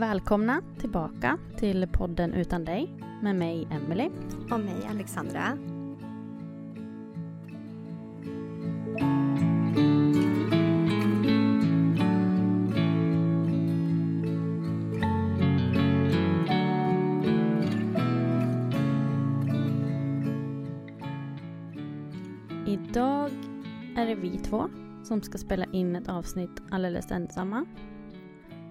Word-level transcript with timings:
Välkomna 0.00 0.62
tillbaka 0.78 1.38
till 1.58 1.88
podden 1.92 2.34
Utan 2.34 2.64
dig 2.64 2.92
med 3.22 3.36
mig 3.36 3.68
Emily. 3.70 4.10
Och 4.50 4.60
mig 4.60 4.86
Alexandra. 4.90 5.58
Idag 22.66 23.30
är 23.96 24.06
det 24.06 24.14
vi 24.14 24.38
två 24.38 24.68
som 25.04 25.22
ska 25.22 25.38
spela 25.38 25.64
in 25.64 25.96
ett 25.96 26.08
avsnitt 26.08 26.62
alldeles 26.70 27.10
ensamma. 27.10 27.66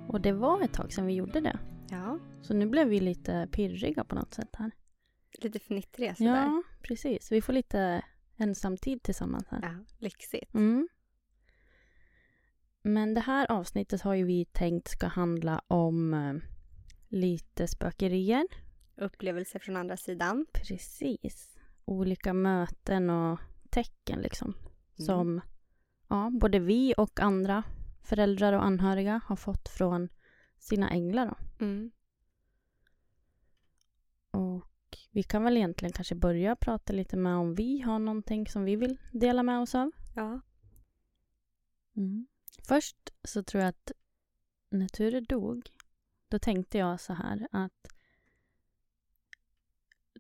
Och 0.09 0.21
det 0.21 0.31
var 0.31 0.61
ett 0.61 0.73
tag 0.73 0.93
sedan 0.93 1.05
vi 1.05 1.13
gjorde 1.13 1.39
det. 1.41 1.59
Ja, 1.89 2.19
Så 2.41 2.53
nu 2.53 2.65
blev 2.65 2.87
vi 2.87 2.99
lite 2.99 3.47
pirriga 3.51 4.03
på 4.03 4.15
något 4.15 4.33
sätt 4.33 4.55
här. 4.55 4.71
lite 5.41 5.59
fnittriga 5.59 6.15
sådär. 6.15 6.29
Ja, 6.45 6.63
precis. 6.81 7.31
Vi 7.31 7.41
får 7.41 7.53
lite 7.53 8.01
ensamtid 8.37 9.03
tillsammans 9.03 9.47
här. 9.47 9.59
Ja, 9.61 9.85
lyxigt. 9.97 10.53
Mm. 10.53 10.87
Men 12.81 13.13
det 13.13 13.21
här 13.21 13.51
avsnittet 13.51 14.01
har 14.01 14.13
ju 14.13 14.23
vi 14.25 14.45
tänkt 14.45 14.87
ska 14.87 15.07
handla 15.07 15.61
om 15.67 16.13
eh, 16.13 16.33
lite 17.07 17.67
spökerier. 17.67 18.47
Upplevelser 18.95 19.59
från 19.59 19.77
andra 19.77 19.97
sidan. 19.97 20.45
Precis. 20.53 21.57
Olika 21.85 22.33
möten 22.33 23.09
och 23.09 23.39
tecken 23.69 24.19
liksom. 24.19 24.53
Som 24.97 25.41
ja, 26.07 26.29
både 26.41 26.59
vi 26.59 26.93
och 26.97 27.19
andra 27.19 27.63
föräldrar 28.01 28.53
och 28.53 28.65
anhöriga 28.65 29.21
har 29.25 29.35
fått 29.35 29.69
från 29.69 30.09
sina 30.57 30.89
änglar. 30.89 31.37
Mm. 31.59 31.91
Och 34.31 34.97
vi 35.11 35.23
kan 35.23 35.43
väl 35.43 35.57
egentligen 35.57 35.93
kanske 35.93 36.15
börja 36.15 36.55
prata 36.55 36.93
lite 36.93 37.17
med 37.17 37.35
om 37.35 37.55
vi 37.55 37.81
har 37.81 37.99
någonting 37.99 38.47
som 38.47 38.63
vi 38.63 38.75
vill 38.75 38.97
dela 39.11 39.43
med 39.43 39.59
oss 39.59 39.75
av. 39.75 39.91
Ja. 40.15 40.41
Först 42.67 42.97
så 43.23 43.43
tror 43.43 43.63
jag 43.63 43.69
att 43.69 43.91
när 44.69 44.87
Ture 44.87 45.21
dog, 45.21 45.69
då 46.27 46.39
tänkte 46.39 46.77
jag 46.77 46.99
så 46.99 47.13
här 47.13 47.47
att 47.51 47.87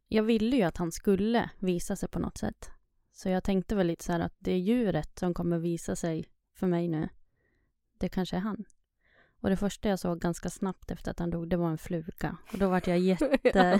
jag 0.07 0.23
ville 0.23 0.55
ju 0.55 0.63
att 0.63 0.77
han 0.77 0.91
skulle 0.91 1.49
visa 1.59 1.95
sig 1.95 2.09
på 2.09 2.19
något 2.19 2.37
sätt. 2.37 2.69
Så 3.11 3.29
jag 3.29 3.43
tänkte 3.43 3.75
väl 3.75 3.87
lite 3.87 4.05
så 4.05 4.11
här 4.11 4.19
att 4.19 4.35
det 4.39 4.57
djuret 4.57 5.19
som 5.19 5.33
kommer 5.33 5.59
visa 5.59 5.95
sig 5.95 6.25
för 6.53 6.67
mig 6.67 6.87
nu, 6.87 7.09
det 7.99 8.09
kanske 8.09 8.35
är 8.35 8.39
han. 8.41 8.65
Och 9.41 9.49
det 9.49 9.57
första 9.57 9.89
jag 9.89 9.99
såg 9.99 10.19
ganska 10.19 10.49
snabbt 10.49 10.91
efter 10.91 11.11
att 11.11 11.19
han 11.19 11.29
dog, 11.29 11.49
det 11.49 11.57
var 11.57 11.69
en 11.69 11.77
fluga. 11.77 12.37
Och 12.53 12.59
då 12.59 12.69
vart 12.69 12.87
jag 12.87 12.99
jätte 12.99 13.79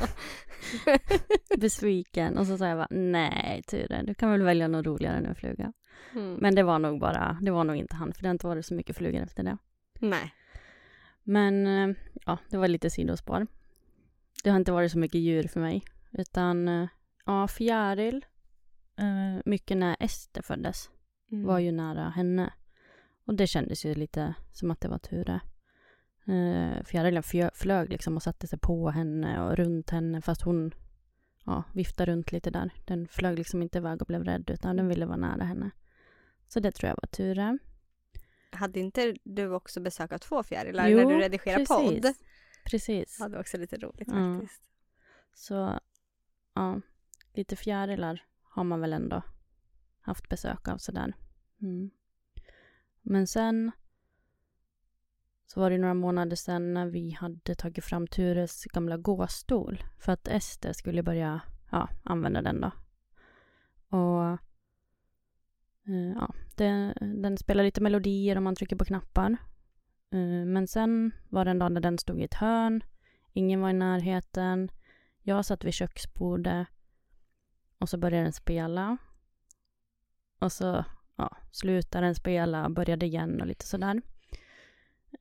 besviken. 1.58 2.38
Och 2.38 2.48
så 2.48 2.58
sa 2.58 2.68
jag 2.68 2.78
bara, 2.78 2.88
nej 2.90 3.64
Ture, 3.68 4.04
du 4.04 4.14
kan 4.14 4.32
väl 4.32 4.42
välja 4.42 4.68
något 4.68 4.86
roligare 4.86 5.18
än 5.18 5.26
en 5.26 5.36
fluga. 5.36 5.74
Mm. 6.16 6.34
Men 6.34 6.56
det 6.56 6.64
var 6.64 6.80
nog 6.80 7.00
bara, 7.00 7.38
det 7.42 7.52
var 7.52 7.64
nog 7.64 7.76
inte 7.76 7.96
han, 7.96 8.14
för 8.14 8.22
det 8.22 8.28
har 8.28 8.32
inte 8.34 8.48
varit 8.48 8.66
så 8.66 8.74
mycket 8.74 8.98
flugor 8.98 9.22
efter 9.22 9.44
det. 9.44 9.58
Nej. 10.00 10.34
Men 11.24 11.68
eh, 11.68 11.96
ja, 12.26 12.38
det 12.50 12.58
var 12.58 12.68
lite 12.68 12.90
sidospår. 12.90 13.48
Det 14.44 14.50
har 14.50 14.58
inte 14.58 14.72
varit 14.72 14.92
så 14.92 14.98
mycket 14.98 15.22
djur 15.22 15.44
för 15.48 15.60
mig. 15.60 15.84
Utan 16.12 16.68
eh, 16.68 16.88
ja, 17.26 17.48
fjäril, 17.48 18.26
eh, 19.00 19.42
mycket 19.46 19.78
när 19.78 19.96
Ester 20.00 20.42
föddes, 20.42 20.90
Mm. 21.32 21.46
var 21.48 21.60
ju 21.60 21.72
nära 21.72 22.10
henne. 22.10 22.54
Och 23.30 23.36
det 23.36 23.48
kändes 23.48 23.86
ju 23.86 23.96
lite 23.96 24.34
som 24.52 24.72
att 24.72 24.82
det 24.82 24.88
var 24.88 24.98
Ture. 24.98 25.40
Eh, 26.26 26.84
fjärilen 26.84 27.24
flög 27.54 27.90
liksom 27.90 28.16
och 28.16 28.24
satte 28.24 28.48
sig 28.48 28.60
på 28.60 28.90
henne 28.90 29.42
och 29.44 29.58
runt 29.58 29.90
henne 29.90 30.22
fast 30.22 30.42
hon 30.42 30.74
ja, 31.46 31.64
viftade 31.74 32.12
runt 32.12 32.32
lite 32.32 32.50
där. 32.50 32.74
Den 32.86 33.08
flög 33.08 33.38
liksom 33.38 33.62
inte 33.62 33.78
iväg 33.78 34.02
och 34.02 34.08
blev 34.08 34.24
rädd 34.24 34.50
utan 34.50 34.76
den 34.76 34.88
ville 34.88 35.06
vara 35.06 35.18
nära 35.18 35.44
henne. 35.44 35.72
Så 36.48 36.60
det 36.60 36.72
tror 36.72 36.88
jag 36.88 36.98
var 37.02 37.08
Ture. 37.08 37.58
Hade 38.52 38.80
inte 38.80 39.16
du 39.24 39.52
också 39.52 39.80
besök 39.80 40.12
av 40.12 40.18
två 40.18 40.44
fjärilar 40.44 40.88
Jo, 40.88 40.98
när 40.98 41.06
du 41.06 41.20
redigerar 41.20 41.58
precis. 41.58 42.02
podd? 42.02 42.14
Precis. 42.66 43.18
Ja, 43.20 43.28
det 43.28 43.34
var 43.34 43.42
också 43.42 43.58
lite 43.58 43.78
roligt 43.78 44.08
Ja. 44.12 44.40
faktiskt. 44.40 44.64
Så 45.34 45.80
ja, 46.54 46.82
lite 47.34 47.56
fjärilar 47.56 48.24
har 48.44 48.64
man 48.64 48.82
väl 48.82 48.94
ändå 48.94 49.22
haft 50.02 50.30
besök 50.30 50.68
av 50.68 50.78
sådär. 50.78 51.14
Mm. 51.62 51.90
Men 53.10 53.28
sen 53.28 53.72
så 55.48 55.60
var 55.60 55.70
det 55.70 55.78
några 55.78 55.94
månader 55.94 56.36
sen 56.36 56.74
när 56.74 56.86
vi 56.86 57.12
hade 57.12 57.56
tagit 57.56 57.86
fram 57.86 58.08
Tures 58.08 58.66
gamla 58.66 58.98
gåstol 58.98 59.84
för 60.00 60.12
att 60.12 60.28
Ester 60.28 60.74
skulle 60.74 61.04
börja 61.04 61.42
ja, 61.72 61.90
använda 62.04 62.42
den 62.42 62.62
då. 62.62 62.72
Och 63.98 64.24
eh, 65.88 66.14
ja, 66.16 66.34
den, 66.56 66.94
den 67.22 67.38
spelar 67.38 67.64
lite 67.64 67.82
melodier 67.82 68.38
om 68.38 68.44
man 68.44 68.56
trycker 68.56 68.76
på 68.76 68.86
knappar. 68.86 69.38
Eh, 70.12 70.46
men 70.46 70.68
sen 70.68 71.12
var 71.30 71.46
det 71.46 71.52
en 71.52 71.60
dag 71.60 71.72
när 71.72 71.82
den 71.82 71.98
stod 71.98 72.22
i 72.22 72.24
ett 72.24 72.34
hörn. 72.34 72.84
Ingen 73.34 73.62
var 73.62 73.70
i 73.70 73.74
närheten. 73.74 74.72
Jag 75.22 75.46
satt 75.46 75.64
vid 75.64 75.74
köksbordet 75.74 76.68
och 77.78 77.90
så 77.90 77.98
började 77.98 78.24
den 78.24 78.34
spela. 78.34 78.98
Och 80.40 80.52
så 80.52 80.86
ja, 81.20 81.38
slutade 81.52 82.06
den 82.06 82.16
spela, 82.16 82.70
började 82.70 83.06
igen 83.06 83.42
och 83.42 83.48
lite 83.48 83.66
sådär. 83.66 84.02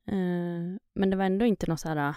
Eh, 0.05 0.77
men 0.93 1.09
det 1.09 1.15
var 1.15 1.25
ändå 1.25 1.45
inte 1.45 1.67
något 1.67 1.79
så 1.79 1.89
här 1.89 2.15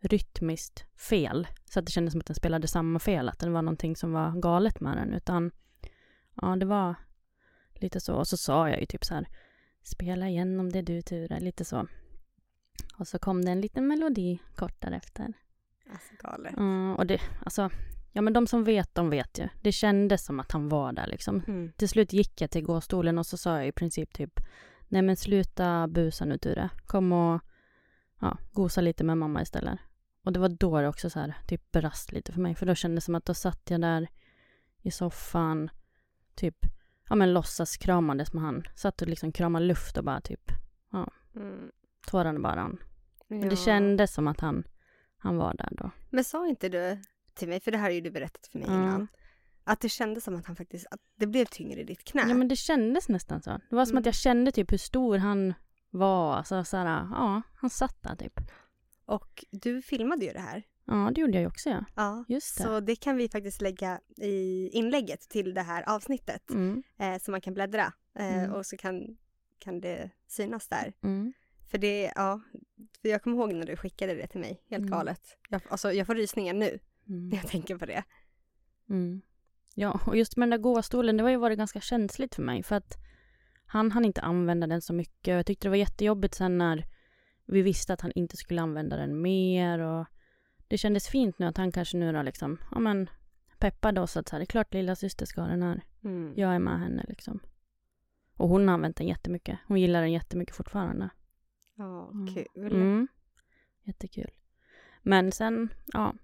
rytmiskt 0.00 0.84
fel. 0.96 1.46
Så 1.64 1.78
att 1.78 1.86
det 1.86 1.92
kändes 1.92 2.12
som 2.12 2.20
att 2.20 2.26
den 2.26 2.36
spelade 2.36 2.68
samma 2.68 2.98
fel, 2.98 3.28
att 3.28 3.38
det 3.38 3.50
var 3.50 3.62
någonting 3.62 3.96
som 3.96 4.12
var 4.12 4.40
galet 4.40 4.80
med 4.80 4.96
den. 4.96 5.14
Utan 5.14 5.50
ja, 6.34 6.56
det 6.56 6.66
var 6.66 6.94
lite 7.74 8.00
så. 8.00 8.14
Och 8.14 8.28
så 8.28 8.36
sa 8.36 8.68
jag 8.68 8.80
ju 8.80 8.86
typ 8.86 9.04
så 9.04 9.14
här, 9.14 9.28
spela 9.82 10.28
igen 10.28 10.60
om 10.60 10.72
det 10.72 10.78
är 10.78 10.82
du 10.82 11.02
Ture, 11.02 11.40
lite 11.40 11.64
så. 11.64 11.86
Och 12.98 13.08
så 13.08 13.18
kom 13.18 13.44
det 13.44 13.50
en 13.50 13.60
liten 13.60 13.86
melodi 13.86 14.38
kort 14.54 14.80
därefter. 14.80 15.32
Alltså 15.90 16.14
galet. 16.18 16.56
Mm, 16.56 16.96
och 16.96 17.06
det, 17.06 17.20
alltså, 17.44 17.70
ja 18.14 18.22
men 18.22 18.32
de 18.32 18.46
som 18.46 18.64
vet, 18.64 18.94
de 18.94 19.10
vet 19.10 19.38
ju. 19.38 19.48
Det 19.62 19.72
kändes 19.72 20.24
som 20.24 20.40
att 20.40 20.52
han 20.52 20.68
var 20.68 20.92
där 20.92 21.06
liksom. 21.06 21.42
Mm. 21.46 21.72
Till 21.76 21.88
slut 21.88 22.12
gick 22.12 22.40
jag 22.40 22.50
till 22.50 22.62
gåstolen 22.64 23.18
och 23.18 23.26
så 23.26 23.36
sa 23.36 23.56
jag 23.56 23.66
i 23.68 23.72
princip 23.72 24.12
typ 24.14 24.40
Nej 24.88 25.02
men 25.02 25.16
sluta 25.16 25.88
busa 25.88 26.24
nu 26.24 26.38
Ture. 26.38 26.70
Kom 26.86 27.12
och 27.12 27.40
ja, 28.20 28.38
gosa 28.52 28.80
lite 28.80 29.04
med 29.04 29.18
mamma 29.18 29.42
istället. 29.42 29.78
Och 30.24 30.32
det 30.32 30.40
var 30.40 30.48
då 30.48 30.80
det 30.80 30.88
också 30.88 31.10
så 31.10 31.20
här 31.20 31.34
typ 31.48 31.72
brast 31.72 32.12
lite 32.12 32.32
för 32.32 32.40
mig. 32.40 32.54
För 32.54 32.66
då 32.66 32.74
kändes 32.74 33.04
det 33.04 33.06
som 33.06 33.14
att 33.14 33.24
då 33.24 33.34
satt 33.34 33.70
jag 33.70 33.80
där 33.80 34.08
i 34.82 34.90
soffan 34.90 35.70
typ 36.34 36.56
ja 37.08 37.14
men 37.16 37.32
låtsas 37.32 37.76
kramandes 37.76 38.32
med 38.32 38.42
han. 38.42 38.62
Satt 38.76 39.02
och 39.02 39.08
liksom 39.08 39.32
kramade 39.32 39.64
luft 39.66 39.98
och 39.98 40.04
bara 40.04 40.20
typ 40.20 40.52
Mm. 41.36 41.70
tårarna 42.06 42.40
bara 42.40 42.56
rann. 42.56 42.78
Men 43.28 43.40
det 43.40 43.46
Ja. 43.54 43.56
kändes 43.64 44.14
som 44.14 44.28
att 44.28 44.40
han, 44.40 44.64
han 45.18 45.36
var 45.36 45.54
där 45.54 45.68
då. 45.70 45.90
Men 46.10 46.24
sa 46.24 46.46
inte 46.48 46.68
du 46.68 46.98
till 47.34 47.48
mig, 47.48 47.60
för 47.60 47.70
det 47.70 47.78
här 47.78 47.84
har 47.84 47.90
ju 47.90 48.00
du 48.00 48.10
berättat 48.10 48.46
för 48.46 48.58
mig 48.58 48.68
Ja. 48.68 48.74
innan, 48.74 49.08
att 49.64 49.80
det 49.80 49.88
kändes 49.88 50.24
som 50.24 50.36
att 50.36 50.46
han 50.46 50.56
faktiskt, 50.56 50.86
att 50.90 51.00
det 51.18 51.26
blev 51.26 51.44
tyngre 51.44 51.80
i 51.80 51.84
ditt 51.84 52.04
knä? 52.04 52.24
Ja 52.28 52.34
men 52.34 52.48
det 52.48 52.56
kändes 52.56 53.08
nästan 53.08 53.42
så. 53.42 53.50
Det 53.70 53.76
var 53.76 53.84
som 53.86 53.96
att 53.96 54.02
Mm. 54.02 54.08
jag 54.08 54.14
kände 54.14 54.52
typ 54.52 54.72
hur 54.72 54.78
stor 54.78 55.18
han 55.18 55.54
var. 55.90 56.36
Alltså 56.36 56.64
så 56.64 56.76
här, 56.76 56.86
ja, 56.86 57.42
han 57.56 57.70
satt 57.70 58.02
där 58.02 58.16
typ. 58.16 58.40
Och 59.06 59.44
du 59.50 59.82
filmade 59.82 60.24
ju 60.26 60.32
det 60.32 60.40
här. 60.40 60.62
Ja, 60.86 61.10
det 61.14 61.20
gjorde 61.20 61.32
jag 61.32 61.40
ju 61.40 61.46
också 61.46 61.68
ja. 61.70 61.84
Ja, 61.96 62.24
Just 62.28 62.56
det. 62.56 62.62
så 62.62 62.80
det 62.80 62.96
kan 62.96 63.16
vi 63.16 63.28
faktiskt 63.28 63.60
lägga 63.60 64.00
i 64.16 64.68
inlägget 64.72 65.20
till 65.28 65.54
det 65.54 65.62
här 65.62 65.88
avsnittet. 65.88 66.50
Mm, 66.50 66.82
Eh, 66.98 67.18
så 67.18 67.30
man 67.30 67.40
kan 67.40 67.54
bläddra 67.54 67.92
eh, 68.18 68.38
Mm. 68.44 68.52
och 68.52 68.66
så 68.66 68.76
kan, 68.76 69.16
kan 69.58 69.80
det 69.80 70.10
synas 70.26 70.68
där. 70.68 70.92
mm, 71.02 71.32
För 71.70 71.78
det, 71.78 72.12
ja, 72.14 72.40
för 73.02 73.08
jag 73.08 73.22
kommer 73.22 73.36
ihåg 73.36 73.52
när 73.54 73.66
du 73.66 73.76
skickade 73.76 74.14
det 74.14 74.26
till 74.26 74.40
mig, 74.40 74.62
helt 74.70 74.80
Mm. 74.80 74.90
galet. 74.90 75.20
Jag, 75.48 75.60
alltså, 75.68 75.92
jag 75.92 76.06
får 76.06 76.14
rysningar 76.14 76.54
nu 76.54 76.78
mm, 77.08 77.28
när 77.28 77.36
jag 77.36 77.46
tänker 77.46 77.76
på 77.78 77.86
det. 77.86 78.04
mm. 78.90 79.22
Ja, 79.76 80.00
och 80.06 80.16
just 80.16 80.36
med 80.36 80.42
den 80.48 80.50
där 80.50 80.58
gåstolen, 80.58 81.16
det 81.16 81.22
var 81.22 81.30
ju 81.30 81.36
varit 81.36 81.58
ganska 81.58 81.80
känsligt 81.80 82.34
för 82.34 82.42
mig. 82.42 82.62
För 82.62 82.76
att 82.76 82.96
han 83.66 83.90
hann 83.92 84.04
inte 84.04 84.20
använda 84.20 84.66
den 84.66 84.82
så 84.82 84.92
mycket. 84.92 85.34
Jag 85.34 85.46
tyckte 85.46 85.66
det 85.66 85.70
var 85.70 85.76
jättejobbigt 85.76 86.34
sen 86.34 86.58
när 86.58 86.84
vi 87.46 87.62
visste 87.62 87.92
att 87.92 88.00
han 88.00 88.12
inte 88.14 88.36
skulle 88.36 88.62
använda 88.62 88.96
den 88.96 89.22
mer. 89.22 89.78
Och 89.78 90.06
det 90.68 90.78
kändes 90.78 91.08
fint 91.08 91.38
nu 91.38 91.46
att 91.46 91.56
han 91.56 91.72
kanske 91.72 91.96
nu 91.96 92.12
då 92.12 92.22
liksom, 92.22 92.58
ja 92.70 92.78
men 92.78 93.10
peppade 93.58 94.00
oss 94.00 94.16
att 94.16 94.28
så 94.28 94.32
här, 94.36 94.40
det 94.40 94.44
är 94.44 94.46
klart 94.46 94.74
lilla 94.74 94.96
syster 94.96 95.26
ska 95.26 95.40
ha 95.40 95.48
den 95.48 95.62
här. 95.62 95.82
Mm. 96.04 96.34
Jag 96.36 96.54
är 96.54 96.58
med 96.58 96.78
henne 96.80 97.04
liksom. 97.08 97.40
Och 98.36 98.48
hon 98.48 98.68
har 98.68 98.74
använt 98.74 98.96
den 98.96 99.06
jättemycket. 99.06 99.58
Hon 99.66 99.80
gillar 99.80 100.00
den 100.00 100.12
jättemycket 100.12 100.54
fortfarande. 100.56 101.08
Ja, 101.76 102.10
Mm. 102.12 102.34
kul. 102.34 102.72
Mm. 102.72 103.08
Jättekul. 103.82 104.30
Men 105.02 105.32
sen, 105.32 105.68
ja. 105.86 106.14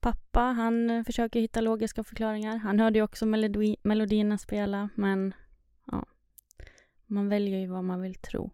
Pappa, 0.00 0.40
han 0.40 0.90
eh, 0.90 1.04
försöker 1.04 1.40
hitta 1.40 1.60
logiska 1.60 2.04
förklaringar. 2.04 2.56
Han 2.56 2.80
hörde 2.80 2.98
ju 2.98 3.02
också 3.02 3.26
melodi 3.26 3.76
melodierna 3.82 4.38
spela, 4.38 4.88
men 4.94 5.34
ja. 5.84 6.06
Man 7.06 7.28
väljer 7.28 7.58
ju 7.58 7.66
vad 7.66 7.84
man 7.84 8.00
vill 8.02 8.14
tro. 8.14 8.50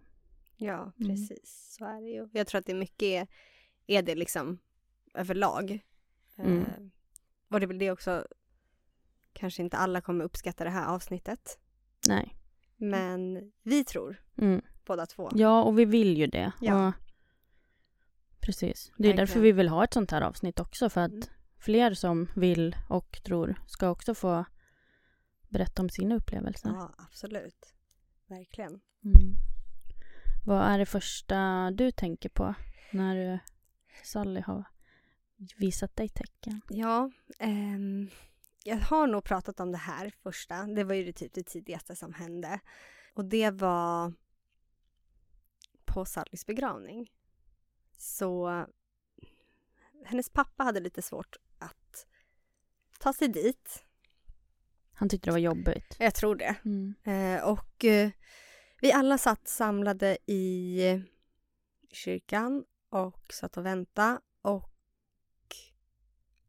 Ja, 0.56 0.92
Mm. 1.00 1.08
precis. 1.10 1.74
Så 1.78 1.84
är 1.84 2.00
det 2.00 2.08
ju. 2.08 2.28
Jag 2.32 2.46
tror 2.46 2.58
att 2.58 2.66
det 2.66 2.72
är 2.72 2.76
mycket 2.76 3.28
är 3.86 4.02
det 4.02 4.14
liksom 4.14 4.58
överlag. 5.14 5.80
Mm. 6.36 6.58
Eh, 6.58 6.66
och 7.48 7.60
det 7.60 7.64
är 7.64 7.68
väl 7.68 7.78
det 7.78 7.90
också, 7.90 8.26
kanske 9.32 9.62
inte 9.62 9.76
alla 9.76 10.00
kommer 10.00 10.24
uppskatta 10.24 10.64
det 10.64 10.70
här 10.70 10.86
avsnittet. 10.94 11.58
Nej. 12.08 12.34
Men 12.76 13.52
vi 13.62 13.84
tror 13.84 14.22
Mm. 14.38 14.62
båda 14.86 15.06
två. 15.06 15.30
Ja, 15.34 15.62
och 15.62 15.78
vi 15.78 15.84
vill 15.84 16.16
ju 16.18 16.26
det. 16.26 16.52
Ja. 16.60 16.88
Och, 16.88 16.94
precis. 18.44 18.92
Det 18.98 19.08
är 19.08 19.16
därför 19.16 19.40
vi 19.40 19.52
vill 19.52 19.68
ha 19.68 19.84
ett 19.84 19.94
sånt 19.94 20.10
här 20.10 20.20
avsnitt 20.22 20.60
också. 20.60 20.90
För 20.90 21.00
att 21.00 21.10
Mm. 21.12 21.22
fler 21.58 21.94
som 21.94 22.28
vill 22.36 22.76
och 22.88 23.20
tror 23.24 23.54
ska 23.66 23.88
också 23.90 24.14
få 24.14 24.44
berätta 25.48 25.82
om 25.82 25.88
sina 25.88 26.14
upplevelser. 26.14 26.68
Ja, 26.68 26.94
absolut. 26.98 27.74
Verkligen. 28.26 28.70
Mm. 29.04 29.36
Vad 30.46 30.62
är 30.62 30.78
det 30.78 30.86
första 30.86 31.70
du 31.70 31.90
tänker 31.90 32.28
på 32.28 32.54
när 32.92 33.38
Sally 34.04 34.40
har 34.40 34.64
visat 35.56 35.96
dig 35.96 36.08
tecken? 36.08 36.60
Ja, 36.68 37.10
ehm, 37.38 38.08
jag 38.64 38.76
har 38.76 39.06
nog 39.06 39.24
pratat 39.24 39.60
om 39.60 39.72
det 39.72 39.78
här 39.78 40.12
första. 40.22 40.66
Det 40.66 40.84
var 40.84 40.94
ju 40.94 41.04
det 41.04 41.12
typ 41.12 41.34
det 41.34 41.42
tidigaste 41.42 41.96
som 41.96 42.14
hände. 42.14 42.60
Och 43.14 43.24
det 43.24 43.50
var 43.50 44.12
på 45.84 46.04
Sallys 46.04 46.46
begravning. 46.46 47.10
Så 47.96 48.66
hennes 50.04 50.30
pappa 50.30 50.64
hade 50.64 50.80
lite 50.80 51.02
svårt 51.02 51.36
att 51.58 52.06
ta 52.98 53.12
sig 53.12 53.28
dit. 53.28 53.84
Han 54.92 55.08
tyckte 55.08 55.28
det 55.30 55.32
var 55.32 55.38
jobbigt. 55.38 55.96
Jag 55.98 56.14
tror 56.14 56.36
det. 56.36 56.56
Mm. 56.64 56.94
Eh, 57.04 57.44
och 57.44 57.84
eh, 57.84 58.10
vi 58.80 58.92
alla 58.92 59.18
satt 59.18 59.48
samlade 59.48 60.18
i 60.26 61.02
kyrkan 61.92 62.64
och 62.90 63.32
satt 63.32 63.56
och 63.56 63.66
väntade 63.66 64.20
och 64.42 64.70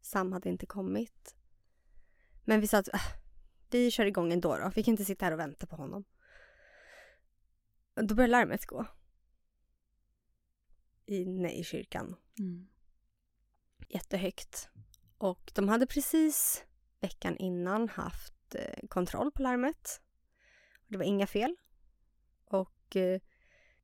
Sam 0.02 0.32
hade 0.32 0.50
inte 0.50 0.66
kommit. 0.66 1.36
Men 2.44 2.62
vi 2.62 2.68
sa 2.68 2.78
att 2.78 2.94
äh, 2.94 3.02
vi 3.70 3.92
kör 3.92 4.06
igång 4.06 4.34
ändå 4.34 4.58
då. 4.58 4.72
Vi 4.76 4.84
kan 4.84 4.92
inte 4.92 5.06
sitta 5.06 5.26
här 5.26 5.32
och 5.32 5.40
vänta 5.40 5.66
på 5.68 5.76
honom. 5.76 6.04
Då 7.96 8.16
började 8.16 8.32
larmet 8.32 8.66
gå. 8.66 8.86
Inne 11.08 11.54
i 11.54 11.64
kyrkan. 11.64 12.16
Mm. 12.40 12.68
Jättehögt. 13.90 14.70
Och 15.18 15.52
de 15.56 15.70
hade 15.70 15.88
precis 15.88 16.64
veckan 17.00 17.38
innan 17.38 17.90
haft 17.90 18.56
eh, 18.56 18.88
kontroll 18.88 19.32
på 19.32 19.42
larmet. 19.42 20.02
Det 20.88 20.98
var 20.98 21.06
inga 21.06 21.28
fel. 21.28 21.56
Och 22.46 22.96
eh, 22.96 23.22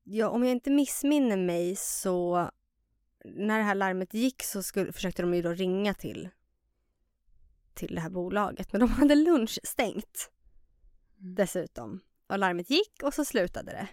ja, 0.03 0.29
om 0.29 0.43
jag 0.43 0.51
inte 0.51 0.71
missminner 0.71 1.37
mig 1.37 1.75
så 1.75 2.49
när 3.25 3.57
det 3.57 3.63
här 3.63 3.75
larmet 3.75 4.13
gick 4.13 4.43
så 4.43 4.63
skulle, 4.63 4.91
försökte 4.93 5.21
de 5.21 5.33
ju 5.33 5.41
då 5.41 5.49
ringa 5.53 5.93
till 5.93 6.29
till 7.73 7.95
det 7.95 8.01
här 8.01 8.09
bolaget. 8.09 8.73
Men 8.73 8.79
de 8.79 8.89
hade 8.89 9.15
lunch 9.15 9.59
stängt 9.63 10.31
Mm. 11.21 11.35
dessutom. 11.35 11.99
Och 12.27 12.39
larmet 12.39 12.69
gick 12.69 13.03
och 13.03 13.13
så 13.13 13.25
slutade 13.25 13.71
det. 13.71 13.87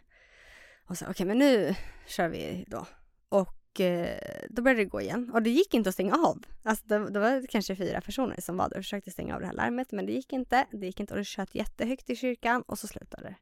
Och 0.84 0.98
så 0.98 1.06
okej 1.10 1.26
men 1.26 1.38
nu 1.38 1.74
kör 2.06 2.28
vi 2.28 2.64
då. 2.68 2.86
Och 3.28 3.80
eh, 3.80 4.18
då 4.50 4.62
började 4.62 4.80
det 4.80 4.88
gå 4.88 5.00
igen. 5.00 5.30
Och 5.30 5.42
det 5.42 5.50
gick 5.50 5.74
inte 5.74 5.88
att 5.88 5.94
stänga 5.94 6.14
av. 6.14 6.44
Alltså 6.62 6.86
det, 6.86 7.10
det 7.10 7.20
var 7.20 7.46
kanske 7.46 7.76
fyra 7.76 8.00
personer 8.00 8.40
som 8.40 8.56
var 8.56 8.68
där 8.68 8.76
och 8.76 8.84
försökte 8.84 9.10
stänga 9.10 9.34
av 9.34 9.40
det 9.40 9.46
här 9.46 9.54
larmet. 9.54 9.92
Men 9.92 10.06
det 10.06 10.12
gick 10.12 10.32
inte. 10.32 10.66
Det 10.70 10.86
gick 10.86 11.00
inte 11.00 11.14
och 11.14 11.18
det 11.18 11.24
tjöt 11.24 11.54
jättehögt 11.54 12.10
i 12.10 12.16
kyrkan 12.16 12.62
och 12.62 12.78
så 12.78 12.86
slutade 12.86 13.22
det. 13.22 13.36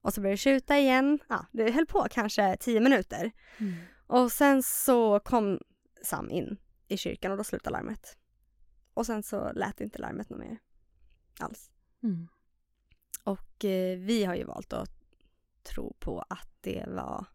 Och 0.00 0.14
så 0.14 0.20
började 0.20 0.32
det 0.32 0.38
tjuta 0.38 0.78
igen. 0.78 1.18
Ja, 1.28 1.46
det 1.52 1.70
höll 1.70 1.86
på 1.86 2.06
kanske 2.10 2.56
tio 2.56 2.80
minuter. 2.80 3.32
Mm. 3.58 3.74
Och 4.06 4.32
sen 4.32 4.62
så 4.62 5.20
kom 5.20 5.60
Sam 6.02 6.30
in 6.30 6.56
i 6.88 6.96
kyrkan 6.96 7.32
och 7.32 7.38
då 7.38 7.44
slutade 7.44 7.76
larmet. 7.76 8.16
Och 8.94 9.06
sen 9.06 9.22
så 9.22 9.52
lät 9.52 9.80
inte 9.80 9.98
larmet 9.98 10.30
något 10.30 10.40
mer 10.40 10.58
alls. 11.38 11.70
Mm. 12.02 12.28
Och 13.24 13.64
eh, 13.64 13.98
vi 13.98 14.24
har 14.24 14.34
ju 14.34 14.44
valt 14.44 14.72
att 14.72 14.90
tro 15.62 15.96
på 15.98 16.24
att 16.28 16.48
det 16.60 16.84
var 16.88 17.26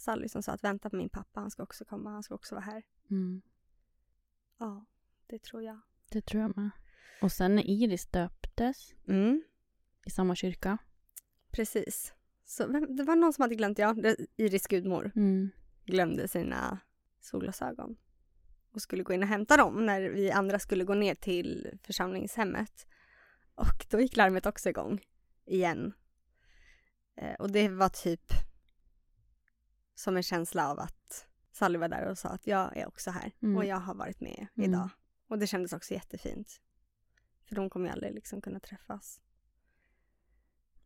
Sally 0.00 0.28
som 0.28 0.42
sa 0.42 0.52
att 0.52 0.64
vänta 0.64 0.90
på 0.90 0.96
min 0.96 1.08
pappa, 1.08 1.40
han 1.40 1.50
ska 1.50 1.62
också 1.62 1.84
komma, 1.84 2.10
han 2.10 2.22
ska 2.22 2.34
också 2.34 2.54
vara 2.54 2.64
här. 2.64 2.82
Mm. 3.10 3.42
Ja, 4.58 4.84
det 5.26 5.38
tror 5.42 5.62
jag. 5.62 5.80
Det 6.10 6.20
tror 6.26 6.42
jag 6.42 6.56
med. 6.56 6.70
Och 7.22 7.32
sen 7.32 7.54
när 7.54 7.62
Iris 7.70 8.06
döptes 8.06 8.94
Mm, 9.08 9.42
i 10.06 10.10
samma 10.10 10.34
kyrka. 10.34 10.78
precis. 11.50 12.14
Så 12.44 12.66
det 12.66 13.02
var 13.02 13.16
någon 13.16 13.32
som 13.32 13.42
hade 13.42 13.54
glömt, 13.54 13.78
ja, 13.78 13.94
Iris 14.36 14.66
gudmor 14.66 15.12
Mm. 15.16 15.50
glömde 15.84 16.28
sina 16.28 16.78
solglasögon 17.20 17.96
och 18.72 18.82
skulle 18.82 19.02
gå 19.02 19.12
in 19.12 19.22
och 19.22 19.28
hämta 19.28 19.56
dem 19.56 19.86
när 19.86 20.00
vi 20.00 20.30
andra 20.30 20.58
skulle 20.58 20.84
gå 20.84 20.94
ner 20.94 21.14
till 21.14 21.78
församlingshemmet. 21.82 22.86
Och 23.54 23.86
då 23.90 24.00
gick 24.00 24.16
larmet 24.16 24.46
också 24.46 24.68
igång 24.68 25.00
igen. 25.44 25.92
Eh, 27.16 27.34
och 27.34 27.50
det 27.50 27.68
var 27.68 27.88
typ 27.88 28.32
som 30.00 30.16
en 30.16 30.22
känsla 30.22 30.70
av 30.70 30.80
att 30.80 31.26
Sally 31.52 31.78
var 31.78 31.88
där 31.88 32.06
och 32.10 32.18
sa 32.18 32.28
att 32.28 32.46
jag 32.46 32.76
är 32.76 32.88
också 32.88 33.10
här 33.10 33.32
Mm. 33.42 33.56
och 33.56 33.64
jag 33.64 33.76
har 33.76 33.94
varit 33.94 34.20
med 34.20 34.46
Mm. 34.56 34.70
idag. 34.70 34.88
Och 35.28 35.38
det 35.38 35.46
kändes 35.46 35.72
också 35.72 35.94
jättefint. 35.94 36.60
För 37.44 37.54
de 37.54 37.70
kommer 37.70 37.86
ju 37.86 37.92
aldrig 37.92 38.14
liksom 38.14 38.40
kunna 38.40 38.60
träffas. 38.60 39.20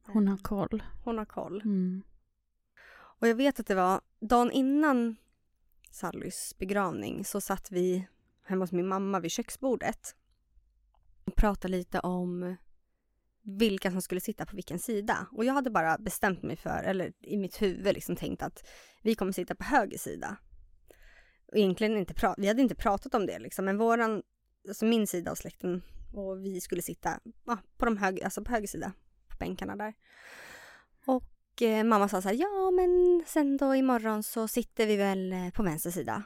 Hon 0.06 0.28
har 0.28 0.36
koll. 0.38 0.82
Hon 1.04 1.18
har 1.18 1.24
koll. 1.24 1.60
Mm. 1.60 2.02
Och 2.94 3.28
jag 3.28 3.34
vet 3.34 3.60
att 3.60 3.66
det 3.66 3.74
var 3.74 4.00
dagen 4.20 4.50
innan 4.50 5.16
Sallys 5.90 6.54
begravning 6.58 7.24
så 7.24 7.40
satt 7.40 7.70
vi 7.70 8.08
hemma 8.44 8.62
hos 8.62 8.72
min 8.72 8.88
mamma 8.88 9.20
vid 9.20 9.30
köksbordet 9.30 10.16
och 11.24 11.36
pratade 11.36 11.68
lite 11.76 12.00
om 12.00 12.56
vilka 13.44 13.90
som 13.90 14.02
skulle 14.02 14.20
sitta 14.20 14.46
på 14.46 14.56
vilken 14.56 14.78
sida. 14.78 15.26
Och 15.32 15.44
jag 15.44 15.54
hade 15.54 15.70
bara 15.70 15.98
bestämt 15.98 16.42
mig 16.42 16.56
för, 16.56 16.82
eller 16.82 17.12
i 17.20 17.36
mitt 17.36 17.62
huvud 17.62 17.94
liksom 17.94 18.16
tänkt 18.16 18.42
att 18.42 18.68
vi 19.02 19.14
kommer 19.14 19.32
sitta 19.32 19.54
på 19.54 19.64
höger 19.64 19.98
sida. 19.98 20.36
Och 21.46 21.56
egentligen 21.56 21.96
inte 21.96 22.14
pra- 22.14 22.34
vi 22.38 22.48
hade 22.48 22.62
inte 22.62 22.74
pratat 22.74 23.14
om 23.14 23.26
det 23.26 23.38
liksom, 23.38 23.64
men 23.64 23.78
våran, 23.78 24.22
alltså 24.68 24.84
min 24.84 25.06
sida 25.06 25.30
av 25.30 25.34
släkten 25.34 25.82
och 26.12 26.44
vi 26.44 26.60
skulle 26.60 26.82
sitta 26.82 27.20
ja, 27.44 27.58
på, 27.76 27.84
de 27.84 27.96
hög, 27.96 28.22
alltså 28.22 28.44
på 28.44 28.52
höger 28.52 28.66
sida, 28.66 28.92
på 29.28 29.36
bänkarna 29.36 29.76
där. 29.76 29.94
Och 31.06 31.62
eh, 31.62 31.84
mamma 31.84 32.08
sa 32.08 32.22
så 32.22 32.28
här, 32.28 32.36
ja 32.36 32.70
men 32.70 33.22
sen 33.26 33.56
då 33.56 33.74
imorgon 33.74 34.22
så 34.22 34.48
sitter 34.48 34.86
vi 34.86 34.96
väl 34.96 35.32
eh, 35.32 35.50
på 35.50 35.62
vänster 35.62 35.90
sida. 35.90 36.22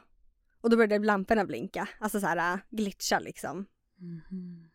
Och 0.61 0.69
då 0.69 0.77
började 0.77 1.05
lamporna 1.05 1.45
blinka, 1.45 1.89
alltså 1.99 2.19
så 2.19 2.27
här 2.27 2.53
äh, 2.53 2.59
glitcha 2.69 3.19
liksom. 3.19 3.65
Mhm. 3.97 4.69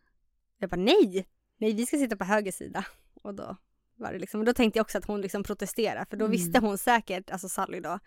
Jag 0.59 0.69
bara 0.69 0.81
nej, 0.81 1.27
nej 1.57 1.73
vi 1.73 1.85
ska 1.85 1.97
sitta 1.97 2.17
på 2.17 2.23
höger 2.23 2.51
sida. 2.51 2.85
Och 3.13 3.33
då 3.35 3.57
var 3.95 4.13
det 4.13 4.19
liksom, 4.19 4.39
och 4.39 4.45
då 4.45 4.53
tänkte 4.53 4.79
jag 4.79 4.83
också 4.83 4.97
att 4.97 5.05
hon 5.05 5.21
liksom 5.21 5.43
protesterade 5.43 6.05
för 6.09 6.17
då 6.17 6.25
Mm. 6.25 6.31
visste 6.31 6.59
hon 6.59 6.77
säkert, 6.77 7.29
alltså 7.29 7.49
Sally 7.49 7.79
då, 7.79 7.99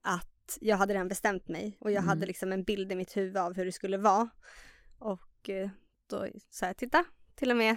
att 0.00 0.58
jag 0.60 0.76
hade 0.76 0.94
redan 0.94 1.08
bestämt 1.08 1.48
mig 1.48 1.76
och 1.80 1.90
jag 1.90 1.98
Mm. 1.98 2.08
hade 2.08 2.26
liksom 2.26 2.52
en 2.52 2.64
bild 2.64 2.92
i 2.92 2.94
mitt 2.94 3.16
huvud 3.16 3.36
av 3.36 3.54
hur 3.54 3.64
det 3.64 3.72
skulle 3.72 3.96
vara. 3.98 4.28
Och 4.98 5.48
eh, 5.50 5.70
då 6.06 6.26
sa 6.50 6.66
jag, 6.66 6.76
titta, 6.76 7.04
till 7.34 7.50
och 7.50 7.56
med 7.56 7.76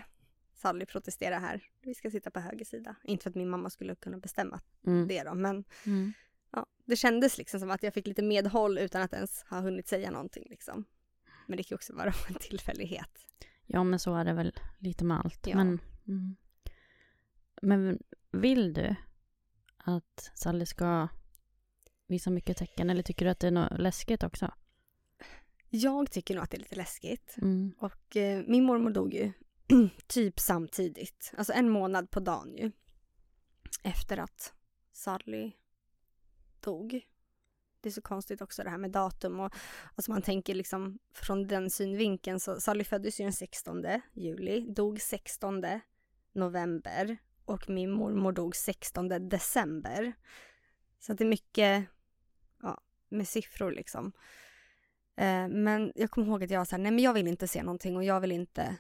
Sally 0.54 0.86
protesterar 0.86 1.40
här. 1.40 1.64
Vi 1.82 1.96
ska 1.96 2.12
sitta 2.12 2.32
på 2.32 2.40
höger 2.40 2.66
sida. 2.66 2.96
Inte 3.04 3.24
för 3.24 3.30
att 3.30 3.36
min 3.36 3.50
mamma 3.50 3.70
skulle 3.70 3.96
kunna 3.96 4.18
bestämma 4.18 4.60
Mm. 4.88 5.08
det 5.08 5.24
då, 5.24 5.34
men 5.34 5.64
Mm. 5.86 6.14
ja, 6.52 6.66
det 6.86 6.96
kändes 6.96 7.38
liksom 7.38 7.60
som 7.60 7.72
att 7.72 7.84
jag 7.84 7.94
fick 7.94 8.08
lite 8.08 8.22
medhåll 8.24 8.78
utan 8.78 9.02
att 9.02 9.14
ens 9.14 9.44
ha 9.44 9.60
hunnit 9.60 9.88
säga 9.88 10.12
någonting 10.12 10.48
liksom. 10.50 10.86
Men 11.48 11.58
det 11.58 11.64
kan 11.64 11.70
ju 11.70 11.76
också 11.76 11.94
vara 11.94 12.14
en 12.30 12.36
tillfällighet. 12.36 13.26
Ja, 13.68 13.84
men 13.84 14.00
så 14.00 14.16
är 14.16 14.26
det 14.26 14.34
väl 14.34 14.54
lite 14.80 15.06
med 15.06 15.20
allt. 15.26 15.48
Ja. 15.48 15.56
Men, 15.58 15.80
mm. 16.08 16.36
men 17.62 18.00
vill 18.32 18.74
du 18.74 18.96
att 19.78 20.32
Sally 20.36 20.66
ska 20.66 21.08
visa 22.08 22.30
mycket 22.30 22.58
tecken 22.58 22.90
eller 22.90 23.04
tycker 23.04 23.26
du 23.26 23.32
att 23.32 23.40
det 23.40 23.48
är 23.48 23.52
något 23.52 23.80
läskigt 23.80 24.24
också? 24.24 24.54
Jag 25.70 26.12
tycker 26.12 26.36
nog 26.36 26.44
att 26.44 26.52
det 26.52 26.58
är 26.58 26.60
lite 26.60 26.76
läskigt. 26.76 27.36
Mm. 27.38 27.74
Och 27.80 28.16
eh, 28.16 28.44
min 28.48 28.64
mormor 28.64 28.90
dog 28.90 29.14
ju 29.14 29.32
typ 30.08 30.40
samtidigt. 30.40 31.34
Alltså 31.38 31.54
en 31.54 31.70
månad 31.70 32.12
på 32.12 32.20
dagen 32.20 32.56
ju. 32.58 32.72
Efter 33.84 34.18
att 34.18 34.54
Sally 34.92 35.52
dog. 36.60 37.02
Det 37.82 37.90
är 37.90 37.94
så 37.94 38.02
konstigt 38.02 38.42
också 38.42 38.64
det 38.64 38.70
här 38.70 38.78
med 38.78 38.92
datum 38.92 39.40
och 39.40 39.56
alltså 39.96 40.12
man 40.12 40.22
tänker 40.22 40.56
liksom 40.56 41.00
från 41.14 41.48
den 41.48 41.70
synvinkeln 41.70 42.40
så 42.40 42.60
Sally 42.60 42.84
föddes 42.84 43.20
ju 43.20 43.24
den 43.24 43.34
16 43.34 43.86
juli, 44.14 44.62
dog 44.62 45.02
16 45.02 45.64
november 46.34 47.18
och 47.46 47.70
min 47.70 47.92
mormor 47.92 48.32
dog 48.32 48.56
16 48.56 49.30
december. 49.30 50.14
Så 51.00 51.12
att 51.12 51.18
det 51.18 51.24
är 51.24 51.30
mycket 51.30 51.86
ja, 52.62 52.82
med 53.10 53.28
siffror 53.28 53.72
liksom. 53.72 54.12
Eh, 55.16 55.48
men 55.48 55.92
jag 55.96 56.12
kommer 56.12 56.28
ihåg 56.28 56.44
att 56.44 56.50
jag 56.50 56.60
var 56.60 56.78
nej 56.78 56.92
men 56.92 57.04
jag 57.04 57.14
vill 57.14 57.28
inte 57.28 57.48
se 57.48 57.64
någonting 57.64 57.96
och 57.96 58.04
jag 58.04 58.20
vill 58.22 58.32
inte 58.32 58.78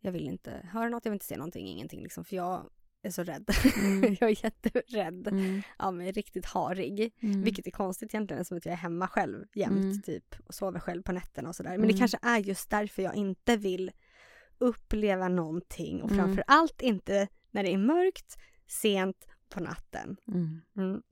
jag 0.00 0.12
vill 0.12 0.26
inte 0.26 0.68
höra 0.72 0.88
något, 0.88 1.04
jag 1.04 1.10
vill 1.10 1.16
inte 1.16 1.26
se 1.26 1.36
någonting, 1.36 1.68
ingenting 1.68 2.02
liksom 2.02 2.24
för 2.24 2.36
jag 2.36 2.70
är 3.02 3.10
så 3.10 3.22
rädd. 3.22 3.50
Mm. 3.76 4.16
jag 4.20 4.30
är 4.30 4.44
jätterädd 4.44 5.28
Mm. 5.28 5.62
av 5.76 5.94
mig, 5.94 6.12
riktigt 6.12 6.46
harig. 6.46 7.14
Mm. 7.20 7.42
Vilket 7.42 7.66
är 7.66 7.70
konstigt 7.70 8.14
egentligen 8.14 8.44
som 8.44 8.56
att 8.56 8.64
jag 8.66 8.72
är 8.72 8.76
hemma 8.76 9.08
själv 9.08 9.44
jämt 9.54 9.78
Mm. 9.84 10.02
typ 10.02 10.34
och 10.46 10.54
sover 10.54 10.80
själv 10.80 11.02
på 11.02 11.12
nätterna 11.12 11.48
och 11.48 11.56
sådär. 11.56 11.70
Men 11.70 11.78
Mm. 11.80 11.88
det 11.88 11.98
kanske 11.98 12.18
är 12.22 12.38
just 12.38 12.70
därför 12.70 13.02
jag 13.02 13.14
inte 13.14 13.56
vill 13.56 13.90
uppleva 14.58 15.28
någonting 15.28 16.02
och 16.02 16.10
Mm. 16.10 16.24
framför 16.24 16.44
allt 16.46 16.80
inte 16.82 17.28
när 17.50 17.62
det 17.62 17.72
är 17.74 17.78
mörkt, 17.78 18.36
sent 18.66 19.26
på 19.48 19.60
natten. 19.60 20.16
Mm. 20.28 20.60
Mm. 20.76 21.02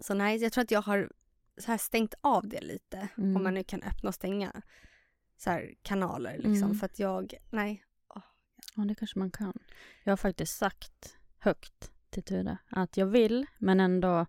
Så 0.00 0.14
nej, 0.14 0.36
jag 0.42 0.52
tror 0.52 0.64
att 0.64 0.70
jag 0.70 0.82
har 0.82 1.12
så 1.58 1.70
här 1.70 1.78
stängt 1.78 2.14
av 2.20 2.48
det 2.48 2.60
lite. 2.60 3.08
Mm. 3.18 3.36
Om 3.36 3.42
man 3.42 3.54
nu 3.54 3.64
kan 3.64 3.82
öppna 3.82 4.08
och 4.08 4.14
stänga 4.14 4.62
så 5.36 5.50
här 5.50 5.74
kanaler 5.82 6.34
liksom. 6.36 6.52
Mm. 6.62 6.74
För 6.74 6.86
att 6.86 6.98
jag, 6.98 7.34
nej. 7.50 7.82
Ja, 8.76 8.84
det 8.84 8.94
kanske 8.94 9.18
man 9.18 9.30
kan. 9.30 9.52
Jag 10.04 10.12
har 10.12 10.16
faktiskt 10.16 10.56
sagt 10.56 11.15
högt 11.46 11.92
till 12.10 12.22
Ture 12.22 12.58
att 12.70 12.96
jag 12.96 13.06
vill, 13.06 13.46
men 13.58 13.80
ändå 13.80 14.26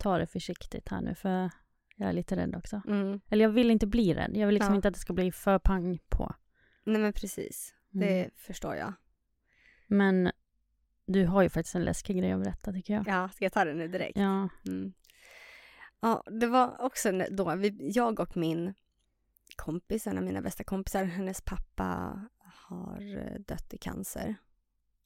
ta 0.00 0.18
det 0.18 0.26
försiktigt 0.26 0.88
här 0.88 1.00
nu, 1.00 1.14
för 1.14 1.50
jag 1.96 2.08
är 2.08 2.12
lite 2.12 2.36
rädd 2.36 2.56
också. 2.56 2.82
Mm. 2.86 3.20
Eller 3.30 3.44
jag 3.44 3.50
vill 3.50 3.70
inte 3.70 3.86
bli 3.86 4.14
rädd. 4.14 4.30
Jag 4.36 4.46
vill 4.46 4.54
liksom 4.54 4.72
Ja. 4.72 4.76
inte 4.76 4.88
att 4.88 4.94
det 4.94 5.00
ska 5.00 5.12
bli 5.12 5.32
för 5.32 5.58
pang 5.58 5.98
på. 6.08 6.34
Nej 6.84 7.00
men 7.00 7.12
precis, 7.12 7.74
Mm. 7.94 8.06
det 8.08 8.30
förstår 8.36 8.74
jag. 8.76 8.92
Men 9.86 10.30
du 11.06 11.26
har 11.26 11.42
ju 11.42 11.48
faktiskt 11.48 11.74
en 11.74 11.84
läskig 11.84 12.16
grej 12.18 12.32
att 12.32 12.42
berätta 12.42 12.72
tycker 12.72 12.94
jag. 12.94 13.04
Ja, 13.08 13.28
ska 13.28 13.44
jag 13.44 13.52
ta 13.52 13.64
det 13.64 13.74
nu 13.74 13.88
direkt? 13.88 14.16
Ja. 14.18 14.48
Mm. 14.66 14.92
Ja, 16.00 16.22
det 16.40 16.46
var 16.46 16.80
också 16.80 17.12
då, 17.30 17.54
vi, 17.54 17.90
jag 17.94 18.20
och 18.20 18.36
min 18.36 18.74
kompis, 19.56 20.06
en 20.06 20.18
av 20.18 20.24
mina 20.24 20.40
bästa 20.42 20.64
kompisar, 20.64 21.04
hennes 21.04 21.40
pappa 21.40 22.20
har 22.38 23.16
eh, 23.18 23.40
dött 23.40 23.74
i 23.74 23.78
cancer. 23.78 24.34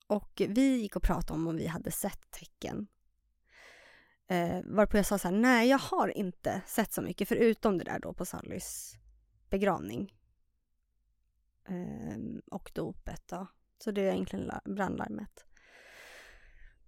Och 0.06 0.42
vi 0.49 0.76
gick 0.76 0.97
och 0.97 1.02
pratade 1.02 1.40
om 1.40 1.47
om 1.49 1.56
vi 1.56 1.66
hade 1.66 1.90
sett 1.90 2.30
tecken. 2.30 2.87
Eh, 4.26 4.61
varpå 4.64 4.97
jag 4.97 5.06
sa 5.06 5.18
så 5.18 5.28
här, 5.28 5.37
nej 5.37 5.68
jag 5.68 5.78
har 5.78 6.18
inte 6.18 6.62
sett 6.66 6.92
så 6.92 7.02
mycket 7.02 7.28
förutom 7.28 7.78
det 7.78 7.85
där 7.85 7.99
då 7.99 8.14
på 8.14 8.25
Sallys 8.25 8.94
begravning. 9.50 10.14
Eh, 11.68 12.18
och 12.50 12.71
dopet 12.75 13.28
då. 13.28 13.47
Så 13.78 13.90
det 13.90 14.00
är 14.00 14.12
egentligen 14.12 14.50
brandlarmet. 14.64 15.44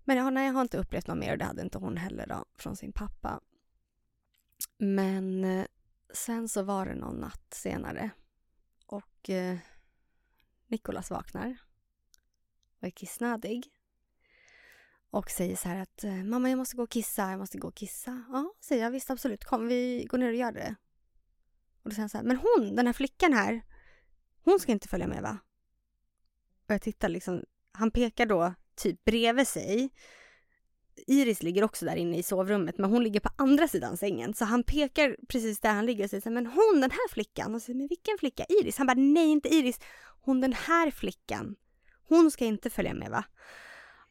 Men 0.04 0.16
ja, 0.16 0.30
nej, 0.30 0.46
jag 0.46 0.54
har 0.54 0.62
inte 0.62 0.78
upplevt 0.78 1.06
något 1.06 1.18
mer 1.18 1.32
och 1.32 1.38
det 1.38 1.44
hade 1.44 1.62
inte 1.62 1.78
hon 1.78 1.96
heller 1.96 2.26
då, 2.26 2.44
från 2.54 2.76
sin 2.76 2.92
pappa. 2.92 3.40
Men 4.78 5.44
eh, 5.44 5.66
sen 6.14 6.48
så 6.48 6.62
var 6.62 6.86
det 6.86 6.94
någon 6.94 7.16
natt 7.16 7.54
senare 7.54 8.10
och 8.86 9.30
eh, 9.30 9.58
Nikolas 10.66 11.10
vaknar 11.10 11.56
och 12.84 12.88
är 12.88 12.90
kissnödig 12.90 13.66
och 15.10 15.30
säger 15.30 15.56
så 15.56 15.68
här 15.68 15.82
att 15.82 16.04
eh, 16.04 16.24
mamma 16.24 16.50
jag 16.50 16.56
måste 16.56 16.76
gå 16.76 16.82
och 16.82 16.90
kissa, 16.90 17.30
jag 17.30 17.38
måste 17.38 17.58
gå 17.58 17.68
och 17.68 17.74
kissa. 17.74 18.24
Ja, 18.28 18.54
säger 18.60 18.82
jag 18.82 18.90
visst 18.90 19.10
absolut, 19.10 19.44
kom 19.44 19.68
vi 19.68 20.06
går 20.10 20.18
ner 20.18 20.28
och 20.28 20.34
gör 20.34 20.52
det. 20.52 20.74
Och 21.82 21.90
då 21.90 21.94
säger 21.94 22.02
han 22.02 22.08
så 22.08 22.18
här, 22.18 22.24
men 22.24 22.36
hon, 22.36 22.76
den 22.76 22.86
här 22.86 22.92
flickan 22.92 23.32
här, 23.32 23.62
hon 24.44 24.60
ska 24.60 24.72
inte 24.72 24.88
följa 24.88 25.06
med 25.06 25.22
va? 25.22 25.38
Och 26.66 26.74
jag 26.74 26.82
tittar 26.82 27.08
liksom, 27.08 27.44
han 27.72 27.90
pekar 27.90 28.26
då 28.26 28.54
typ 28.74 29.04
bredvid 29.04 29.48
sig. 29.48 29.90
Iris 31.06 31.42
ligger 31.42 31.64
också 31.64 31.84
där 31.84 31.96
inne 31.96 32.18
i 32.18 32.22
sovrummet 32.22 32.78
men 32.78 32.90
hon 32.90 33.04
ligger 33.04 33.20
på 33.20 33.30
andra 33.36 33.68
sidan 33.68 33.96
sängen. 33.96 34.34
Så 34.34 34.44
han 34.44 34.62
pekar 34.62 35.16
precis 35.28 35.60
där 35.60 35.72
han 35.72 35.86
ligger 35.86 36.04
och 36.04 36.10
säger 36.10 36.20
så 36.20 36.28
här, 36.28 36.34
men 36.34 36.46
hon 36.46 36.80
den 36.80 36.90
här 36.90 37.08
flickan. 37.12 37.54
Och 37.54 37.62
så 37.62 37.64
säger 37.64 37.78
men 37.78 37.88
vilken 37.88 38.18
flicka? 38.18 38.44
Iris? 38.48 38.78
Han 38.78 38.86
bara, 38.86 38.94
nej 38.94 39.30
inte 39.30 39.54
Iris. 39.54 39.80
Hon 40.20 40.40
den 40.40 40.52
här 40.52 40.90
flickan. 40.90 41.56
Hon 42.08 42.30
ska 42.30 42.44
inte 42.44 42.70
följa 42.70 42.94
med 42.94 43.10
va? 43.10 43.24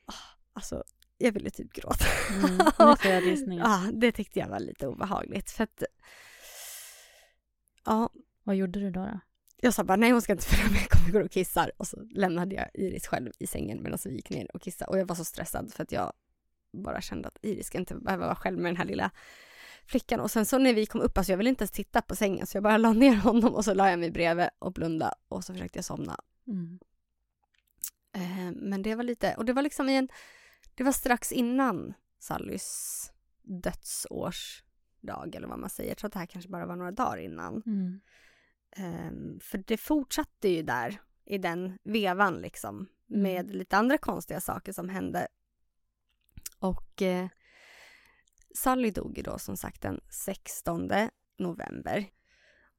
Ah, 0.06 0.14
Alltså, 0.54 0.84
jag 1.18 1.32
ville 1.32 1.50
typ 1.50 1.74
gråta. 1.74 2.06
Mm. 2.44 2.58
Jag 3.04 3.24
rysningar. 3.24 3.66
Ja, 3.66 3.92
det 3.94 4.12
tyckte 4.12 4.40
jag 4.40 4.48
var 4.48 4.60
lite 4.60 4.88
obehagligt 4.88 5.52
för 5.52 5.64
att 5.64 5.84
Ja, 7.86 8.10
Vad 8.44 8.56
gjorde 8.56 8.80
du 8.80 8.92
då? 8.92 9.00
då? 9.06 9.20
jag 9.58 9.74
sa 9.74 9.84
bara 9.84 9.96
nej 9.96 10.12
hon 10.12 10.22
ska 10.22 10.32
inte 10.34 10.46
följa 10.46 10.72
med, 10.72 10.90
kom 10.90 11.06
vi 11.06 11.12
går 11.12 11.22
och 11.22 11.32
kissar. 11.32 11.72
Och 11.78 11.88
så 11.88 11.98
lämnade 12.12 12.56
jag 12.56 12.68
Iris 12.74 13.08
själv 13.08 13.32
i 13.40 13.48
sängen 13.48 13.84
medan 13.84 14.00
vi 14.06 14.16
gick 14.16 14.30
ner 14.30 14.56
och 14.56 14.62
kissade. 14.62 14.92
Och 14.92 15.00
jag 15.00 15.06
var 15.06 15.16
så 15.16 15.26
stressad 15.26 15.74
för 15.74 15.84
att 15.84 15.92
jag 15.92 16.14
bara 16.74 17.02
kände 17.02 17.28
att 17.28 17.38
Iris 17.42 17.68
ska 17.68 17.78
inte 17.78 17.96
behöva 17.96 18.26
vara 18.26 18.36
själv 18.36 18.58
med 18.60 18.70
den 18.70 18.78
här 18.78 18.86
lilla 18.86 19.12
flickan. 19.86 20.20
Och 20.20 20.32
sen 20.32 20.46
så 20.46 20.58
när 20.58 20.74
vi 20.74 20.86
kom 20.86 21.02
upp, 21.02 21.18
alltså 21.18 21.32
jag 21.32 21.38
ville 21.38 21.50
inte 21.50 21.62
ens 21.64 21.72
titta 21.72 22.02
på 22.02 22.16
sängen 22.16 22.48
så 22.48 22.58
jag 22.58 22.64
bara 22.64 22.78
la 22.78 22.94
ner 22.94 23.16
honom 23.16 23.56
och 23.56 23.66
så 23.66 23.74
la 23.74 23.90
jag 23.90 24.00
mig 24.00 24.12
bredvid 24.12 24.48
och 24.60 24.74
blunda 24.74 25.14
och 25.28 25.44
så 25.44 25.54
försökte 25.54 25.78
jag 25.78 25.86
somna. 25.86 26.20
Mm. 26.48 26.80
Eh, 28.14 28.52
men 28.56 28.82
det 28.82 28.96
var 28.96 29.04
lite, 29.04 29.36
och 29.36 29.46
det 29.46 29.54
var 29.54 29.62
liksom 29.62 29.90
i 29.90 29.96
en, 29.96 30.10
det 30.76 30.84
var 30.84 30.92
strax 30.92 31.32
innan 31.32 31.94
Sallys 32.20 33.12
dödsårsdag 33.42 35.36
eller 35.36 35.48
vad 35.48 35.60
man 35.60 35.70
säger. 35.70 35.90
Jag 35.90 35.98
tror 35.98 36.08
att 36.08 36.14
det 36.14 36.20
här 36.20 36.26
kanske 36.26 36.50
bara 36.50 36.66
var 36.66 36.76
några 36.76 36.92
dagar 36.92 37.18
innan. 37.18 37.64
Mm. 37.66 38.02
Ehm, 38.76 39.40
för 39.40 39.58
det 39.58 39.78
fortsatte 39.78 40.50
ju 40.50 40.64
där 40.64 41.02
i 41.26 41.38
den 41.38 41.78
vevan 41.84 42.34
liksom 42.34 42.88
med 43.06 43.56
lite 43.56 43.78
andra 43.78 43.98
konstiga 43.98 44.42
saker 44.42 44.74
som 44.74 44.90
hände. 44.90 45.28
Och 46.60 47.02
eh, 47.02 47.28
Sally 48.56 48.92
dog 48.92 49.18
ju 49.18 49.24
då 49.24 49.40
som 49.40 49.58
sagt 49.58 49.82
den 49.82 50.02
16 50.10 50.92
november. 51.38 52.06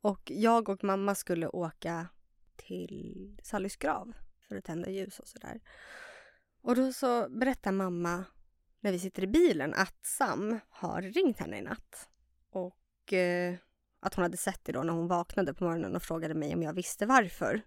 Och 0.01 0.31
jag 0.31 0.69
och 0.69 0.85
mamma 0.85 1.15
skulle 1.15 1.49
åka 1.49 2.09
till 2.57 3.41
Sallys 3.43 3.77
grav 3.77 4.13
för 4.49 4.57
att 4.57 4.65
tända 4.65 4.91
ljus 4.91 5.19
och 5.19 5.29
sådär. 5.29 5.61
Och 6.63 6.77
då 6.77 6.93
så 6.93 7.29
berättar 7.29 7.73
mamma 7.73 8.25
när 8.81 8.93
vi 8.93 8.99
sitter 8.99 9.23
i 9.23 9.27
bilen 9.27 9.75
att 9.75 10.07
Sam 10.07 10.61
har 10.69 11.03
ringt 11.03 11.39
henne 11.39 11.59
i 11.59 11.63
natt. 11.63 12.09
Och 12.51 13.13
eh, 13.13 13.55
att 14.01 14.15
hon 14.15 14.23
hade 14.23 14.37
sett 14.37 14.65
det 14.65 14.73
då 14.73 14.83
när 14.83 14.93
hon 14.93 15.09
vaknade 15.09 15.55
på 15.55 15.65
morgonen 15.65 15.97
och 15.97 16.03
frågade 16.03 16.35
mig 16.35 16.55
om 16.55 16.63
jag 16.63 16.73
visste 16.73 17.07
varför. 17.07 17.63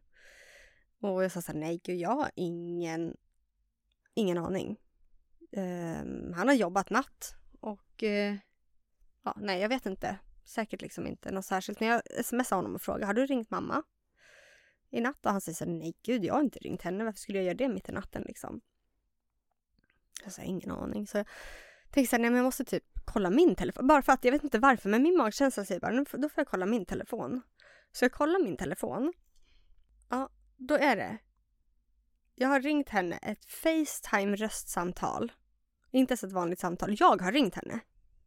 Och 1.01 1.24
jag 1.24 1.31
sa 1.31 1.41
så 1.41 1.51
här, 1.51 1.60
nej 1.60 1.81
gud 1.84 1.98
jag 2.00 2.15
har 2.15 2.31
ingen, 2.36 3.17
ingen 4.13 4.38
aning. 4.38 4.77
Eh, 5.51 6.34
han 6.36 6.48
har 6.48 6.53
jobbat 6.53 6.89
natt 6.89 7.36
och 7.60 8.03
eh, 8.03 8.36
ja, 9.24 9.38
nej 9.38 9.62
jag 9.62 9.69
vet 9.69 9.86
inte. 9.86 10.17
Säkert 10.46 10.81
liksom 10.81 11.07
inte 11.07 11.31
något 11.31 11.46
särskilt. 11.46 11.79
Men 11.79 11.89
jag 11.89 12.01
smsade 12.25 12.57
honom 12.57 12.75
och 12.75 12.81
frågade, 12.81 13.05
har 13.05 13.13
du 13.13 13.25
ringt 13.25 13.50
mamma? 13.50 13.84
I 14.89 15.01
natt? 15.01 15.25
Och 15.25 15.32
han 15.32 15.41
säger 15.41 15.56
så 15.56 15.65
här, 15.65 15.72
nej 15.72 15.94
gud 16.03 16.25
jag 16.25 16.34
har 16.34 16.41
inte 16.41 16.60
ringt 16.60 16.82
henne. 16.82 17.03
Varför 17.03 17.20
skulle 17.20 17.38
jag 17.38 17.46
göra 17.46 17.56
det 17.56 17.67
mitt 17.67 17.89
i 17.89 17.91
natten 17.91 18.22
liksom? 18.22 18.62
Jag 20.24 20.34
sa 20.34 20.41
ingen 20.41 20.72
aning. 20.72 21.08
Så 21.08 21.17
jag 21.17 21.27
tänkte 21.91 22.10
så 22.10 22.15
här, 22.15 22.22
nej 22.22 22.29
men 22.29 22.38
jag 22.38 22.46
måste 22.46 22.65
typ 22.65 22.84
kolla 23.06 23.29
min 23.29 23.56
telefon. 23.56 23.88
Bara 23.88 24.01
för 24.01 24.13
att 24.13 24.24
jag 24.24 24.32
vet 24.32 24.44
inte 24.44 24.60
varför 24.60 24.89
men 24.89 25.03
min 25.03 25.17
magkänsla 25.17 25.65
säger 25.65 25.82
bara, 25.82 26.03
då 26.17 26.29
får 26.29 26.41
jag 26.41 26.48
kolla 26.48 26.65
min 26.65 26.86
telefon. 26.86 27.41
Så 27.91 28.06
jag 28.06 28.12
kollar 28.12 28.44
min 28.44 28.58
telefon. 28.58 29.13
Ja, 30.10 30.29
då 30.58 30.75
är 30.75 30.96
det. 30.96 31.17
Jag 32.36 32.48
har 32.50 32.62
ringt 32.62 32.89
henne 32.89 33.17
ett 33.17 33.46
Facetime 33.46 34.36
röstsamtal. 34.36 35.32
Inte 35.91 36.12
ens 36.12 36.24
ett 36.24 36.32
vanligt 36.32 36.60
samtal. 36.60 36.96
Jag 37.00 37.22
har 37.22 37.32
ringt 37.32 37.56
henne. 37.56 37.79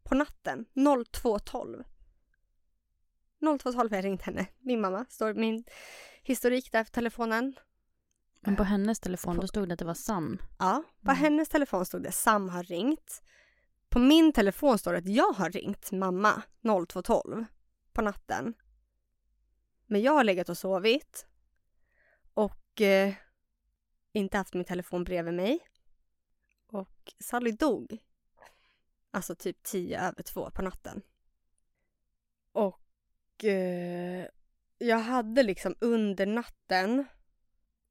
På 0.03 0.15
natten. 0.15 0.65
02.12. 0.73 1.83
02.12 3.41 3.89
har 3.89 3.95
jag 3.95 4.05
ringt 4.05 4.21
henne. 4.21 4.47
Min 4.59 4.81
mamma. 4.81 5.05
Står 5.09 5.33
min 5.33 5.63
historik 6.23 6.71
där 6.71 6.83
på 6.83 6.89
telefonen. 6.89 7.55
Men 8.39 8.55
på 8.55 8.63
hennes 8.63 8.99
telefon 8.99 9.37
då 9.39 9.47
stod 9.47 9.69
det 9.69 9.73
att 9.73 9.79
det 9.79 9.85
var 9.85 9.93
Sam. 9.93 10.41
Ja, 10.59 10.83
på 11.05 11.11
hennes 11.11 11.49
telefon 11.49 11.85
stod 11.85 12.03
det 12.03 12.11
Sam 12.11 12.49
har 12.49 12.63
ringt. 12.63 13.21
På 13.89 13.99
min 13.99 14.33
telefon 14.33 14.77
står 14.77 14.91
det 14.91 14.97
att 14.97 15.07
jag 15.07 15.33
har 15.33 15.49
ringt 15.49 15.91
mamma 15.91 16.43
02.12 16.61 17.45
på 17.93 18.01
natten. 18.01 18.53
Men 19.85 20.01
jag 20.01 20.11
har 20.11 20.23
legat 20.23 20.49
och 20.49 20.57
sovit 20.57 21.25
och 22.33 22.81
eh, 22.81 23.13
inte 24.13 24.37
haft 24.37 24.53
min 24.53 24.65
telefon 24.65 25.03
bredvid 25.03 25.33
mig. 25.33 25.59
Och 26.67 27.13
Sally 27.19 27.51
dog. 27.51 27.97
Alltså 29.11 29.35
typ 29.35 29.63
tio 29.63 30.01
över 30.01 30.23
två 30.23 30.49
på 30.51 30.61
natten. 30.61 31.01
Och 32.51 33.43
eh, 33.45 34.27
jag 34.81 34.99
hade 34.99 35.43
liksom 35.43 35.75
under 35.79 36.25
natten 36.25 37.05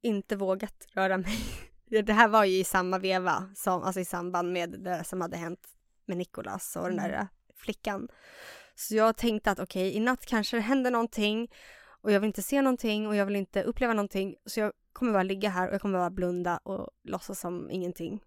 inte 0.01 0.35
vågat 0.35 0.87
röra 0.93 1.17
mig. 1.17 1.37
Det 2.05 2.13
här 2.13 2.27
var 2.27 2.45
ju 2.45 2.57
i 2.57 2.63
samma 2.63 2.99
veva, 2.99 3.51
som, 3.55 3.83
alltså 3.83 3.99
i 3.99 4.05
samband 4.05 4.51
med 4.53 4.69
det 4.69 5.03
som 5.03 5.21
hade 5.21 5.37
hänt 5.37 5.67
med 6.05 6.17
Nikolas 6.17 6.75
och 6.75 6.87
den 6.87 6.97
där 6.97 7.09
Mm. 7.09 7.27
flickan. 7.55 8.07
Så 8.75 8.95
jag 8.95 9.17
tänkte 9.17 9.51
att 9.51 9.59
okej, 9.59 9.95
i 9.95 9.99
natt 9.99 10.25
kanske 10.25 10.57
det 10.57 10.61
händer 10.61 10.91
någonting 10.91 11.51
och 12.01 12.11
jag 12.11 12.19
vill 12.19 12.27
inte 12.27 12.41
se 12.41 12.61
någonting 12.61 13.07
och 13.07 13.15
jag 13.15 13.25
vill 13.25 13.35
inte 13.35 13.63
uppleva 13.63 13.93
någonting. 13.93 14.35
Så 14.45 14.59
jag 14.59 14.73
kommer 14.93 15.11
bara 15.13 15.23
ligga 15.23 15.49
här 15.49 15.67
och 15.67 15.73
jag 15.73 15.81
kommer 15.81 15.99
bara 15.99 16.09
blunda 16.09 16.57
och 16.57 16.89
låtsas 17.03 17.39
som 17.39 17.69
ingenting. 17.71 18.23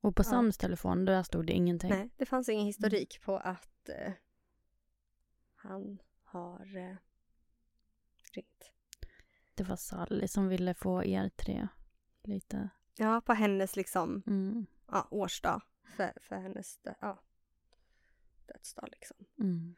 Och 0.00 0.16
på 0.16 0.20
Ja. 0.20 0.24
Sams 0.24 0.58
telefon 0.58 1.04
där 1.04 1.22
stod 1.22 1.46
det 1.46 1.52
ingenting. 1.52 1.90
Nej, 1.90 2.10
det 2.16 2.26
fanns 2.26 2.48
ingen 2.48 2.66
historik 2.66 3.20
på 3.24 3.36
att 3.36 3.88
eh, 3.88 4.12
han 5.56 5.98
har 6.24 6.76
eh, 6.76 6.96
ringt. 8.36 8.70
Det 9.54 9.64
var 9.64 9.76
Sally 9.76 10.28
som 10.28 10.48
ville 10.48 10.74
få 10.74 11.04
er 11.04 11.28
tre 11.28 11.68
lite... 12.22 12.70
Ja, 12.96 13.20
på 13.20 13.32
hennes 13.34 13.76
liksom 13.76 14.22
Mm. 14.26 14.66
ja, 14.90 15.08
årsdag. 15.10 15.62
För, 15.96 16.12
för 16.20 16.36
hennes 16.36 16.78
dö- 16.82 16.94
ja, 17.00 17.22
dödsdag 18.46 18.88
liksom. 18.92 19.16
Mm. 19.38 19.74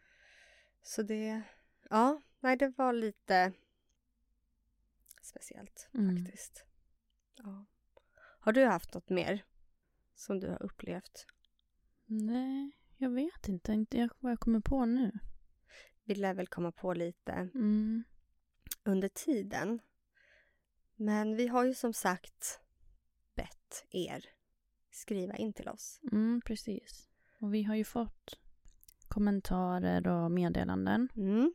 Så 0.82 1.02
det, 1.02 1.42
ja, 1.90 2.22
nej 2.40 2.56
det 2.56 2.68
var 2.78 2.92
lite 2.92 3.52
speciellt 5.22 5.88
Mm. 5.94 6.16
faktiskt. 6.24 6.64
Ja. 7.36 7.64
Har 8.40 8.52
du 8.52 8.64
haft 8.64 8.94
något 8.94 9.08
mer 9.10 9.44
som 10.14 10.40
du 10.40 10.48
har 10.48 10.62
upplevt? 10.62 11.26
Nej, 12.06 12.70
jag 12.96 13.10
vet 13.10 13.48
inte. 13.48 13.72
inte 13.72 13.98
jag, 13.98 14.10
vad 14.20 14.32
jag 14.32 14.40
kommer 14.40 14.60
på 14.60 14.84
nu. 14.84 15.18
Vi 16.04 16.14
lär 16.14 16.34
väl 16.34 16.46
komma 16.46 16.72
på 16.72 16.94
lite 16.94 17.32
Mm. 17.32 18.04
Under 18.86 19.08
tiden. 19.08 19.80
Men 20.96 21.36
vi 21.36 21.46
har 21.48 21.64
ju 21.64 21.74
som 21.74 21.92
sagt 21.92 22.60
bett 23.34 23.84
er 23.90 24.24
skriva 24.90 25.36
in 25.36 25.52
till 25.52 25.68
oss. 25.68 26.00
Mm, 26.12 26.40
precis. 26.46 27.08
Och 27.40 27.54
vi 27.54 27.62
har 27.62 27.74
ju 27.74 27.84
fått 27.84 28.38
kommentarer 29.08 30.08
och 30.08 30.30
meddelanden 30.30 31.08
Mm. 31.16 31.52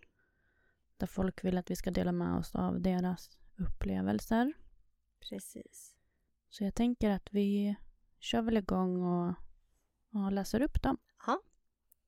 där 0.97 1.07
folk 1.07 1.43
vill 1.43 1.57
att 1.57 1.71
vi 1.71 1.75
ska 1.75 1.91
dela 1.91 2.11
med 2.11 2.33
oss 2.37 2.55
av 2.55 2.81
deras 2.81 3.29
upplevelser. 3.57 4.53
Precis. 5.29 5.95
Så 6.49 6.63
jag 6.63 6.75
tänker 6.75 7.09
att 7.09 7.33
vi 7.33 7.75
kör 8.19 8.41
väl 8.41 8.57
igång 8.57 9.01
och, 9.01 9.33
och 10.09 10.31
läser 10.31 10.61
upp 10.61 10.81
dem. 10.81 10.97
Ja. 11.27 11.41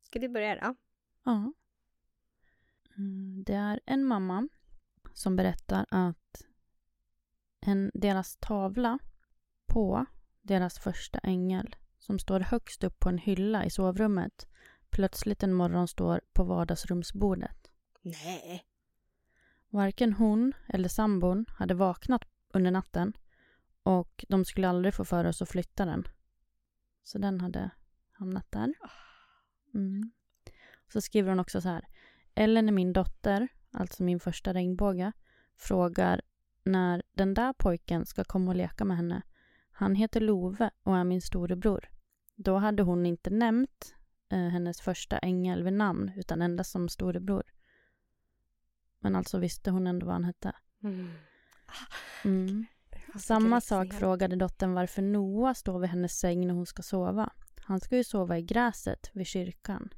Ska 0.01 0.19
du 0.19 0.29
börja 0.29 0.55
då? 0.55 0.75
Ja. 1.23 1.53
Mm, 2.97 3.43
Det 3.43 3.53
är 3.53 3.79
en 3.86 4.05
mamma 4.05 4.47
som 5.13 5.36
berättar 5.36 5.86
att 5.89 6.45
en, 7.62 7.91
deras 7.93 8.38
tavla 8.38 8.99
på 9.65 10.06
deras 10.41 10.80
första 10.80 11.19
ängel 11.19 11.76
som 11.99 12.19
står 12.19 12.39
högst 12.39 12.84
upp 12.84 12.99
på 12.99 13.10
en 13.10 13.17
hylla 13.17 13.65
i 13.65 13.69
sovrummet 13.69 14.47
plötsligt 14.89 15.43
en 15.43 15.54
morgon 15.54 15.88
står 15.88 16.21
på 16.34 16.43
vardagsrumsbordet. 16.43 17.71
Nej. 18.02 18.65
Varken 19.69 20.13
hon 20.13 20.54
eller 20.67 20.89
sambon 20.89 21.45
hade 21.49 21.73
vaknat 21.73 22.21
under 22.54 22.71
natten 22.71 23.13
och 23.84 24.26
de 24.30 24.45
skulle 24.45 24.69
aldrig 24.69 24.93
få 24.93 25.06
för 25.06 25.26
oss 25.26 25.41
att 25.41 25.49
flytta 25.49 25.86
den. 25.86 26.08
Så 27.04 27.17
den 27.17 27.41
hade 27.41 27.69
hamnat 28.12 28.52
där. 28.52 28.73
Mm. 29.73 30.12
Så 30.93 31.02
skriver 31.02 31.30
hon 31.30 31.39
också 31.39 31.62
så 31.62 31.69
här. 31.69 31.88
Ellen 32.36 32.67
är 32.67 32.73
min 32.73 32.93
dotter, 32.93 33.47
alltså 33.73 34.03
min 34.03 34.19
första 34.19 34.53
regnbåge, 34.53 35.12
frågar 35.55 36.21
när 36.63 37.03
den 37.12 37.33
där 37.33 37.53
pojken 37.53 38.05
ska 38.05 38.23
komma 38.23 38.51
och 38.51 38.57
leka 38.57 38.86
med 38.86 38.97
henne. 38.97 39.21
Han 39.71 39.95
heter 39.95 40.21
Love 40.21 40.69
och 40.83 40.97
är 40.97 41.03
min 41.03 41.21
storebror. 41.21 41.89
Då 42.36 42.57
hade 42.57 42.83
hon 42.83 43.05
inte 43.05 43.29
nämnt 43.29 43.95
eh, 44.29 44.39
hennes 44.39 44.81
första 44.81 45.17
ängel 45.17 45.63
vid 45.63 45.73
namn 45.73 46.12
utan 46.15 46.41
endast 46.41 46.71
som 46.71 46.89
storebror. 46.89 47.43
Men 48.99 49.15
alltså 49.15 49.38
visste 49.38 49.71
hon 49.71 49.88
ändå 49.88 50.05
vad 50.05 50.15
han 50.15 50.23
hette. 50.23 50.55
Mm. 50.83 51.12
Mm. 52.25 52.65
Samma 53.19 53.62
sak 53.62 53.93
frågade 53.93 54.36
dottern 54.36 54.73
varför 54.73 55.01
Noah 55.01 55.53
står 55.53 55.79
vid 55.79 55.89
hennes 55.89 56.19
säng 56.19 56.47
när 56.47 56.53
hon 56.53 56.65
ska 56.65 56.83
sova. 56.83 57.29
Han 57.65 57.79
ska 57.79 57.97
ju 57.97 58.03
sova 58.03 58.38
i 58.38 58.41
gräset 58.41 59.09
vid 59.13 59.27
kyrkan. 59.27 59.89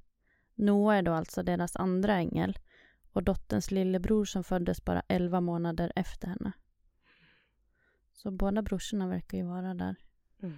Noah 0.55 0.97
är 0.97 1.01
då 1.01 1.13
alltså 1.13 1.43
deras 1.43 1.75
andra 1.75 2.13
ängel 2.13 2.59
och 3.15 3.23
dotterns 3.23 3.71
lillebror 3.71 4.25
som 4.25 4.43
föddes 4.43 4.85
bara 4.85 5.03
11 5.07 5.41
månader 5.41 5.91
efter 5.95 6.27
henne. 6.27 6.51
Så 8.13 8.31
båda 8.31 8.61
brorsorna 8.61 9.07
verkar 9.07 9.37
ju 9.37 9.43
vara 9.43 9.73
där. 9.73 9.95
Mm. 10.43 10.57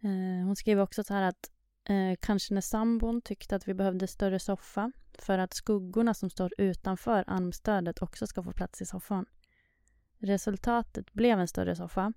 Eh, 0.00 0.46
hon 0.46 0.56
skriver 0.56 0.82
också 0.82 1.04
så 1.04 1.14
här 1.14 1.22
att 1.22 1.50
eh, 1.84 2.16
kanske 2.20 2.54
när 2.54 2.60
sambon 2.60 3.22
tyckte 3.22 3.56
att 3.56 3.68
vi 3.68 3.74
behövde 3.74 4.06
större 4.06 4.38
soffa 4.38 4.92
för 5.18 5.38
att 5.38 5.54
skuggorna 5.54 6.14
som 6.14 6.30
står 6.30 6.52
utanför 6.58 7.24
armstödet 7.26 8.02
också 8.02 8.26
ska 8.26 8.42
få 8.42 8.52
plats 8.52 8.82
i 8.82 8.86
soffan. 8.86 9.26
Resultatet 10.18 11.12
blev 11.12 11.40
en 11.40 11.48
större 11.48 11.76
soffa 11.76 12.12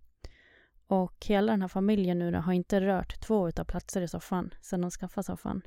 och 0.88 1.26
hela 1.26 1.52
den 1.52 1.62
här 1.62 1.68
familjen 1.68 2.20
nu 2.20 2.32
då 2.32 2.38
har 2.38 2.54
inte 2.54 2.82
rört 2.82 3.22
två 3.22 3.50
utav 3.50 3.66
platser 3.66 4.02
i 4.02 4.08
soffan 4.08 4.54
sedan 4.62 4.82
de 4.82 4.92
skaffade 4.92 5.24
soffan. 5.24 5.62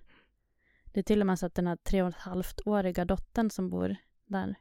Det 0.97 1.01
är 1.01 1.05
till 1.05 1.21
och 1.21 1.27
med 1.27 1.39
så 1.39 1.47
att 1.47 1.55
den 1.55 1.67
här 1.67 1.77
tre 1.77 2.03
och 2.03 2.09
ett 2.09 2.15
halvt 2.15 2.61
åriga 2.67 3.05
dottern 3.05 3.51
som 3.51 3.71
bor 3.71 3.97
där 4.27 4.55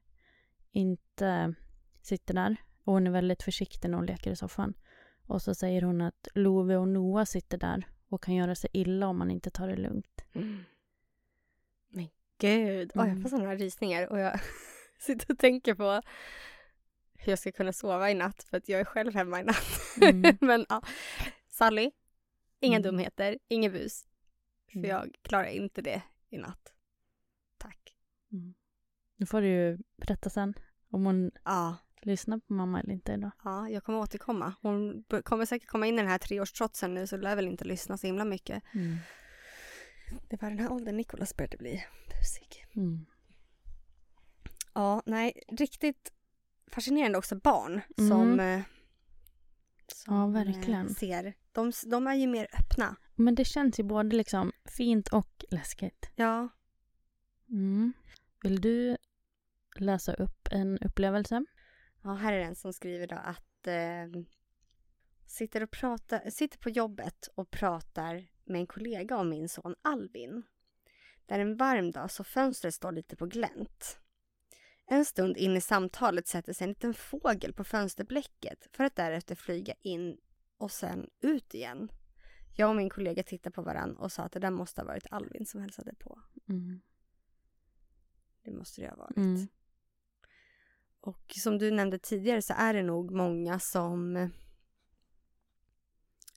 inte 0.71 1.53
sitter 2.01 2.33
där 2.33 2.55
och 2.83 2.93
hon 2.93 3.07
är 3.07 3.11
väldigt 3.11 3.43
försiktig 3.43 3.89
när 3.89 3.97
hon 3.97 4.05
leker 4.05 4.31
i 4.31 4.35
soffan. 4.35 4.73
Och 5.27 5.41
så 5.41 5.55
säger 5.55 5.81
hon 5.81 6.01
att 6.01 6.27
Love 6.33 6.77
och 6.77 6.87
Noah 6.87 7.25
sitter 7.25 7.57
där 7.57 7.87
och 8.09 8.23
kan 8.23 8.35
göra 8.35 8.55
sig 8.55 8.69
illa 8.73 9.07
om 9.07 9.17
man 9.17 9.31
inte 9.31 9.49
tar 9.49 9.67
det 9.67 9.75
lugnt. 9.75 10.21
Mm. 10.33 10.63
Men 11.89 12.09
gud, 12.37 12.91
Oj, 12.95 12.99
jag 13.01 13.07
Mm. 13.07 13.21
får 13.21 13.29
sådana 13.29 13.47
här 13.49 13.57
rysningar 13.57 14.07
och 14.11 14.19
jag 14.19 14.39
sitter 14.99 15.31
och 15.33 15.39
tänker 15.39 15.75
på 15.75 16.01
hur 17.13 17.31
jag 17.31 17.39
ska 17.39 17.51
kunna 17.51 17.73
sova 17.73 18.11
i 18.11 18.13
natt 18.13 18.43
för 18.43 18.57
att 18.57 18.69
jag 18.69 18.79
är 18.79 18.85
själv 18.85 19.13
hemma 19.13 19.39
i 19.39 19.43
natt. 19.43 19.81
Mm. 20.01 20.37
Men 20.41 20.65
ja, 20.69 20.81
Sally, 21.49 21.91
inga 22.59 22.77
Mm. 22.77 22.83
dumheter, 22.83 23.37
ingen 23.47 23.71
bus. 23.71 24.05
För 24.71 24.77
Mm. 24.79 24.89
jag 24.89 25.15
klarar 25.21 25.45
inte 25.47 25.81
det 25.81 26.01
i 26.29 26.37
natt. 26.37 26.73
Tack. 27.57 27.95
Mm. 28.31 28.53
Nu 29.17 29.25
får 29.25 29.41
du 29.41 29.47
ju 29.47 29.77
berätta 29.97 30.29
sen 30.29 30.53
om 30.89 31.05
hon 31.05 31.31
Ja, 31.45 31.77
lyssnar 32.01 32.37
på 32.39 32.53
mamma 32.53 32.79
eller 32.79 32.93
inte 32.93 33.13
idag. 33.13 33.31
ja 33.43 33.69
jag 33.69 33.83
kommer 33.83 33.99
återkomma. 33.99 34.53
Hon 34.61 35.03
kommer 35.23 35.45
säkert 35.45 35.69
komma 35.69 35.87
in 35.87 35.93
i 35.95 35.97
den 35.97 36.07
här 36.11 36.17
treårstrotsen 36.17 36.93
nu 36.93 37.07
så 37.07 37.17
lär 37.17 37.35
väl 37.35 37.47
inte 37.47 37.65
lyssna 37.65 37.97
så 37.97 38.07
himla 38.07 38.25
mycket. 38.25 38.63
Mm. 38.73 38.97
Det 40.29 40.41
var 40.41 40.49
den 40.49 40.59
här 40.59 40.71
åldern 40.71 40.97
Nicolas 40.97 41.35
började 41.37 41.57
bli 41.57 41.85
busig. 42.09 42.65
Mm. 42.75 43.05
Ja, 44.73 45.01
nej, 45.05 45.43
riktigt 45.47 46.13
fascinerande 46.71 47.17
också 47.17 47.35
barn 47.35 47.81
Mm. 47.97 48.09
som, 48.09 48.39
eh, 48.39 48.61
som 49.87 50.15
Ja, 50.15 50.27
verkligen. 50.27 50.87
eh, 50.87 50.93
ser. 50.93 51.33
De, 51.51 51.71
de 51.85 52.07
är 52.07 52.15
ju 52.15 52.27
mer 52.27 52.47
öppna. 52.59 52.95
Men 53.15 53.35
det 53.35 53.45
känns 53.45 53.79
ju 53.79 53.83
både 53.83 54.15
liksom 54.15 54.51
fint 54.65 55.07
och 55.07 55.45
läskigt. 55.49 56.11
Ja, 56.15 56.49
Mm. 57.49 57.93
Vill 58.43 58.61
du 58.61 58.97
läsa 59.75 60.13
upp 60.13 60.47
en 60.51 60.79
upplevelse? 60.79 61.45
Ja, 62.03 62.13
här 62.13 62.33
är 62.33 62.39
en 62.39 62.55
som 62.55 62.73
skriver 62.73 63.07
då 63.07 63.15
att 63.15 63.67
eh, 63.67 64.21
sitter, 65.25 65.63
och 65.63 65.71
pratar, 65.71 66.29
sitter 66.29 66.57
på 66.57 66.69
jobbet 66.69 67.29
och 67.35 67.51
pratar 67.51 68.27
med 68.43 68.59
en 68.59 68.67
kollega 68.67 69.17
om 69.17 69.29
min 69.29 69.49
son 69.49 69.75
Alvin. 69.81 70.43
Det 71.25 71.33
är 71.33 71.39
en 71.39 71.57
varm 71.57 71.91
dag 71.91 72.11
så 72.11 72.23
fönstret 72.23 72.73
står 72.73 72.91
lite 72.91 73.15
på 73.15 73.25
glänt. 73.25 73.99
En 74.87 75.05
stund 75.05 75.37
in 75.37 75.57
i 75.57 75.61
samtalet 75.61 76.27
sätter 76.27 76.53
sig 76.53 76.65
en 76.65 76.69
liten 76.69 76.93
fågel 76.93 77.53
på 77.53 77.63
fönsterblecket 77.63 78.67
för 78.71 78.83
att 78.83 78.95
därefter 78.95 79.35
flyga 79.35 79.73
in 79.81 80.17
och 80.57 80.71
sen 80.71 81.09
ut 81.21 81.53
igen. 81.53 81.89
Jag 82.57 82.69
och 82.69 82.75
min 82.75 82.89
kollega 82.89 83.23
tittade 83.23 83.53
på 83.53 83.61
varann 83.61 83.97
och 83.97 84.11
sa 84.11 84.23
att 84.23 84.31
det 84.31 84.39
där 84.39 84.51
måste 84.51 84.81
ha 84.81 84.85
varit 84.87 85.07
Alvin 85.11 85.45
som 85.45 85.61
hälsade 85.61 85.95
på. 85.95 86.21
Mm. 86.49 86.81
Det 88.43 88.51
måste 88.51 88.81
det 88.81 88.89
ha 88.89 88.95
varit. 88.95 89.17
Mm. 89.17 89.47
Och 90.99 91.33
som 91.35 91.57
du 91.57 91.71
nämnde 91.71 91.99
tidigare 91.99 92.41
så 92.41 92.53
är 92.57 92.73
det 92.73 92.83
nog 92.83 93.11
många 93.11 93.59
som 93.59 94.29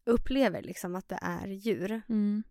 upplever 0.04 0.62
liksom 0.62 0.94
att 0.94 1.08
det 1.08 1.18
är 1.22 1.46
djur 1.48 2.02
Mm. 2.08 2.42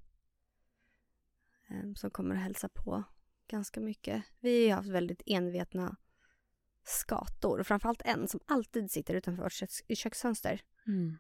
eh, 1.70 1.94
som 1.96 2.12
kommer 2.12 2.36
att 2.36 2.42
hälsa 2.42 2.70
på 2.70 3.04
ganska 3.48 3.80
mycket. 3.80 4.24
Vi 4.40 4.70
har 4.70 4.78
haft 4.78 4.90
väldigt 4.90 5.22
envetna 5.26 5.98
skator, 6.84 7.64
framförallt 7.64 8.02
en 8.06 8.28
som 8.28 8.40
alltid 8.46 8.92
sitter 8.92 9.14
utanför 9.14 9.44
vårt 9.44 9.52
köks- 9.54 9.96
köksfönster. 9.96 10.62
Mm. 10.88 11.18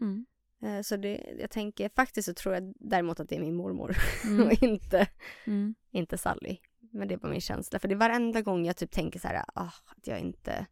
Mm. 0.00 0.26
Eh, 0.62 0.80
Så 0.82 0.96
det, 0.96 1.36
jag 1.40 1.50
tänker, 1.50 1.88
faktiskt 1.96 2.26
så 2.26 2.34
tror 2.34 2.54
jag 2.54 2.72
däremot 2.76 3.20
att 3.20 3.28
det 3.28 3.36
är 3.36 3.40
min 3.40 3.54
mormor 3.56 3.96
Mm. 4.24 4.40
och 4.46 4.62
inte, 4.62 5.06
Mm. 5.46 5.74
inte 5.90 6.18
Sally. 6.18 6.56
Men 6.92 7.08
det 7.08 7.16
var 7.16 7.30
min 7.30 7.40
känsla. 7.40 7.78
För 7.78 7.88
det 7.88 7.94
är 7.94 7.96
varenda 7.98 8.40
gång 8.42 8.64
jag 8.66 8.76
typ 8.76 8.90
tänker 8.90 9.18
så 9.20 9.28
här, 9.28 9.44
ah, 9.54 9.70
att 9.86 10.06
jag 10.06 10.18
inte 10.20 10.66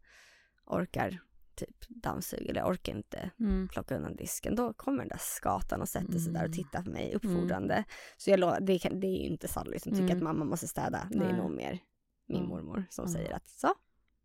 orkar 0.66 1.18
typ 1.55 1.77
dammsuga 1.88 2.51
eller 2.51 2.62
orkar 2.64 2.96
inte 2.96 3.31
Mm. 3.40 3.68
plocka 3.68 3.96
undan 3.96 4.16
disken. 4.16 4.55
Då 4.57 4.72
kommer 4.75 4.99
den 4.99 5.09
där 5.09 5.20
skatan 5.20 5.81
och 5.81 5.88
sätter 5.88 6.18
sig 6.18 6.33
där 6.33 6.40
och 6.40 6.46
Mm. 6.46 6.53
tittar 6.57 6.83
på 6.83 6.90
mig 6.90 7.14
uppfordrande. 7.14 7.85
Så 8.16 8.31
jag 8.31 8.40
lo- 8.40 8.57
det, 8.61 8.79
kan, 8.79 9.01
det 9.01 9.07
är 9.07 9.22
ju 9.22 9.27
inte 9.29 9.49
Sally 9.49 9.79
som 9.79 9.92
tycker 9.92 10.05
Mm. 10.05 10.16
att 10.16 10.22
mamma 10.22 10.44
måste 10.44 10.68
städa. 10.68 11.09
Det 11.11 11.25
är 11.25 11.33
nog 11.37 11.51
mer 11.51 11.79
min 12.29 12.46
mormor 12.46 12.85
som 12.90 13.09
säger 13.09 13.33
att 13.35 13.49
så, 13.49 13.75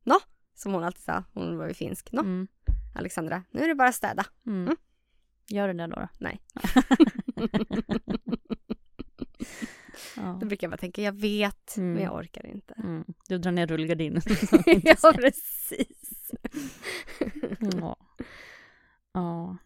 nå, 0.04 0.20
som 0.56 0.74
hon 0.74 0.84
alltid 0.84 1.04
sa, 1.04 1.24
hon 1.34 1.58
var 1.58 1.68
ju 1.68 1.74
finsk. 1.74 2.12
Nå, 2.12 2.22
Mm. 2.22 2.48
Alexandra, 2.96 3.44
nu 3.52 3.62
är 3.64 3.68
det 3.68 3.76
bara 3.76 3.92
städa. 3.92 4.26
Gör 5.52 5.68
det 5.68 5.74
där 5.74 5.88
då. 5.88 5.96
då. 5.96 6.08
Nej. 6.20 6.42
ja. 10.18 10.38
Då 10.42 10.46
brukar 10.46 10.68
jag 10.68 10.72
bara 10.72 10.78
tänka, 10.78 11.02
jag 11.02 11.20
vet, 11.22 11.78
Mm. 11.78 11.94
men 11.94 12.04
jag 12.04 12.16
orkar 12.16 12.46
inte. 12.46 12.74
Mm. 12.74 13.06
Du 13.28 13.38
drar 13.38 13.52
ner 13.52 13.68
rullgardinen. 13.68 14.22
ja, 14.84 15.14
precis. 15.16 16.32
ja. 17.80 17.96
ja. 19.14 19.58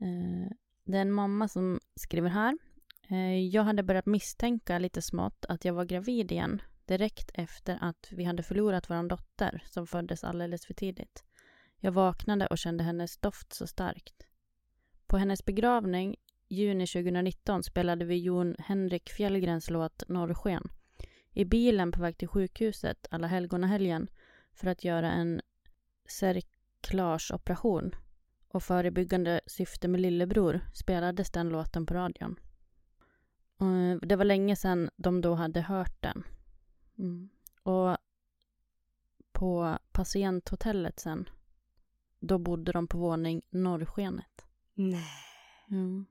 Eh, 0.00 0.50
det 0.84 0.96
är 0.98 1.02
en 1.02 1.12
mamma 1.12 1.48
som 1.48 1.80
skriver 1.94 2.28
här. 2.28 2.58
Eh, 3.10 3.38
jag 3.46 3.62
hade 3.62 3.82
börjat 3.82 4.06
misstänka 4.06 4.78
lite 4.78 5.02
smått 5.02 5.44
att 5.48 5.64
jag 5.64 5.74
var 5.74 5.84
gravid 5.84 6.32
igen 6.32 6.62
direkt 6.84 7.30
efter 7.34 7.78
att 7.80 8.08
vi 8.10 8.24
hade 8.24 8.42
förlorat 8.42 8.90
vår 8.90 9.08
dotter 9.08 9.62
som 9.66 9.86
föddes 9.86 10.24
alldeles 10.24 10.66
för 10.66 10.74
tidigt. 10.74 11.24
Jag 11.80 11.92
vaknade 11.92 12.46
och 12.46 12.58
kände 12.58 12.84
hennes 12.84 13.18
doft 13.18 13.52
så 13.52 13.66
starkt. 13.66 14.26
På 15.06 15.16
hennes 15.16 15.44
begravning 15.44 16.16
juni 16.48 16.86
2019 16.86 17.62
spelade 17.62 18.04
vi 18.04 18.16
Jon 18.16 18.56
Henrik 18.58 19.10
Fjällgrens 19.10 19.70
låt 19.70 20.08
Norrsken 20.08 20.68
i 21.30 21.44
bilen 21.44 21.92
på 21.92 22.00
väg 22.00 22.18
till 22.18 22.28
sjukhuset 22.28 23.06
alla 23.10 23.26
helgonahelgen 23.26 24.08
för 24.52 24.66
att 24.66 24.84
göra 24.84 25.12
en 25.12 25.40
cerklageoperation 26.08 27.94
och 28.48 28.62
förebyggande 28.62 29.40
syfte 29.46 29.88
med 29.88 30.00
lillebror 30.00 30.60
spelades 30.74 31.30
den 31.30 31.48
låten 31.48 31.86
på 31.86 31.94
radion. 31.94 32.40
Eh, 33.60 33.96
det 34.02 34.16
var 34.16 34.24
länge 34.24 34.56
sedan 34.56 34.90
de 34.96 35.20
då 35.20 35.34
hade 35.34 35.60
hört 35.60 36.02
den. 36.02 36.24
Mm. 36.98 37.28
Och 37.62 37.96
på 39.32 39.78
patienthotellet 39.92 41.00
sen, 41.00 41.28
då 42.20 42.38
bodde 42.38 42.72
de 42.72 42.88
på 42.88 42.98
våning 42.98 43.42
Norrskenet. 43.50 44.45
Nej, 44.78 45.04
Mm. 45.70 46.06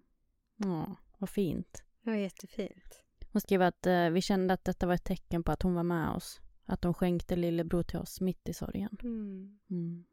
Ja, 0.55 0.95
vad 1.17 1.29
fint. 1.29 1.83
det 2.03 2.09
var 2.09 2.17
jättefint. 2.17 3.03
Hon 3.31 3.41
skrev 3.41 3.61
att 3.61 3.85
eh, 3.85 4.09
vi 4.09 4.21
kände 4.21 4.53
att 4.53 4.63
detta 4.63 4.87
var 4.87 4.93
ett 4.93 5.03
tecken 5.03 5.43
på 5.43 5.51
att 5.51 5.61
hon 5.61 5.73
var 5.73 5.83
med 5.83 6.09
oss. 6.09 6.41
Att 6.65 6.81
de 6.81 6.93
skänkte 6.93 7.35
lillebror 7.35 7.83
till 7.83 7.99
oss 7.99 8.21
mitt 8.21 8.49
i 8.49 8.53
sorgen. 8.53 8.97
Mm. 9.03 9.59
Mm. 9.69 10.05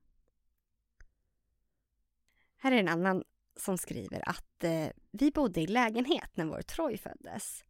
Här 2.56 2.72
är 2.72 2.76
en 2.76 2.88
annan 2.88 3.24
som 3.56 3.78
skriver 3.78 4.28
att 4.28 4.64
eh, 4.64 4.88
vi 5.10 5.30
bodde 5.30 5.60
i 5.60 5.66
lägenhet 5.66 6.30
när 6.36 6.44
vår 6.44 6.62
Troy 6.62 6.98
föddes. 6.98 7.64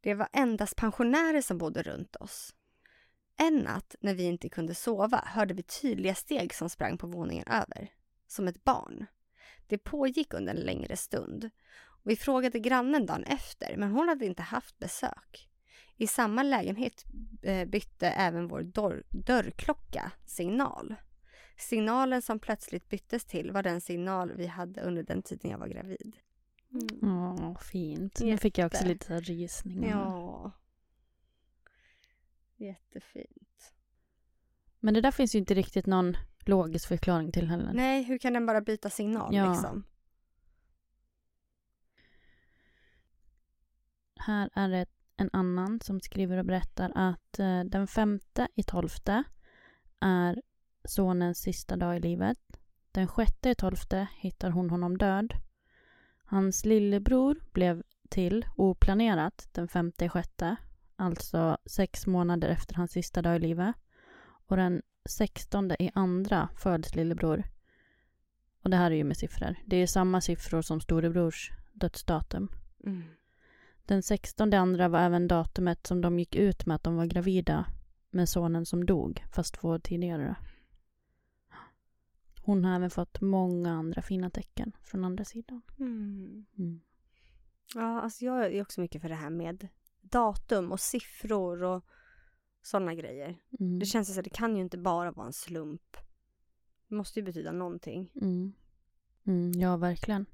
Det 0.00 0.14
var 0.14 0.28
endast 0.32 0.76
pensionärer 0.76 1.40
som 1.42 1.58
bodde 1.58 1.82
runt 1.82 2.16
oss. 2.16 2.54
En 3.36 3.56
natt 3.58 3.94
när 4.00 4.14
vi 4.14 4.22
inte 4.22 4.48
kunde 4.48 4.74
sova 4.74 5.22
hörde 5.26 5.54
vi 5.54 5.62
tydliga 5.62 6.14
steg 6.14 6.54
som 6.54 6.70
sprang 6.70 6.98
på 6.98 7.06
våningen 7.06 7.48
över. 7.48 7.92
Som 8.26 8.48
ett 8.48 8.64
barn. 8.64 9.06
Det 9.70 9.78
pågick 9.78 10.34
under 10.34 10.54
en 10.54 10.60
längre 10.60 10.96
stund. 10.96 11.50
Och 11.84 12.10
vi 12.10 12.16
frågade 12.16 12.58
grannen 12.58 13.06
dagen 13.06 13.24
efter, 13.24 13.76
men 13.76 13.90
hon 13.90 14.08
hade 14.08 14.26
inte 14.26 14.42
haft 14.42 14.78
besök. 14.78 15.48
I 15.96 16.06
samma 16.06 16.42
lägenhet 16.42 17.04
eh, 17.42 17.68
bytte 17.68 18.08
även 18.08 18.48
vår 18.48 18.62
dörr, 18.62 19.02
dörrklocka 19.10 20.12
signal. 20.26 20.94
Signalen 21.56 22.22
som 22.22 22.38
plötsligt 22.38 22.88
byttes 22.88 23.24
till 23.24 23.50
var 23.50 23.62
den 23.62 23.80
signal 23.80 24.32
vi 24.36 24.46
hade 24.46 24.80
under 24.80 25.02
den 25.02 25.22
tiden 25.22 25.50
jag 25.50 25.58
var 25.58 25.68
gravid. 25.68 26.16
Ja, 27.00 27.56
fint. 27.72 28.20
Nu 28.20 28.38
fick 28.38 28.58
jag 28.58 28.66
också 28.66 28.78
Jätte. 28.78 28.88
lite 28.88 29.20
rysningar. 29.20 29.90
Ja. 29.90 30.52
Jättefint. 32.56 33.49
Men 34.80 34.94
det 34.94 35.00
där 35.00 35.10
finns 35.10 35.34
ju 35.34 35.38
inte 35.38 35.54
riktigt 35.54 35.86
någon 35.86 36.16
logisk 36.44 36.88
förklaring 36.88 37.32
till 37.32 37.48
heller. 37.48 37.72
Nej, 37.72 38.02
hur 38.02 38.18
kan 38.18 38.32
den 38.32 38.46
bara 38.46 38.60
byta 38.60 38.90
signal 38.90 39.34
Ja. 39.34 39.50
liksom? 39.52 39.84
Här 44.16 44.50
är 44.54 44.68
det 44.68 44.86
en 45.16 45.30
annan 45.32 45.80
som 45.80 46.00
skriver 46.00 46.38
och 46.38 46.44
berättar 46.44 46.92
att 46.94 47.38
eh, 47.38 47.60
den 47.64 47.86
femte 47.86 48.48
i 48.54 48.62
tolfte 48.62 49.24
är 50.00 50.42
sonens 50.84 51.38
sista 51.38 51.76
dag 51.76 51.96
i 51.96 52.00
livet. 52.00 52.38
Den 52.92 53.08
sjätte 53.08 53.50
i 53.50 53.54
tolfte 53.54 54.06
hittar 54.16 54.50
hon 54.50 54.70
honom 54.70 54.98
död. 54.98 55.34
Hans 56.24 56.64
lillebror 56.64 57.40
blev 57.52 57.82
till 58.08 58.46
oplanerat 58.56 59.48
den 59.52 59.68
femte 59.68 60.04
i 60.04 60.08
sjätte, 60.08 60.56
alltså 60.96 61.58
sex 61.66 62.06
månader 62.06 62.48
efter 62.48 62.74
hans 62.74 62.92
sista 62.92 63.22
dag 63.22 63.36
i 63.36 63.38
livet. 63.38 63.74
Och 64.50 64.56
den 64.56 64.82
sextonde 65.04 65.76
i 65.82 65.90
andra 65.94 66.48
föds 66.56 66.94
lillebror. 66.94 67.44
Och 68.62 68.70
det 68.70 68.76
här 68.76 68.90
är 68.90 68.94
ju 68.94 69.04
med 69.04 69.16
siffror. 69.16 69.56
Det 69.66 69.76
är 69.76 69.86
samma 69.86 70.20
siffror 70.20 70.62
som 70.62 70.80
storebrors 70.80 71.52
dödsdatum. 71.72 72.48
Mm. 72.84 73.02
Den 73.84 74.02
16 74.02 74.54
andra 74.54 74.88
var 74.88 74.98
även 75.00 75.28
datumet 75.28 75.86
som 75.86 76.00
de 76.00 76.18
gick 76.18 76.34
ut 76.36 76.66
med 76.66 76.74
att 76.74 76.82
de 76.82 76.96
var 76.96 77.06
gravida 77.06 77.66
med 78.10 78.28
sonen 78.28 78.66
som 78.66 78.86
dog, 78.86 79.24
fast 79.32 79.54
två 79.54 79.68
år 79.68 79.78
tidigare. 79.78 80.36
Hon 82.42 82.64
har 82.64 82.76
även 82.76 82.90
fått 82.90 83.20
många 83.20 83.72
andra 83.72 84.02
fina 84.02 84.30
tecken 84.30 84.72
från 84.82 85.04
andra 85.04 85.24
sidan. 85.24 85.62
Mm. 85.78 86.46
Mm. 86.58 86.80
Ja, 87.74 88.00
alltså 88.00 88.24
jag 88.24 88.46
är 88.46 88.62
också 88.62 88.80
mycket 88.80 89.02
för 89.02 89.08
det 89.08 89.14
här 89.14 89.30
med 89.30 89.68
datum 90.00 90.72
och 90.72 90.80
siffror 90.80 91.62
och 91.62 91.84
sådana 92.62 92.94
grejer. 92.94 93.36
Mm. 93.60 93.78
Det 93.78 93.86
känns 93.86 94.08
som 94.14 94.18
att 94.18 94.24
det 94.24 94.30
kan 94.30 94.56
ju 94.56 94.62
inte 94.62 94.78
bara 94.78 95.10
vara 95.10 95.26
en 95.26 95.32
slump. 95.32 95.96
Det 96.88 96.94
måste 96.94 97.18
ju 97.20 97.24
betyda 97.24 97.52
någonting. 97.52 98.12
Mm. 98.22 98.52
Mm, 99.26 99.52
ja, 99.60 99.76
verkligen. 99.76 100.26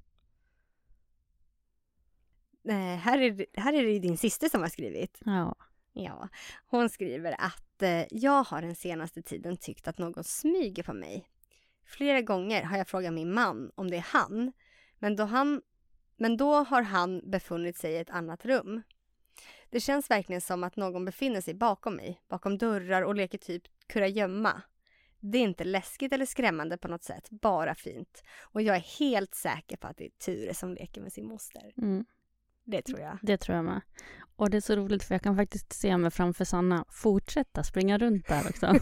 Eh, 2.69 2.75
här, 2.97 3.19
är, 3.19 3.31
det- 3.31 3.47
här 3.55 3.73
är 3.73 3.83
det 3.85 3.99
din 3.99 4.17
syster 4.19 4.49
som 4.49 4.61
har 4.61 4.69
skrivit. 4.69 5.21
Ja. 5.25 5.55
Ja, 5.93 6.29
hon 6.67 6.89
skriver 6.89 7.37
att 7.39 7.83
eh, 7.83 8.05
jag 8.11 8.43
har 8.45 8.63
den 8.63 8.75
senaste 8.75 9.23
tiden 9.23 9.57
tyckt 9.57 9.89
att 9.89 9.99
någon 9.99 10.25
smyger 10.25 10.83
på 10.83 10.93
mig. 10.95 11.29
Flera 11.85 12.21
gånger 12.23 12.63
har 12.63 12.77
jag 12.79 12.89
frågat 12.89 13.13
min 13.13 13.33
man 13.35 13.71
om 13.75 13.91
det 13.91 13.97
är 13.97 14.01
han, 14.13 14.53
men 14.99 15.17
då, 15.17 15.25
han, 15.25 15.63
men 16.17 16.37
då 16.37 16.55
har 16.55 16.83
han 16.83 17.31
befunnit 17.31 17.77
sig 17.77 17.93
i 17.93 17.97
ett 17.97 18.11
annat 18.11 18.45
rum. 18.47 18.83
Det 19.71 19.81
känns 19.81 20.11
verkligen 20.11 20.41
som 20.41 20.65
att 20.65 20.77
någon 20.77 21.05
befinner 21.05 21.41
sig 21.41 21.55
bakom 21.55 21.97
mig, 21.97 22.21
bakom 22.29 22.59
dörrar 22.59 23.03
och 23.03 23.15
leker 23.15 23.39
typ 23.39 23.63
kurragömma. 23.87 24.63
Det 25.21 25.39
är 25.39 25.43
inte 25.43 25.65
läskigt 25.65 26.13
eller 26.13 26.27
skrämmande 26.27 26.79
på 26.79 26.89
något 26.89 27.05
sätt, 27.05 27.31
bara 27.31 27.75
fint. 27.75 28.23
Och 28.41 28.63
jag 28.63 28.77
är 28.77 28.99
helt 28.99 29.35
säker 29.35 29.77
på 29.77 29.87
att 29.87 29.97
det 29.97 30.05
är 30.05 30.11
Ture 30.11 30.55
som 30.55 30.75
leker 30.75 31.01
med 31.01 31.13
sin 31.13 31.27
moster. 31.27 31.73
Mm. 31.77 32.05
Det 32.67 32.83
tror 32.83 33.01
jag. 33.01 33.19
Det 33.23 33.37
tror 33.37 33.57
jag 33.57 33.65
med. 33.65 33.81
Och 34.37 34.51
det 34.51 34.57
är 34.57 34.61
så 34.61 34.77
roligt 34.77 35.03
för 35.05 35.15
jag 35.15 35.23
kan 35.23 35.37
faktiskt 35.37 35.73
se 35.73 35.97
mig 35.97 36.11
framför 36.11 36.45
Sanna 36.45 36.85
fortsätta 36.89 37.63
springa 37.65 37.99
runt 37.99 38.29
där 38.29 38.49
också. 38.49 38.75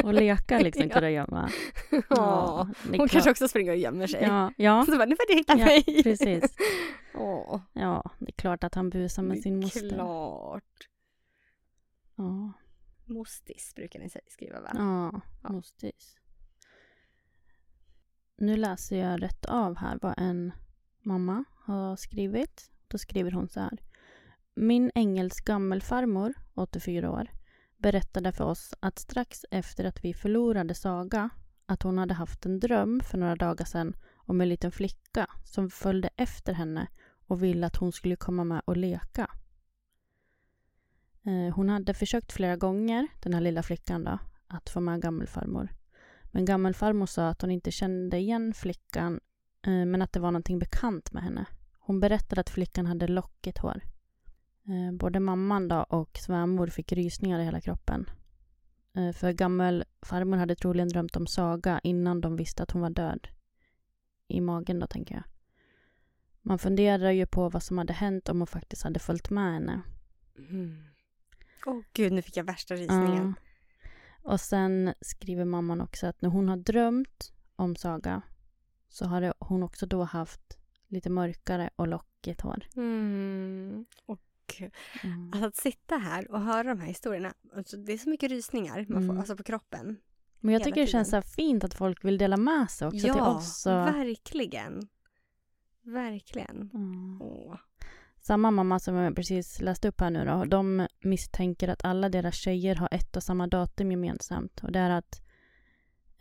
och 0.04 0.14
leka 0.14 0.58
liksom 0.58 0.82
Ja. 0.88 0.94
kurragömma. 0.94 1.50
Ja. 1.90 2.68
det 2.82 2.88
är 2.88 2.98
Hon 2.98 2.98
klart- 2.98 3.10
kanske 3.10 3.30
också 3.30 3.48
springer 3.48 3.72
och 3.72 3.78
gömmer 3.78 4.06
sig. 4.06 4.22
Ja, 4.22 4.52
ja, 4.56 4.84
Så 4.86 4.92
bara, 4.96 5.04
nu 5.04 5.16
får 5.16 5.28
du 5.32 5.34
hitta 5.38 5.58
Ja, 5.58 5.64
mig. 5.64 6.02
precis. 6.02 6.54
Åh, 7.14 7.60
ja, 7.72 8.10
det 8.18 8.28
är 8.30 8.32
klart 8.32 8.64
att 8.64 8.74
han 8.74 8.90
busar 8.90 9.22
med 9.22 9.36
det 9.36 9.42
sin 9.42 9.56
är 9.58 9.62
moster. 9.62 9.88
klart. 9.88 10.88
Ja, 12.16 12.52
Mostis 13.04 13.72
brukar 13.74 14.00
ni 14.00 14.10
säga- 14.10 14.24
skriva 14.28 14.60
va? 14.60 14.70
ja, 14.74 15.20
Ja. 15.42 15.52
mostis. 15.52 16.16
Nu 18.36 18.56
läser 18.56 18.96
jag 18.96 19.22
rätt 19.22 19.44
av 19.46 19.76
här 19.76 19.98
vad 20.02 20.14
en 20.18 20.52
mamma 21.02 21.44
har 21.72 21.96
skrivit. 21.96 22.70
Då 22.88 22.98
skriver 22.98 23.30
hon 23.30 23.48
så 23.48 23.60
här. 23.60 23.78
Min 24.54 24.90
ängels 24.94 25.40
gammelfarmor, 25.40 26.34
84 26.54 27.10
år, 27.10 27.26
berättade 27.76 28.32
för 28.32 28.44
oss 28.44 28.74
att 28.80 28.98
strax 28.98 29.44
efter 29.50 29.84
att 29.84 30.04
vi 30.04 30.14
förlorade 30.14 30.74
Saga 30.74 31.30
att 31.66 31.82
hon 31.82 31.98
hade 31.98 32.14
haft 32.14 32.46
en 32.46 32.60
dröm 32.60 33.00
för 33.00 33.18
några 33.18 33.36
dagar 33.36 33.64
sedan 33.64 33.96
om 34.14 34.40
en 34.40 34.48
liten 34.48 34.72
flicka 34.72 35.26
som 35.44 35.70
följde 35.70 36.10
efter 36.16 36.52
henne 36.52 36.88
och 37.26 37.42
ville 37.42 37.66
att 37.66 37.76
hon 37.76 37.92
skulle 37.92 38.16
komma 38.16 38.44
med 38.44 38.62
och 38.64 38.76
leka. 38.76 39.30
Eh, 41.22 41.54
hon 41.54 41.68
hade 41.68 41.94
försökt 41.94 42.32
flera 42.32 42.56
gånger, 42.56 43.08
den 43.20 43.34
här 43.34 43.40
lilla 43.40 43.62
flickan 43.62 44.04
då, 44.04 44.18
att 44.46 44.70
få 44.70 44.80
med 44.80 45.02
gammelfarmor. 45.02 45.68
Men 46.24 46.44
gammelfarmor 46.44 47.06
sa 47.06 47.28
att 47.28 47.42
hon 47.42 47.50
inte 47.50 47.70
kände 47.70 48.18
igen 48.18 48.54
flickan 48.54 49.20
eh, 49.66 49.84
men 49.84 50.02
att 50.02 50.12
det 50.12 50.20
var 50.20 50.30
någonting 50.30 50.58
bekant 50.58 51.12
med 51.12 51.22
henne. 51.22 51.46
Hon 51.90 52.00
berättade 52.00 52.40
att 52.40 52.50
flickan 52.50 52.86
hade 52.86 53.08
lockigt 53.08 53.58
hår. 53.58 53.82
Eh, 54.64 54.92
Både 54.98 55.20
mamman 55.20 55.68
då 55.68 55.76
och 55.76 56.18
svärmor 56.18 56.66
fick 56.66 56.92
rysningar 56.92 57.40
i 57.40 57.44
hela 57.44 57.60
kroppen. 57.60 58.10
Eh, 58.96 59.12
För 59.12 59.32
gammelfarmor 59.32 60.36
hade 60.36 60.54
troligen 60.54 60.88
drömt 60.88 61.16
om 61.16 61.26
Saga 61.26 61.80
innan 61.82 62.20
de 62.20 62.36
visste 62.36 62.62
att 62.62 62.70
hon 62.70 62.82
var 62.82 62.90
död. 62.90 63.28
I 64.28 64.40
magen 64.40 64.78
då, 64.78 64.86
tänker 64.86 65.14
jag. 65.14 65.24
Man 66.42 66.58
funderar 66.58 67.10
ju 67.10 67.26
på 67.26 67.48
vad 67.48 67.62
som 67.62 67.78
hade 67.78 67.92
hänt 67.92 68.28
om 68.28 68.38
hon 68.38 68.46
faktiskt 68.46 68.82
hade 68.82 68.98
följt 68.98 69.30
med 69.30 69.52
henne. 69.52 69.82
Mm. 70.38 70.84
Åh 71.66 71.80
gud, 71.92 72.12
nu 72.12 72.22
fick 72.22 72.36
jag 72.36 72.44
värsta 72.44 72.74
rysningen. 72.74 73.34
Ja. 73.36 74.30
Och 74.30 74.40
sen 74.40 74.94
skriver 75.00 75.44
mamman 75.44 75.80
också 75.80 76.06
att 76.06 76.22
när 76.22 76.28
hon 76.28 76.48
har 76.48 76.56
drömt 76.56 77.32
om 77.56 77.76
Saga 77.76 78.22
så 78.88 79.04
har 79.06 79.34
hon 79.38 79.62
också 79.62 79.86
då 79.86 80.04
haft 80.04 80.59
lite 80.90 81.10
mörkare 81.10 81.70
och 81.76 81.88
lockigt 81.88 82.40
hår. 82.40 82.66
Mm. 82.76 83.86
Och 84.06 84.20
Mm. 85.02 85.30
alltså, 85.32 85.46
att 85.46 85.56
sitta 85.56 85.96
här 85.96 86.30
och 86.30 86.40
höra 86.40 86.62
de 86.68 86.80
här 86.80 86.88
historierna, 86.88 87.34
alltså, 87.56 87.76
det 87.76 87.92
är 87.92 87.98
så 87.98 88.10
mycket 88.10 88.30
rysningar 88.30 88.76
man 88.88 89.02
får, 89.02 89.04
Mm. 89.04 89.18
alltså 89.18 89.36
på 89.36 89.42
kroppen. 89.42 89.96
Men 90.40 90.52
jag 90.54 90.64
tycker 90.64 90.80
det 90.80 90.86
känns 90.86 91.10
så 91.10 91.22
fint 91.22 91.64
att 91.64 91.74
folk 91.74 92.04
vill 92.04 92.18
dela 92.18 92.36
med 92.36 92.70
sig 92.70 92.86
också 92.86 92.98
till 92.98 93.06
ja, 93.06 93.34
oss. 93.36 93.66
Och, 93.66 93.72
verkligen. 93.72 94.88
Verkligen. 95.82 96.70
Mm. 96.74 97.22
Åh. 97.22 97.56
Samma 98.20 98.50
mamma 98.50 98.78
som 98.78 98.94
jag 98.94 99.16
precis 99.16 99.60
läste 99.60 99.88
upp 99.88 100.00
här 100.00 100.10
nu 100.10 100.24
då, 100.24 100.44
de 100.44 100.86
misstänker 101.00 101.68
att 101.68 101.84
alla 101.84 102.08
deras 102.08 102.34
tjejer 102.34 102.74
har 102.74 102.88
ett 102.90 103.16
och 103.16 103.22
samma 103.22 103.46
datum 103.46 103.90
gemensamt. 103.90 104.60
Och 104.62 104.72
det 104.72 104.78
är 104.78 104.90
att 104.90 105.20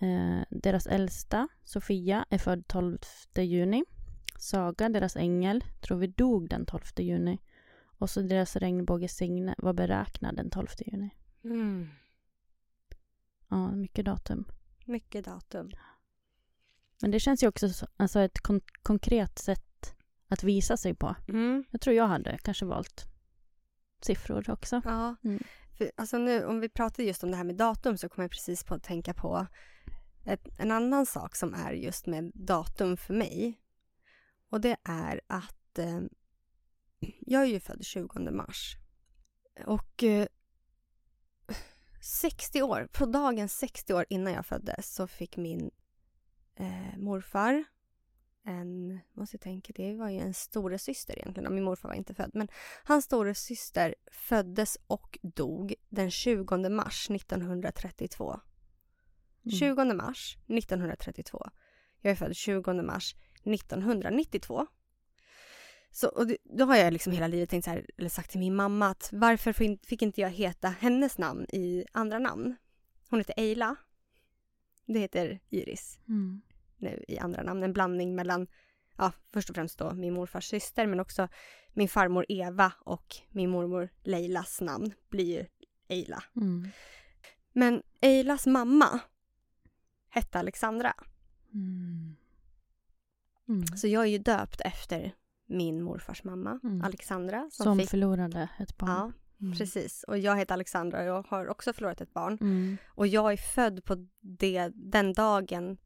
eh, 0.01 0.41
deras 0.49 0.87
äldsta, 0.87 1.47
Sofia, 1.63 2.25
är 2.29 2.37
född 2.37 2.67
12 2.67 2.97
juni. 3.35 3.83
Saga, 4.39 4.89
deras 4.89 5.15
ängel, 5.15 5.63
tror 5.81 5.97
vi 5.97 6.07
dog 6.07 6.49
den 6.49 6.65
12 6.65 6.81
juni. 6.97 7.39
Och 7.81 8.09
så 8.09 8.21
deras 8.21 8.55
regnbåge 8.55 9.07
Signe 9.07 9.55
var 9.57 9.73
beräknad 9.73 10.35
den 10.35 10.49
12 10.49 10.67
juni. 10.85 11.09
Mm. 11.43 11.87
Ja, 13.49 13.71
mycket 13.71 14.05
datum. 14.05 14.45
Mycket 14.85 15.25
datum. 15.25 15.71
Men 17.01 17.11
det 17.11 17.19
känns 17.19 17.43
ju 17.43 17.47
också 17.47 17.69
så- 17.69 17.87
alltså 17.97 18.19
ett 18.19 18.39
kon- 18.39 18.61
konkret 18.83 19.39
sätt 19.39 19.95
att 20.27 20.43
visa 20.43 20.77
sig 20.77 20.95
på. 20.95 21.15
Mm. 21.27 21.63
Jag 21.71 21.81
tror 21.81 21.95
jag 21.95 22.07
hade 22.07 22.37
kanske 22.37 22.65
valt 22.65 23.05
siffror 24.01 24.49
också. 24.49 24.81
Ja. 24.85 25.15
Mm. 25.23 25.43
För, 25.77 25.91
alltså 25.95 26.17
nu, 26.17 26.45
om 26.45 26.59
vi 26.59 26.69
pratar 26.69 27.03
just 27.03 27.23
om 27.23 27.31
det 27.31 27.37
här 27.37 27.43
med 27.43 27.55
datum 27.55 27.97
så 27.97 28.09
kommer 28.09 28.23
jag 28.23 28.31
precis 28.31 28.63
på 28.63 28.73
att 28.73 28.83
tänka 28.83 29.13
på 29.13 29.47
ett, 30.25 30.47
en 30.59 30.71
annan 30.71 31.05
sak 31.05 31.35
som 31.35 31.53
är 31.53 31.71
just 31.71 32.05
med 32.05 32.31
datum 32.35 32.97
för 32.97 33.13
mig. 33.13 33.59
Och 34.49 34.61
det 34.61 34.77
är 34.83 35.21
att 35.27 35.79
eh, 35.79 36.01
jag 37.19 37.41
är 37.41 37.45
ju 37.45 37.59
född 37.59 37.85
20 37.85 38.31
mars. 38.31 38.75
Och 39.65 40.03
eh, 40.03 40.27
60 42.01 42.61
år, 42.61 42.87
på 42.91 43.05
dagen 43.05 43.49
60 43.49 43.93
år 43.93 44.05
innan 44.09 44.33
jag 44.33 44.45
föddes 44.45 44.93
så 44.93 45.07
fick 45.07 45.37
min 45.37 45.71
eh, 46.55 46.97
morfar 46.97 47.63
en, 48.49 48.99
måste 49.13 49.35
jag 49.35 49.41
tänka, 49.41 49.73
det 49.75 49.95
var 49.95 50.09
ju 50.09 50.19
en 50.19 50.33
storasyster 50.33 51.19
egentligen, 51.19 51.55
min 51.55 51.63
morfar 51.63 51.89
var 51.89 51.95
inte 51.95 52.13
född, 52.13 52.31
men 52.33 52.47
Hans 52.83 53.05
storasyster 53.05 53.95
föddes 54.11 54.77
och 54.87 55.19
dog 55.21 55.73
den 55.89 56.11
20 56.11 56.69
mars 56.69 57.09
1932. 57.09 58.39
Mm. 59.45 59.57
20 59.57 59.93
mars 59.93 60.37
1932. 60.47 61.49
Jag 62.01 62.11
är 62.11 62.15
född 62.15 62.35
20 62.35 62.73
mars 62.73 63.15
1992. 63.43 64.67
Så, 65.91 66.07
och 66.07 66.27
då 66.43 66.65
har 66.65 66.75
jag 66.75 66.93
liksom 66.93 67.13
hela 67.13 67.27
livet 67.27 67.49
tänkt 67.49 67.65
så 67.65 67.71
här, 67.71 67.85
eller 67.97 68.09
sagt 68.09 68.31
till 68.31 68.39
min 68.39 68.55
mamma 68.55 68.87
att 68.87 69.09
varför 69.11 69.53
fick 69.85 70.01
inte 70.01 70.21
jag 70.21 70.29
heta 70.29 70.69
hennes 70.69 71.17
namn 71.17 71.45
i 71.53 71.85
andra 71.91 72.19
namn? 72.19 72.55
Hon 73.09 73.19
heter 73.19 73.33
Eila. 73.37 73.75
Det 74.85 74.99
heter 74.99 75.39
Iris 75.49 75.99
Mm. 76.07 76.41
nu 76.77 77.03
i 77.07 77.17
andra 77.17 77.43
namn. 77.43 77.63
En 77.63 77.73
blandning 77.73 78.15
mellan, 78.15 78.47
ja, 78.97 79.11
först 79.33 79.49
och 79.49 79.55
främst 79.55 79.79
då 79.79 79.93
min 79.93 80.13
morfars 80.13 80.45
syster 80.45 80.87
men 80.87 80.99
också 80.99 81.27
min 81.73 81.89
farmor 81.89 82.25
Eva 82.29 82.73
och 82.79 83.15
min 83.29 83.49
mormor 83.49 83.89
Leilas 84.03 84.61
namn 84.61 84.93
blir 85.09 85.37
ju 85.37 85.45
Eila. 85.87 86.23
Mm. 86.35 86.69
Men 87.53 87.83
Eilas 88.01 88.45
mamma 88.47 88.99
hette 90.09 90.39
Alexandra. 90.39 90.93
Mm. 91.53 92.08
Mm. 93.49 93.67
Så 93.67 93.87
jag 93.87 94.03
är 94.03 94.07
ju 94.07 94.17
döpt 94.17 94.61
efter 94.61 95.15
min 95.47 95.81
morfars 95.83 96.23
mamma, 96.23 96.59
Mm. 96.63 96.81
Alexandra. 96.81 97.49
Som, 97.51 97.63
Som 97.63 97.79
fick, 97.79 97.89
förlorade 97.89 98.49
ett 98.59 98.77
barn. 98.77 98.89
Ja, 98.89 99.11
Mm. 99.41 99.57
precis. 99.57 100.03
Och 100.03 100.17
jag 100.17 100.37
heter 100.37 100.53
Alexandra 100.53 100.99
och 100.99 101.05
jag 101.05 101.27
har 101.29 101.47
också 101.47 101.73
förlorat 101.73 102.01
ett 102.01 102.13
barn. 102.13 102.37
Mm. 102.41 102.77
Och 102.87 103.07
jag 103.07 103.33
är 103.33 103.37
född 103.37 103.83
på 103.85 104.07
det, 104.21 104.71
den 104.75 105.13
dagen 105.13 105.77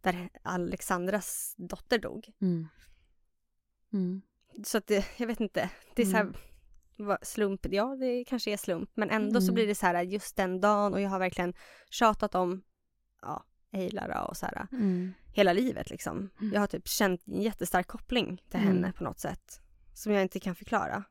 där 0.00 0.28
Alexandras 0.42 1.54
dotter 1.58 1.98
dog. 1.98 2.28
Mm. 3.92 4.22
Så 4.64 4.78
att 4.78 4.86
det, 4.86 5.04
jag 5.18 5.26
vet 5.26 5.40
inte, 5.40 5.70
det 5.94 6.02
är 6.02 6.06
så 6.06 6.16
här, 6.16 6.32
slump, 7.22 7.66
ja 7.70 7.96
det 7.96 8.24
kanske 8.24 8.50
är 8.52 8.56
slump, 8.56 8.90
men 8.94 9.10
ändå 9.10 9.40
så 9.40 9.46
Mm. 9.46 9.54
blir 9.54 9.66
det 9.66 9.74
så 9.74 9.86
här 9.86 10.02
just 10.02 10.36
den 10.36 10.60
dagen 10.60 10.94
och 10.94 11.00
jag 11.00 11.10
har 11.10 11.18
verkligen 11.18 11.54
tjatat 11.90 12.34
om, 12.34 12.62
ja, 13.22 13.44
Eilara 13.72 14.24
och 14.24 14.36
så 14.36 14.46
här 14.46 14.66
Mm. 14.72 15.12
hela 15.32 15.52
livet 15.52 15.90
liksom. 15.90 16.30
Mm. 16.40 16.52
Jag 16.54 16.60
har 16.60 16.66
typ 16.66 16.88
känt 16.88 17.26
en 17.26 17.42
jättestark 17.42 17.86
koppling 17.86 18.42
till 18.50 18.60
Mm. 18.60 18.72
henne 18.74 18.92
på 18.92 19.04
något 19.04 19.20
sätt 19.20 19.60
som 19.94 20.12
jag 20.12 20.22
inte 20.22 20.40
kan 20.40 20.54
förklara. 20.54 21.04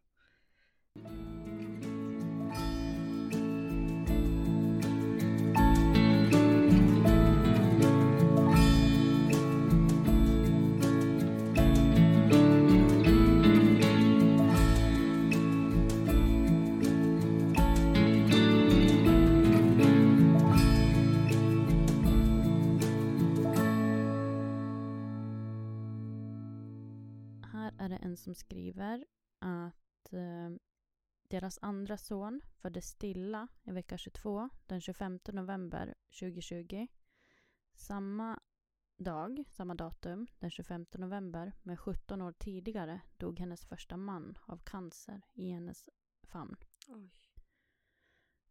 En 28.10 28.17
som 28.17 28.36
skriver 28.36 29.06
att 29.39 30.13
eh, 30.13 30.50
deras 31.30 31.60
andra 31.62 31.98
son 31.98 32.41
föddes 32.62 32.88
stilla 32.88 33.48
i 33.63 33.72
vecka 33.72 33.98
22 33.98 34.50
den 34.65 34.82
25 34.82 35.19
november 35.34 35.95
2020. 36.19 36.88
Samma 37.74 38.39
dag, 38.98 39.43
samma 39.50 39.76
datum, 39.76 40.28
den 40.39 40.50
25 40.50 40.86
november, 40.91 41.54
men 41.63 41.78
17 41.78 42.22
år 42.22 42.32
tidigare 42.32 43.02
dog 43.17 43.39
hennes 43.39 43.65
första 43.65 43.98
man 43.98 44.38
av 44.45 44.58
cancer 44.58 45.22
i 45.34 45.52
hennes 45.52 45.89
famn. 46.24 46.56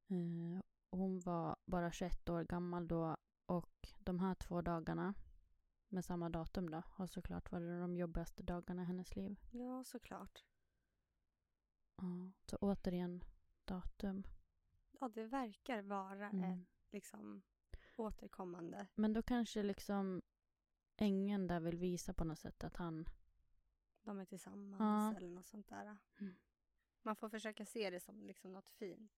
Eh, 0.09 0.62
hon 0.90 1.21
var 1.21 1.57
bara 1.66 1.92
21 1.92 2.29
år 2.29 2.44
gammal 2.44 2.88
då 2.88 3.16
och 3.47 3.88
de 3.99 4.21
här 4.21 4.35
två 4.35 4.62
dagarna 4.62 5.14
med 5.88 6.05
samma 6.05 6.29
datum 6.29 6.70
då. 6.70 6.83
Och 6.96 7.11
såklart 7.11 7.53
var 7.53 7.61
det 7.61 7.81
de 7.81 7.96
jobbigaste 7.96 8.42
dagarna 8.42 8.83
i 8.83 8.85
hennes 8.85 9.16
liv. 9.16 9.37
Ja, 9.51 9.85
såklart. 9.85 10.44
Ja, 11.96 12.33
så 12.46 12.57
återigen 12.61 13.24
datum. 13.64 14.24
Ja, 15.01 15.09
det 15.09 15.24
verkar 15.27 15.83
vara 15.83 16.29
Mm. 16.29 16.44
ett 16.61 16.92
liksom 16.92 17.42
återkommande. 17.96 18.87
Men 18.94 19.12
då 19.12 19.22
kanske 19.22 19.62
liksom 19.62 20.22
ängeln 20.96 21.46
där 21.46 21.61
vill 21.61 21.79
visa 21.79 22.14
på 22.14 22.24
något 22.24 22.38
sätt 22.38 22.64
att 22.64 22.77
han... 22.77 23.07
De 24.03 24.18
är 24.18 24.24
tillsammans 24.24 24.81
Ja. 24.81 25.16
eller 25.16 25.29
något 25.31 25.46
sånt 25.46 25.68
där. 25.68 25.96
Mm. 26.20 26.35
Man 27.03 27.16
får 27.16 27.29
försöka 27.29 27.64
se 27.66 27.90
det 27.90 28.01
som 28.01 28.22
liksom 28.22 28.53
något 28.53 28.68
fint. 28.68 29.18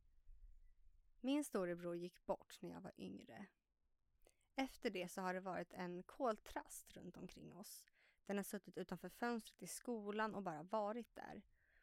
Min 1.23 1.43
storebror 1.43 1.95
gick 1.95 2.25
bort 2.25 2.61
när 2.61 2.69
jag 2.69 2.81
var 2.81 2.93
yngre. 2.97 3.47
Efter 4.55 4.89
det 4.89 5.11
så 5.11 5.21
har 5.21 5.33
det 5.33 5.39
varit 5.39 5.73
en 5.73 6.03
koltrast 6.03 6.93
runt 6.93 7.17
omkring 7.17 7.55
oss. 7.55 7.85
Den 8.25 8.37
har 8.37 8.43
suttit 8.43 8.77
utanför 8.77 9.09
fönstret 9.09 9.61
i 9.61 9.67
skolan 9.67 10.35
och 10.35 10.43
bara 10.43 10.63
varit 10.63 11.15
där. 11.15 11.41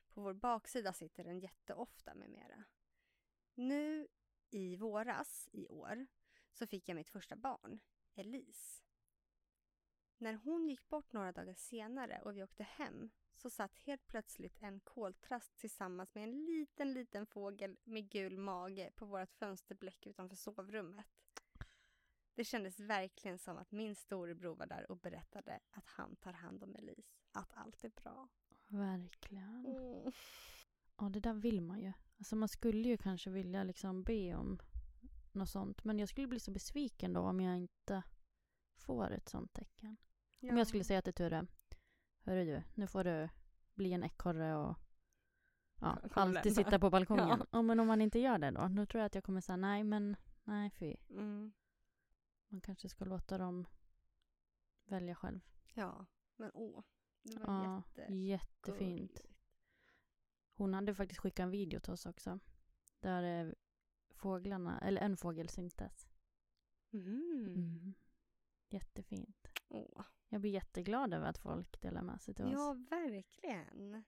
På 0.08 0.20
vår 0.20 0.34
baksida 0.34 0.92
sitter 0.92 1.24
den 1.24 1.40
jätteofta 1.40 2.14
med 2.14 2.30
mera. 2.30 2.64
Nu 3.54 4.08
i 4.50 4.76
våras 4.76 5.48
i 5.52 5.68
år 5.68 6.06
så 6.52 6.66
fick 6.66 6.88
jag 6.88 6.94
mitt 6.94 7.10
första 7.10 7.36
barn, 7.36 7.80
Elise. 8.14 8.84
När 10.18 10.34
hon 10.34 10.68
gick 10.68 10.88
bort 10.88 11.12
några 11.12 11.32
dagar 11.32 11.54
senare 11.54 12.20
och 12.24 12.36
vi 12.36 12.42
åkte 12.42 12.62
hem 12.62 13.10
så 13.38 13.50
satt 13.50 13.78
helt 13.78 14.06
plötsligt 14.06 14.56
en 14.60 14.80
koltrast 14.80 15.56
tillsammans 15.56 16.14
med 16.14 16.24
en 16.24 16.44
liten, 16.44 16.92
liten 16.92 17.26
fågel 17.26 17.76
med 17.84 18.10
gul 18.10 18.38
mage 18.38 18.90
på 18.96 19.06
vårt 19.06 19.34
fönsterbläck 19.34 20.06
utanför 20.06 20.36
sovrummet. 20.36 21.06
Det 22.34 22.44
kändes 22.44 22.80
verkligen 22.80 23.38
som 23.38 23.56
att 23.56 23.72
min 23.72 23.94
storebror 23.94 24.54
var 24.54 24.66
där 24.66 24.90
och 24.90 24.98
berättade 24.98 25.60
att 25.70 25.86
han 25.86 26.16
tar 26.16 26.32
hand 26.32 26.62
om 26.62 26.74
Elise. 26.74 27.12
Att 27.32 27.54
allt 27.54 27.84
är 27.84 27.88
bra. 27.88 28.28
Verkligen. 28.66 29.66
Mm. 29.66 30.12
Ja, 30.98 31.08
det 31.08 31.20
där 31.20 31.34
vill 31.34 31.60
man 31.60 31.80
ju. 31.80 31.92
Alltså 32.18 32.36
man 32.36 32.48
skulle 32.48 32.88
ju 32.88 32.96
kanske 32.96 33.30
vilja 33.30 33.64
liksom 33.64 34.02
be 34.02 34.34
om 34.34 34.58
något 35.32 35.48
sånt. 35.48 35.84
Men 35.84 35.98
jag 35.98 36.08
skulle 36.08 36.26
bli 36.26 36.40
så 36.40 36.50
besviken 36.50 37.12
då 37.12 37.20
om 37.20 37.40
jag 37.40 37.56
inte 37.58 38.02
får 38.76 39.10
ett 39.10 39.28
sånt 39.28 39.52
tecken. 39.52 39.96
Om 40.42 40.58
jag 40.58 40.66
skulle 40.66 40.84
säga 40.84 41.02
till 41.02 41.14
Ture, 41.14 41.46
hörru 42.28 42.44
du, 42.44 42.62
nu 42.74 42.86
får 42.86 43.04
du 43.04 43.28
bli 43.74 43.92
en 43.92 44.04
ekorre 44.04 44.56
och 44.56 44.76
ja, 45.80 45.98
alltid 46.12 46.54
sitta 46.54 46.78
på 46.78 46.90
balkongen. 46.90 47.28
Ja. 47.28 47.46
Ja. 47.50 47.62
men 47.62 47.80
om 47.80 47.86
man 47.86 48.00
inte 48.00 48.18
gör 48.18 48.38
det 48.38 48.50
då, 48.50 48.68
då 48.68 48.86
tror 48.86 49.00
jag 49.00 49.06
att 49.06 49.14
jag 49.14 49.24
kommer 49.24 49.40
säga 49.40 49.56
nej, 49.56 49.84
men 49.84 50.16
nej 50.44 50.70
fy. 50.70 50.96
Mm. 51.10 51.52
Man 52.48 52.60
kanske 52.60 52.88
ska 52.88 53.04
låta 53.04 53.38
dem 53.38 53.66
välja 54.84 55.14
själv. 55.14 55.40
Ja, 55.74 56.06
men 56.36 56.50
åh. 56.54 56.82
Det 57.22 57.38
var 57.38 57.64
Ja, 57.64 57.82
jätte... 57.96 58.14
jättefint. 58.14 58.78
gulligt. 58.78 59.22
Hon 60.54 60.74
hade 60.74 60.94
faktiskt 60.94 61.20
skickat 61.20 61.44
en 61.44 61.50
video 61.50 61.80
till 61.80 61.92
oss 61.92 62.06
också. 62.06 62.38
Där 63.00 63.46
eh, 63.46 63.52
fåglarna, 64.10 64.80
eller 64.80 65.00
en 65.00 65.16
fågel 65.16 65.48
syntes. 65.48 66.08
Mm. 66.92 67.54
Mm. 67.56 67.94
Jättefint. 68.68 69.37
Åh. 69.68 70.04
Jag 70.28 70.40
blir 70.40 70.50
jätteglad 70.50 71.14
över 71.14 71.26
att 71.26 71.38
folk 71.38 71.80
delar 71.80 72.02
med 72.02 72.20
sig 72.20 72.34
till 72.34 72.44
oss. 72.44 72.52
Ja, 72.52 72.76
verkligen. 72.90 74.04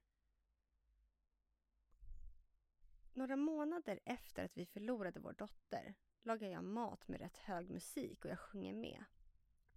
Några 3.13 3.37
månader 3.37 4.01
efter 4.05 4.45
att 4.45 4.57
vi 4.57 4.67
förlorade 4.67 5.21
vår 5.21 5.33
dotter 5.33 5.95
lagar 6.23 6.49
jag 6.49 6.65
mat 6.65 7.09
med 7.09 7.21
rätt 7.21 7.37
hög 7.37 7.71
musik 7.71 8.25
och 8.25 8.31
jag 8.31 8.39
sjunger 8.39 8.75
med. 8.75 9.05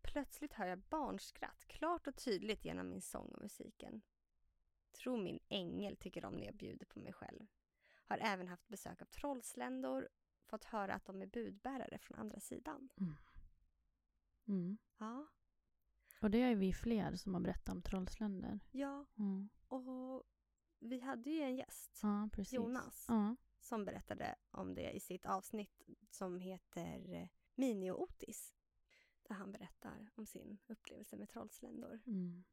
Plötsligt 0.01 0.53
hör 0.53 0.65
jag 0.65 0.79
barnskratt 0.79 1.65
klart 1.67 2.07
och 2.07 2.15
tydligt 2.15 2.65
genom 2.65 2.89
min 2.89 3.01
sång 3.01 3.27
och 3.27 3.41
musiken. 3.41 4.01
Tror 4.91 5.17
min 5.17 5.39
ängel 5.49 5.97
tycker 5.97 6.25
om 6.25 6.33
när 6.33 6.45
jag 6.45 6.55
bjuder 6.55 6.85
på 6.85 6.99
mig 6.99 7.13
själv. 7.13 7.47
Har 8.05 8.17
även 8.17 8.47
haft 8.47 8.67
besök 8.67 9.01
av 9.01 9.05
trollsländor, 9.05 10.09
fått 10.45 10.63
höra 10.63 10.93
att 10.93 11.05
de 11.05 11.21
är 11.21 11.25
budbärare 11.25 11.97
från 11.97 12.19
andra 12.19 12.39
sidan. 12.39 12.89
Mm. 14.47 14.77
Ja, 14.97 15.27
Och 16.23 16.31
det 16.31 16.41
är 16.41 16.55
vi 16.55 16.73
fler 16.73 17.15
som 17.15 17.33
har 17.33 17.41
berättat 17.41 17.69
om 17.75 17.81
trollsländer. 17.81 18.59
ja 18.71 19.05
Mm. 19.17 19.49
och 19.67 20.23
vi 20.79 20.99
hade 20.99 21.29
ju 21.29 21.41
en 21.41 21.55
gäst, 21.55 21.99
Ja. 22.03 22.29
Jonas. 22.51 23.05
Ja. 23.09 23.35
som 23.59 23.85
berättade 23.85 24.35
om 24.51 24.75
det 24.75 24.91
i 24.91 24.99
sitt 24.99 25.25
avsnitt 25.25 25.81
som 26.09 26.39
heter 26.39 27.29
Mini 27.55 27.91
och 27.91 28.01
Otis. 28.01 28.53
Där 29.23 29.35
han 29.35 29.51
berättar 29.51 30.09
om 30.15 30.25
sin 30.25 30.57
upplevelse 30.67 31.17
med 31.17 31.29
trollsländor. 31.29 32.01
Mm. 32.05 32.43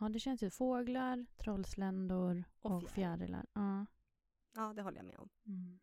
Ja, 0.00 0.08
det 0.08 0.20
känns 0.20 0.42
ju 0.42 0.50
fåglar, 0.50 1.26
trollsländor 1.36 2.44
Och 2.60 2.70
och, 2.72 2.90
fjärilar. 2.90 3.16
fjärilar. 3.16 3.46
Ja. 3.52 3.86
Ja, 4.54 4.72
det 4.72 4.82
håller 4.82 4.96
jag 4.96 5.06
med 5.06 5.18
om. 5.18 5.28
Mm. 5.46 5.78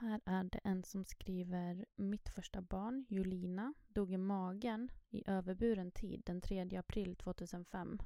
Här 0.00 0.20
är 0.24 0.44
det 0.44 0.60
en 0.64 0.82
som 0.84 1.04
skriver 1.04 1.84
Mitt 1.96 2.28
första 2.28 2.60
barn, 2.62 3.06
Julina, 3.08 3.74
dog 3.88 4.12
i 4.12 4.16
magen 4.16 4.90
i 5.10 5.22
överburen 5.26 5.90
tid 5.90 6.22
den 6.26 6.40
3 6.40 6.76
april 6.76 7.16
2005. 7.16 7.98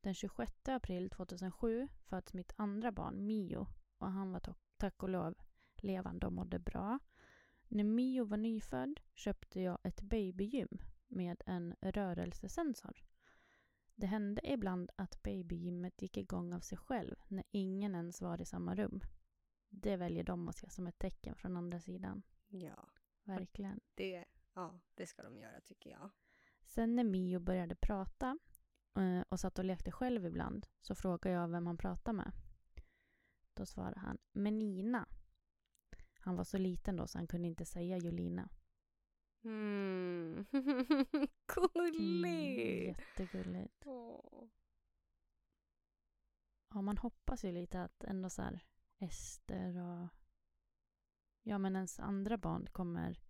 Den 0.00 0.14
26 0.14 0.68
april 0.68 1.10
2007 1.10 1.88
föds 2.04 2.34
mitt 2.34 2.52
andra 2.56 2.92
barn, 2.92 3.26
Mio, 3.26 3.66
och 3.98 4.12
han 4.12 4.32
var 4.32 4.42
tack 4.76 5.02
och 5.02 5.08
lov 5.08 5.34
levande 5.76 6.26
och 6.26 6.32
mådde 6.32 6.58
bra. 6.58 6.98
När 7.68 7.84
Mio 7.84 8.24
var 8.24 8.36
nyfödd 8.36 9.00
köpte 9.14 9.60
jag 9.60 9.78
ett 9.82 10.02
babygym 10.02 10.78
med 11.06 11.42
en 11.46 11.74
rörelsesensor. 11.80 13.02
Det 13.94 14.06
hände 14.06 14.40
ibland 14.44 14.90
att 14.96 15.22
babygymmet 15.22 16.02
gick 16.02 16.16
igång 16.16 16.52
av 16.52 16.60
sig 16.60 16.78
själv 16.78 17.16
när 17.28 17.44
ingen 17.50 17.94
ens 17.94 18.22
var 18.22 18.40
i 18.40 18.44
samma 18.44 18.74
rum. 18.74 19.00
Det 19.68 19.96
väljer 19.96 20.24
de 20.24 20.48
att 20.48 20.56
se 20.56 20.70
som 20.70 20.86
ett 20.86 20.98
tecken 20.98 21.34
från 21.34 21.56
andra 21.56 21.80
sidan. 21.80 22.22
Ja, 22.48 22.88
Verkligen. 23.24 23.80
det, 23.94 24.24
ja, 24.54 24.80
det 24.94 25.06
ska 25.06 25.22
de 25.22 25.38
göra 25.38 25.60
tycker 25.60 25.90
jag. 25.90 26.10
Sen 26.64 26.96
när 26.96 27.04
Mio 27.04 27.38
började 27.40 27.74
prata 27.74 28.38
eh, 28.96 29.20
och 29.28 29.40
satt 29.40 29.58
och 29.58 29.64
lekte 29.64 29.92
själv 29.92 30.26
ibland 30.26 30.66
så 30.80 30.94
frågade 30.94 31.34
jag 31.34 31.48
vem 31.48 31.66
han 31.66 31.78
pratade 31.78 32.16
med. 32.16 32.32
Då 33.54 33.66
svarade 33.66 34.00
han 34.00 34.18
med 34.32 34.52
Nina. 34.52 35.08
Han 36.20 36.36
var 36.36 36.44
så 36.44 36.58
liten 36.58 36.96
då 36.96 37.06
så 37.06 37.18
han 37.18 37.26
kunde 37.26 37.48
inte 37.48 37.64
säga 37.64 37.98
Julina. 37.98 38.48
Mm. 39.44 40.46
Mm, 40.52 41.28
Gulligt! 41.74 42.98
jättegulligt. 42.98 43.86
Åh. 43.86 44.48
Ja, 46.74 46.82
man 46.82 46.98
hoppas 46.98 47.44
ju 47.44 47.52
lite 47.52 47.82
att 47.82 48.04
ändå 48.04 48.30
så 48.30 48.42
här 48.42 48.60
Ester 48.98 49.76
och 49.76 50.08
ja, 51.42 51.58
men 51.58 51.76
ens 51.76 52.00
andra 52.00 52.38
barn 52.38 52.66
kommer 52.72 53.20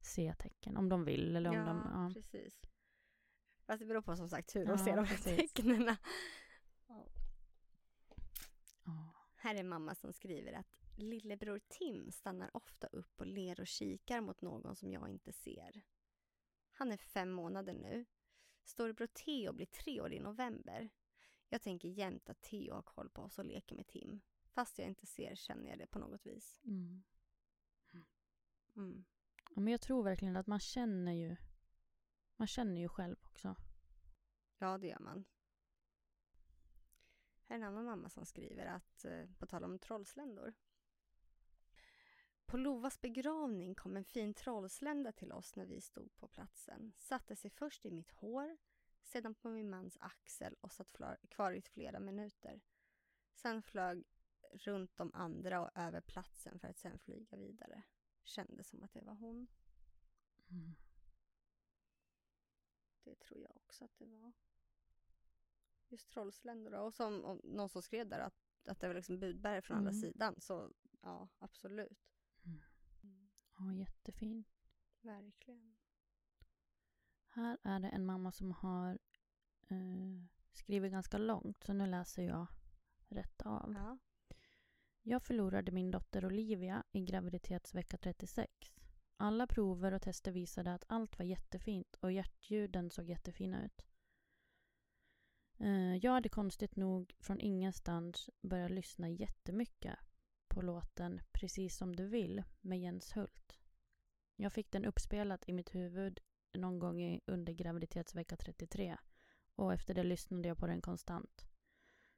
se 0.00 0.34
tecken 0.34 0.76
om 0.76 0.88
de 0.88 1.04
vill 1.04 1.36
eller 1.36 1.50
om 1.50 1.56
ja, 1.56 1.64
de... 1.64 1.76
Ja. 1.76 2.10
precis. 2.14 2.60
Fast 3.66 3.80
det 3.80 3.86
beror 3.86 4.02
på 4.02 4.16
som 4.16 4.28
sagt 4.28 4.56
hur 4.56 4.66
de 4.66 4.70
Ja, 4.70 4.78
ser 4.78 4.96
de 4.96 5.04
här 5.04 5.36
tecknen. 5.36 5.96
Ja. 6.86 7.06
Här 9.36 9.54
är 9.54 9.64
mamma 9.64 9.94
som 9.94 10.12
skriver 10.12 10.52
att 10.52 10.80
lillebror 10.96 11.60
Tim 11.68 12.10
stannar 12.10 12.56
ofta 12.56 12.86
upp 12.86 13.20
och 13.20 13.26
ler 13.26 13.60
och 13.60 13.66
kikar 13.66 14.20
mot 14.20 14.40
någon 14.40 14.76
som 14.76 14.92
jag 14.92 15.08
inte 15.08 15.32
ser. 15.32 15.82
Han 16.72 16.92
är 16.92 16.96
fem 16.96 17.30
månader 17.30 17.74
nu. 17.74 18.04
Storebror 18.64 19.06
Theo 19.06 19.52
blir 19.52 19.66
tre 19.66 20.00
år 20.00 20.12
i 20.12 20.20
november. 20.20 20.90
Jag 21.48 21.62
tänker 21.62 21.88
jämt 21.88 22.30
att 22.30 22.42
Theo 22.42 22.74
har 22.74 22.82
koll 22.82 23.10
på 23.10 23.22
oss 23.22 23.38
och 23.38 23.44
leker 23.44 23.76
med 23.76 23.86
Tim. 23.86 24.20
Fast 24.54 24.78
jag 24.78 24.88
inte 24.88 25.06
ser 25.06 25.34
känner 25.34 25.70
jag 25.70 25.78
det 25.78 25.86
på 25.86 25.98
något 25.98 26.26
vis. 26.26 26.60
Mm. 26.64 27.04
Mm. 28.76 29.04
Ja, 29.54 29.60
men 29.60 29.72
jag 29.72 29.80
tror 29.80 30.02
verkligen 30.02 30.36
att 30.36 30.46
man 30.46 30.60
känner 30.60 31.12
ju 31.12 31.36
man 32.36 32.46
känner 32.46 32.80
ju 32.80 32.88
själv 32.88 33.16
också. 33.22 33.56
Ja, 34.58 34.78
det 34.78 34.86
gör 34.86 34.98
man. 34.98 35.24
Här 37.44 37.56
är 37.56 37.60
en 37.60 37.66
annan 37.66 37.84
mamma 37.84 38.10
som 38.10 38.26
skriver 38.26 38.66
att, 38.66 39.04
eh, 39.04 39.26
på 39.38 39.46
tal 39.46 39.64
om 39.64 39.78
trollsländor. 39.78 40.54
På 42.46 42.56
Lovas 42.56 43.00
begravning 43.00 43.74
kom 43.74 43.96
en 43.96 44.04
fin 44.04 44.34
trollslända 44.34 45.12
till 45.12 45.32
oss 45.32 45.56
när 45.56 45.66
vi 45.66 45.80
stod 45.80 46.16
på 46.16 46.28
platsen. 46.28 46.92
Satte 46.96 47.36
sig 47.36 47.50
först 47.50 47.86
i 47.86 47.90
mitt 47.90 48.10
hår, 48.10 48.56
sedan 49.02 49.34
på 49.34 49.48
min 49.50 49.70
mans 49.70 49.96
axel 50.00 50.56
och 50.60 50.72
satt 50.72 50.96
kvar 51.30 51.52
i 51.52 51.62
flera 51.62 52.00
minuter. 52.00 52.60
Sen 53.32 53.62
flög 53.62 54.04
runt 54.58 54.96
de 54.96 55.10
andra 55.14 55.60
och 55.60 55.70
över 55.74 56.00
platsen 56.00 56.58
för 56.58 56.68
att 56.68 56.78
sen 56.78 56.98
flyga 56.98 57.36
vidare. 57.36 57.82
Kändes 58.24 58.68
som 58.68 58.82
att 58.82 58.92
det 58.92 59.00
var 59.04 59.14
hon. 59.14 59.46
Mm. 60.50 60.74
Det 63.04 63.14
tror 63.14 63.40
jag 63.40 63.56
också 63.56 63.84
att 63.84 63.98
det 63.98 64.06
var. 64.06 64.32
Just 65.88 66.10
trollsländor 66.10 66.70
då. 66.70 66.78
Och 66.78 66.94
som 66.94 67.24
och 67.24 67.40
någon 67.44 67.68
som 67.68 67.82
skrev 67.82 68.08
där 68.08 68.18
att, 68.20 68.34
att 68.68 68.80
det 68.80 68.86
var 68.86 68.94
liksom 68.94 69.18
budbärare 69.20 69.62
från 69.62 69.76
andra 69.76 69.90
Mm. 69.90 70.00
sidan. 70.00 70.40
Så 70.40 70.72
ja, 71.02 71.28
absolut. 71.38 71.98
Ja, 73.58 73.72
jättefin. 73.74 74.44
Verkligen. 75.00 75.76
Här 77.26 77.58
är 77.62 77.80
det 77.80 77.88
en 77.88 78.06
mamma 78.06 78.32
som 78.32 78.52
har 78.52 78.98
eh, 79.68 80.24
skrivit 80.52 80.92
ganska 80.92 81.18
långt, 81.18 81.64
så 81.64 81.72
nu 81.72 81.86
läser 81.86 82.22
jag 82.22 82.46
rätt 83.08 83.42
av. 83.42 83.72
Ja. 83.72 83.98
Jag 85.06 85.22
förlorade 85.22 85.72
min 85.72 85.90
dotter 85.90 86.26
Olivia 86.26 86.84
i 86.92 87.00
graviditetsvecka 87.00 87.96
36. 87.96 88.52
Alla 89.16 89.46
prover 89.46 89.92
och 89.92 90.02
tester 90.02 90.32
visade 90.32 90.74
att 90.74 90.84
allt 90.86 91.18
var 91.18 91.26
jättefint 91.26 91.96
och 92.00 92.12
hjärtljuden 92.12 92.90
såg 92.90 93.08
jättefina 93.08 93.64
ut. 93.64 93.86
Eh, 95.58 95.96
jag 95.96 96.12
hade 96.12 96.28
konstigt 96.28 96.76
nog 96.76 97.14
från 97.20 97.40
ingenstans 97.40 98.30
börjat 98.42 98.70
lyssna 98.70 99.08
jättemycket 99.08 99.98
på 100.48 100.62
låten 100.62 101.20
Precis 101.32 101.76
som 101.76 101.96
du 101.96 102.06
vill 102.06 102.42
med 102.60 102.80
Jens 102.80 103.16
Hult. 103.16 103.58
Jag 104.36 104.52
fick 104.52 104.70
den 104.70 104.84
uppspelad 104.84 105.44
i 105.46 105.52
mitt 105.52 105.74
huvud 105.74 106.20
någon 106.52 106.78
gång 106.78 107.20
under 107.26 107.52
graviditetsvecka 107.52 108.36
33 108.36 108.96
och 109.54 109.72
efter 109.72 109.94
det 109.94 110.04
lyssnade 110.04 110.48
jag 110.48 110.58
på 110.58 110.66
den 110.66 110.80
konstant. 110.80 111.46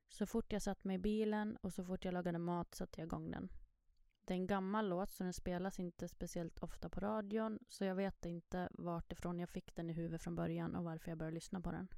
Så 0.08 0.26
fort 0.26 0.52
jag 0.52 0.62
satt 0.62 0.84
mig 0.84 0.94
i 0.94 0.98
bilen 0.98 1.56
och 1.56 1.72
så 1.72 1.84
fort 1.84 2.04
jag 2.04 2.14
lagade 2.14 2.38
mat 2.38 2.74
satte 2.74 3.00
jag 3.00 3.06
igång 3.06 3.30
den. 3.30 3.48
Det 4.24 4.34
är 4.34 4.38
en 4.38 4.46
gammal 4.46 4.88
låt 4.88 5.10
så 5.10 5.24
den 5.24 5.32
spelas 5.32 5.80
inte 5.80 6.08
speciellt 6.08 6.58
ofta 6.58 6.88
på 6.88 7.00
radion 7.00 7.58
så 7.68 7.84
jag 7.84 7.94
vet 7.94 8.24
inte 8.24 8.68
vart 8.72 9.12
ifrån 9.12 9.38
jag 9.38 9.48
fick 9.48 9.74
den 9.74 9.90
i 9.90 9.92
huvudet 9.92 10.22
från 10.22 10.34
början 10.34 10.76
och 10.76 10.84
varför 10.84 11.10
jag 11.10 11.18
började 11.18 11.34
lyssna 11.34 11.60
på 11.60 11.70
den. 11.70 11.88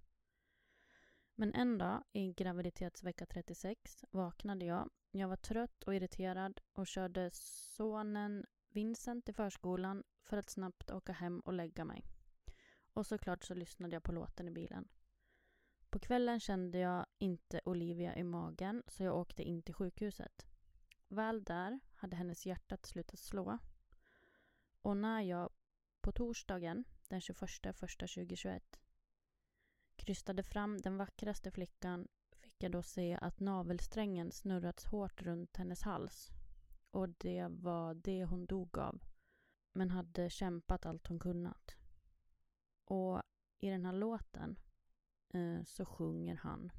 Men 1.34 1.54
en 1.54 1.78
dag 1.78 2.04
i 2.12 2.32
graviditetsvecka 2.32 3.26
36 3.26 4.04
vaknade 4.10 4.64
jag. 4.64 4.90
Jag 5.10 5.28
var 5.28 5.36
trött 5.36 5.82
och 5.82 5.94
irriterad 5.94 6.60
och 6.72 6.86
körde 6.86 7.30
sonen 7.32 8.46
Vincent 8.68 9.24
till 9.24 9.34
förskolan 9.34 10.04
för 10.22 10.36
att 10.36 10.50
snabbt 10.50 10.90
åka 10.90 11.12
hem 11.12 11.40
och 11.40 11.52
lägga 11.52 11.84
mig. 11.84 12.04
Och 12.92 13.06
såklart 13.06 13.44
så 13.44 13.54
lyssnade 13.54 13.96
jag 13.96 14.02
på 14.02 14.12
låten 14.12 14.48
i 14.48 14.50
bilen. 14.50 14.88
På 15.90 15.98
kvällen 15.98 16.40
kände 16.40 16.78
jag 16.78 17.06
inte 17.18 17.60
Olivia 17.64 18.16
i 18.16 18.24
magen 18.24 18.82
så 18.86 19.02
jag 19.02 19.16
åkte 19.16 19.42
in 19.42 19.62
till 19.62 19.74
sjukhuset. 19.74 20.46
Väl 21.08 21.44
där 21.44 21.80
hade 21.94 22.16
hennes 22.16 22.46
hjärta 22.46 22.76
slutat 22.82 23.18
slå. 23.18 23.58
Och 24.82 24.96
när 24.96 25.20
jag 25.20 25.50
på 26.00 26.12
torsdagen 26.12 26.84
den 27.08 27.20
21.01.2021 27.20 28.60
krystade 29.96 30.42
fram 30.42 30.78
den 30.78 30.96
vackraste 30.96 31.50
flickan 31.50 32.08
fick 32.36 32.62
jag 32.62 32.72
då 32.72 32.82
se 32.82 33.18
att 33.20 33.40
navelsträngen 33.40 34.32
snurrats 34.32 34.84
hårt 34.84 35.22
runt 35.22 35.56
hennes 35.56 35.82
hals. 35.82 36.30
Och 36.90 37.08
det 37.08 37.46
var 37.48 37.94
det 37.94 38.24
hon 38.24 38.46
dog 38.46 38.78
av. 38.78 39.04
Men 39.72 39.90
hade 39.90 40.30
kämpat 40.30 40.86
allt 40.86 41.06
hon 41.06 41.18
kunnat. 41.18 41.76
Och 42.84 43.22
i 43.60 43.70
den 43.70 43.84
här 43.84 43.92
låten 43.92 44.58
så 45.64 45.84
sjunger 45.84 46.34
han 46.34 46.72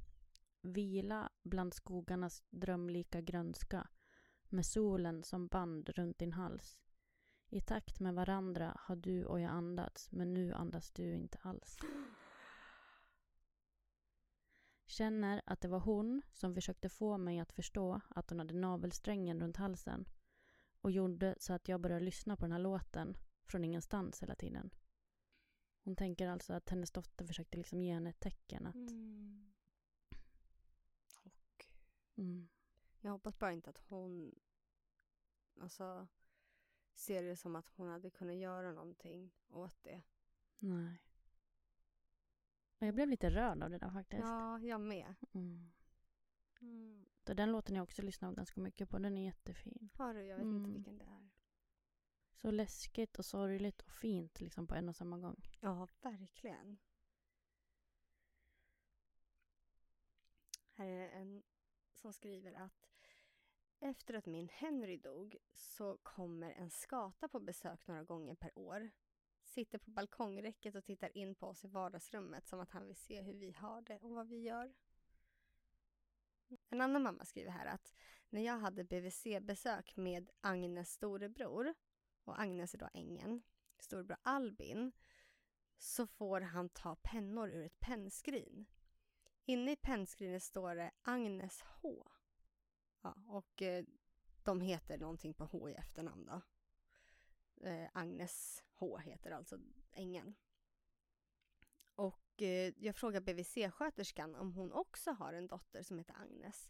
Vila 0.62 1.30
bland 1.44 1.74
skogarnas 1.74 2.44
drömlika 2.50 3.22
grönska 3.22 3.88
med 4.50 4.66
solen 4.66 5.24
som 5.24 5.48
band 5.48 5.90
runt 5.90 6.20
din 6.20 6.34
hals. 6.34 6.80
I 7.50 7.62
takt 7.62 8.00
med 8.00 8.14
varandra 8.14 8.78
har 8.80 8.96
du 8.96 9.26
och 9.26 9.40
jag 9.40 9.52
andats 9.52 10.12
men 10.12 10.34
nu 10.34 10.54
andas 10.54 10.92
du 10.92 11.14
inte 11.14 11.38
alls. 11.42 11.78
Känner 14.86 15.42
att 15.46 15.62
det 15.62 15.68
var 15.68 15.80
hon 15.80 16.22
som 16.34 16.56
försökte 16.56 16.90
få 16.90 17.18
mig 17.18 17.40
att 17.40 17.52
förstå 17.52 18.02
att 18.10 18.30
hon 18.30 18.40
hade 18.40 18.54
navelsträngen 18.54 19.40
runt 19.40 19.58
halsen 19.58 20.06
och 20.82 20.92
gjorde 20.92 21.36
så 21.40 21.54
att 21.54 21.68
jag 21.68 21.82
började 21.82 22.06
lyssna 22.06 22.36
på 22.36 22.46
den 22.46 22.52
här 22.52 22.60
låten 22.60 23.18
från 23.46 23.64
ingenstans 23.64 24.24
hela 24.24 24.36
tiden. 24.36 24.70
Hon 25.84 25.96
tänker 25.96 26.28
alltså 26.28 26.54
att 26.54 26.70
hennes 26.70 26.92
dotter 26.92 27.26
försökte 27.26 27.58
liksom 27.58 27.82
ge 27.82 27.94
henne 27.94 28.10
ett 28.10 28.20
tecken 28.20 28.66
att 28.68 28.76
Mm. 28.76 29.54
Och 31.26 31.66
mm, 32.16 32.48
jag 33.02 33.12
hoppas 33.12 33.40
bara 33.40 33.52
inte 33.52 33.70
att 33.70 33.78
hon 33.78 34.40
alltså 35.62 36.08
ser 36.94 37.24
det 37.24 37.36
som 37.36 37.56
att 37.56 37.70
hon 37.70 37.88
hade 37.88 38.10
kunnat 38.10 38.36
göra 38.36 38.72
någonting 38.72 39.32
åt 39.50 39.84
det. 39.84 40.02
nej. 40.60 40.98
Och 42.80 42.88
jag 42.88 42.94
blev 42.96 43.08
lite 43.08 43.30
rörd 43.30 43.64
av 43.64 43.70
det 43.70 43.78
där 43.78 43.92
faktiskt. 43.92 44.22
Ja, 44.24 44.60
jag 44.60 44.82
med. 44.82 45.16
Mm. 45.34 45.72
Mm. 46.62 47.06
Den 47.24 47.52
låten 47.52 47.76
jag 47.76 47.84
också 47.84 48.02
lyssnat 48.02 48.36
ganska 48.36 48.62
mycket 48.62 48.90
på. 48.90 49.00
Den 49.00 49.18
är 49.18 49.26
jättefin. 49.26 49.90
Har 49.94 50.14
du? 50.14 50.22
Jag 50.26 50.36
vet 50.36 50.44
Mm. 50.44 50.58
inte 50.66 50.72
vilken 50.72 50.98
det 50.98 51.04
är. 51.06 51.30
Så 52.42 52.52
läskigt 52.52 53.20
och 53.20 53.26
sorgligt 53.26 53.82
och 53.82 53.92
fint 53.92 54.40
liksom 54.40 54.68
på 54.68 54.76
en 54.76 54.90
och 54.90 54.96
samma 54.96 55.18
gång. 55.18 55.50
Ja, 55.60 55.88
verkligen. 56.02 56.78
Här 60.74 60.88
är 60.88 61.10
en 61.10 61.44
som 61.94 62.14
skriver 62.14 62.54
att 62.54 62.90
efter 63.80 64.14
att 64.14 64.26
min 64.26 64.50
Henry 64.50 64.98
dog 64.98 65.38
så 65.54 65.98
kommer 66.04 66.52
en 66.52 66.70
skata 66.70 67.28
på 67.28 67.40
besök 67.40 67.88
några 67.88 68.04
gånger 68.04 68.36
per 68.36 68.58
år. 68.60 68.92
Sitter 69.44 69.78
på 69.78 69.92
balkongräcket 69.92 70.76
och 70.76 70.86
tittar 70.86 71.18
in 71.18 71.36
på 71.36 71.48
oss 71.48 71.66
i 71.66 71.68
vardagsrummet 71.68 72.48
som 72.48 72.60
att 72.60 72.72
han 72.72 72.88
vill 72.88 72.96
se 72.96 73.22
hur 73.22 73.34
vi 73.34 73.52
har 73.52 73.82
det 73.82 74.00
och 74.00 74.10
vad 74.10 74.28
vi 74.28 74.40
gör. 74.42 74.74
En 76.70 76.82
annan 76.82 77.04
mamma 77.04 77.26
skriver 77.26 77.52
här 77.52 77.66
att 77.66 77.94
när 78.30 78.42
jag 78.42 78.60
hade 78.60 78.84
BVC-besök 78.84 79.96
med 79.96 80.30
Agnes 80.42 80.92
storebror 80.92 81.74
och 82.30 82.42
Agnes 82.42 82.74
är 82.74 82.78
då 82.78 82.90
ängen, 82.94 83.42
storebror 83.80 84.18
Albin, 84.22 84.92
så 85.78 86.08
får 86.08 86.42
han 86.42 86.70
ta 86.70 86.96
pennor 86.96 87.50
ur 87.50 87.66
ett 87.66 87.80
pennskrin. 87.80 88.66
Inne 89.46 89.72
i 89.72 89.76
pennskrinet 89.76 90.44
står 90.44 90.76
det 90.76 90.92
Agnes 91.02 91.62
H. 91.62 92.08
Ja, 93.02 93.16
och 93.28 93.62
eh, 93.62 93.86
de 94.44 94.62
heter 94.62 94.98
någonting 94.98 95.34
på 95.34 95.46
H 95.46 95.70
i 95.70 95.74
efternamn 95.74 96.26
då. 96.26 96.42
Eh, 97.68 97.90
Agnes 97.94 98.64
H 98.72 98.98
heter 98.98 99.32
alltså 99.32 99.60
ängen. 99.92 100.36
Och 101.96 102.42
eh, 102.42 102.74
jag 102.78 102.96
frågar 102.96 103.22
BVC-sköterskan 103.22 104.36
om 104.36 104.54
hon 104.54 104.72
också 104.72 105.12
har 105.12 105.34
en 105.34 105.48
dotter 105.48 105.84
som 105.84 105.98
heter 105.98 106.16
Agnes. 106.22 106.70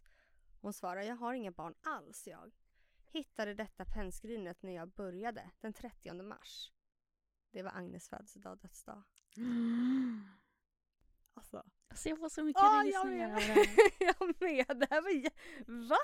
Hon 0.60 0.72
svarar, 0.72 1.02
jag 1.02 1.16
har 1.16 1.34
inga 1.34 1.50
barn 1.50 1.74
alls 1.80 2.26
jag. 2.26 2.52
Hittade 3.12 3.54
detta 3.54 3.84
pennskrinet 3.84 4.62
när 4.62 4.72
jag 4.72 4.88
började, 4.88 5.50
den 5.60 5.72
30 5.72 6.22
mars. 6.22 6.72
Det 7.52 7.62
var 7.62 7.70
Agnes 7.70 8.08
födelsedag 8.08 8.52
och 8.52 8.58
dödsdag. 8.58 9.02
Alltså. 11.34 11.62
Alltså 11.88 12.08
jag 12.08 12.18
får 12.18 12.28
så 12.28 12.44
mycket 12.44 12.62
jag 12.62 12.86
rysningar 12.86 13.30
av 13.30 13.40
det 13.40 13.96
jag 14.00 14.40
med! 14.40 14.78
Det 14.80 14.86
här 14.90 15.02
var 15.02 15.10
jä- 15.10 15.88
Va? 15.88 15.96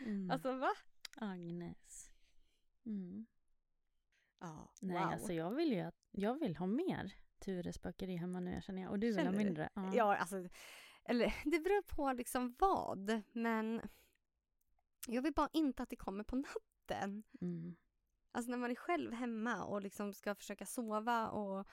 Mm. 0.00 0.30
Alltså 0.30 0.52
va? 0.56 0.70
Agnes. 1.16 2.10
Mm. 2.86 3.26
Ja, 4.40 4.72
Nej, 4.80 4.96
wow. 5.02 5.12
alltså 5.12 5.32
jag 5.32 5.50
vill 5.50 5.72
ju 5.72 5.80
att, 5.80 5.94
jag 6.10 6.38
vill 6.40 6.56
ha 6.56 6.66
mer 6.66 7.14
Tures 7.38 7.76
spökeri 7.76 8.16
hemma 8.16 8.40
nu, 8.40 8.52
jag 8.52 8.62
känner 8.62 8.82
jag. 8.82 8.90
Och 8.90 8.98
du 8.98 9.06
vill 9.06 9.16
Känner 9.16 9.30
ha 9.32 9.38
du? 9.38 9.44
mindre. 9.44 9.70
Ja. 9.74 9.90
Ja, 9.94 10.16
alltså, 10.16 10.36
eller 11.04 11.34
det 11.44 11.58
beror 11.60 11.82
på 11.82 12.12
liksom 12.12 12.54
vad, 12.58 13.22
men 13.32 13.80
jag 15.08 15.22
vill 15.22 15.32
bara 15.32 15.48
inte 15.52 15.82
att 15.82 15.90
det 15.90 15.96
kommer 15.96 16.24
på 16.24 16.36
natten. 16.36 17.22
Mm. 17.40 17.76
Alltså 18.32 18.50
när 18.50 18.58
man 18.58 18.70
är 18.70 18.74
själv 18.74 19.12
hemma 19.12 19.64
och 19.64 19.82
liksom 19.82 20.12
ska 20.12 20.34
försöka 20.34 20.66
sova 20.66 21.28
och 21.30 21.66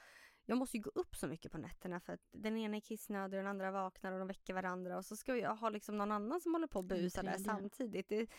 jag 0.46 0.58
måste 0.58 0.78
ju 0.78 0.84
gå 0.84 0.90
upp 0.96 1.16
så 1.16 1.28
mycket 1.28 1.52
på 1.52 1.58
nätterna 1.58 2.00
för 2.00 2.14
att 2.14 2.28
den 2.32 2.58
ena 2.58 2.78
är 2.78 2.82
kissnödig 2.82 3.40
och 3.40 3.44
den 3.44 3.52
andra 3.52 3.72
vaknar 3.72 4.12
och 4.12 4.20
de 4.20 4.28
väcker 4.28 4.54
varandra 4.54 4.98
och 4.98 5.06
så 5.06 5.16
ska 5.16 5.36
jag 5.36 5.56
ha 5.56 5.70
liksom 5.70 5.98
någon 5.98 6.12
annan 6.12 6.42
som 6.42 6.54
håller 6.54 6.68
på 6.68 6.80
och 6.80 6.86
busar 6.86 7.24
där 7.24 7.38
samtidigt. 7.38 8.10
Det, 8.10 8.30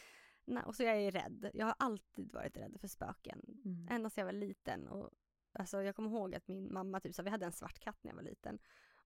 nej, 0.45 0.63
och 0.63 0.77
så 0.77 0.83
jag 0.83 0.97
är 0.97 1.11
rädd. 1.11 1.51
Jag 1.55 1.67
har 1.67 1.75
alltid 1.79 2.33
varit 2.33 2.57
rädd 2.57 2.77
för 2.81 2.89
spöken. 2.89 3.41
Mm. 3.65 3.89
Ända 3.91 4.11
sedan 4.11 4.27
jag 4.27 4.33
var 4.33 4.41
liten. 4.41 4.89
Och, 4.89 5.11
alltså, 5.53 5.83
jag 5.83 5.97
kommer 5.97 6.11
ihåg 6.11 6.35
att 6.35 6.49
min 6.49 6.73
mamma, 6.73 7.01
typ, 7.01 7.15
så 7.15 7.23
vi 7.23 7.31
hade 7.31 7.47
en 7.47 7.53
svart 7.53 7.79
katt 7.79 7.99
när 8.03 8.11
jag 8.11 8.17
var 8.17 8.23
liten. 8.23 8.59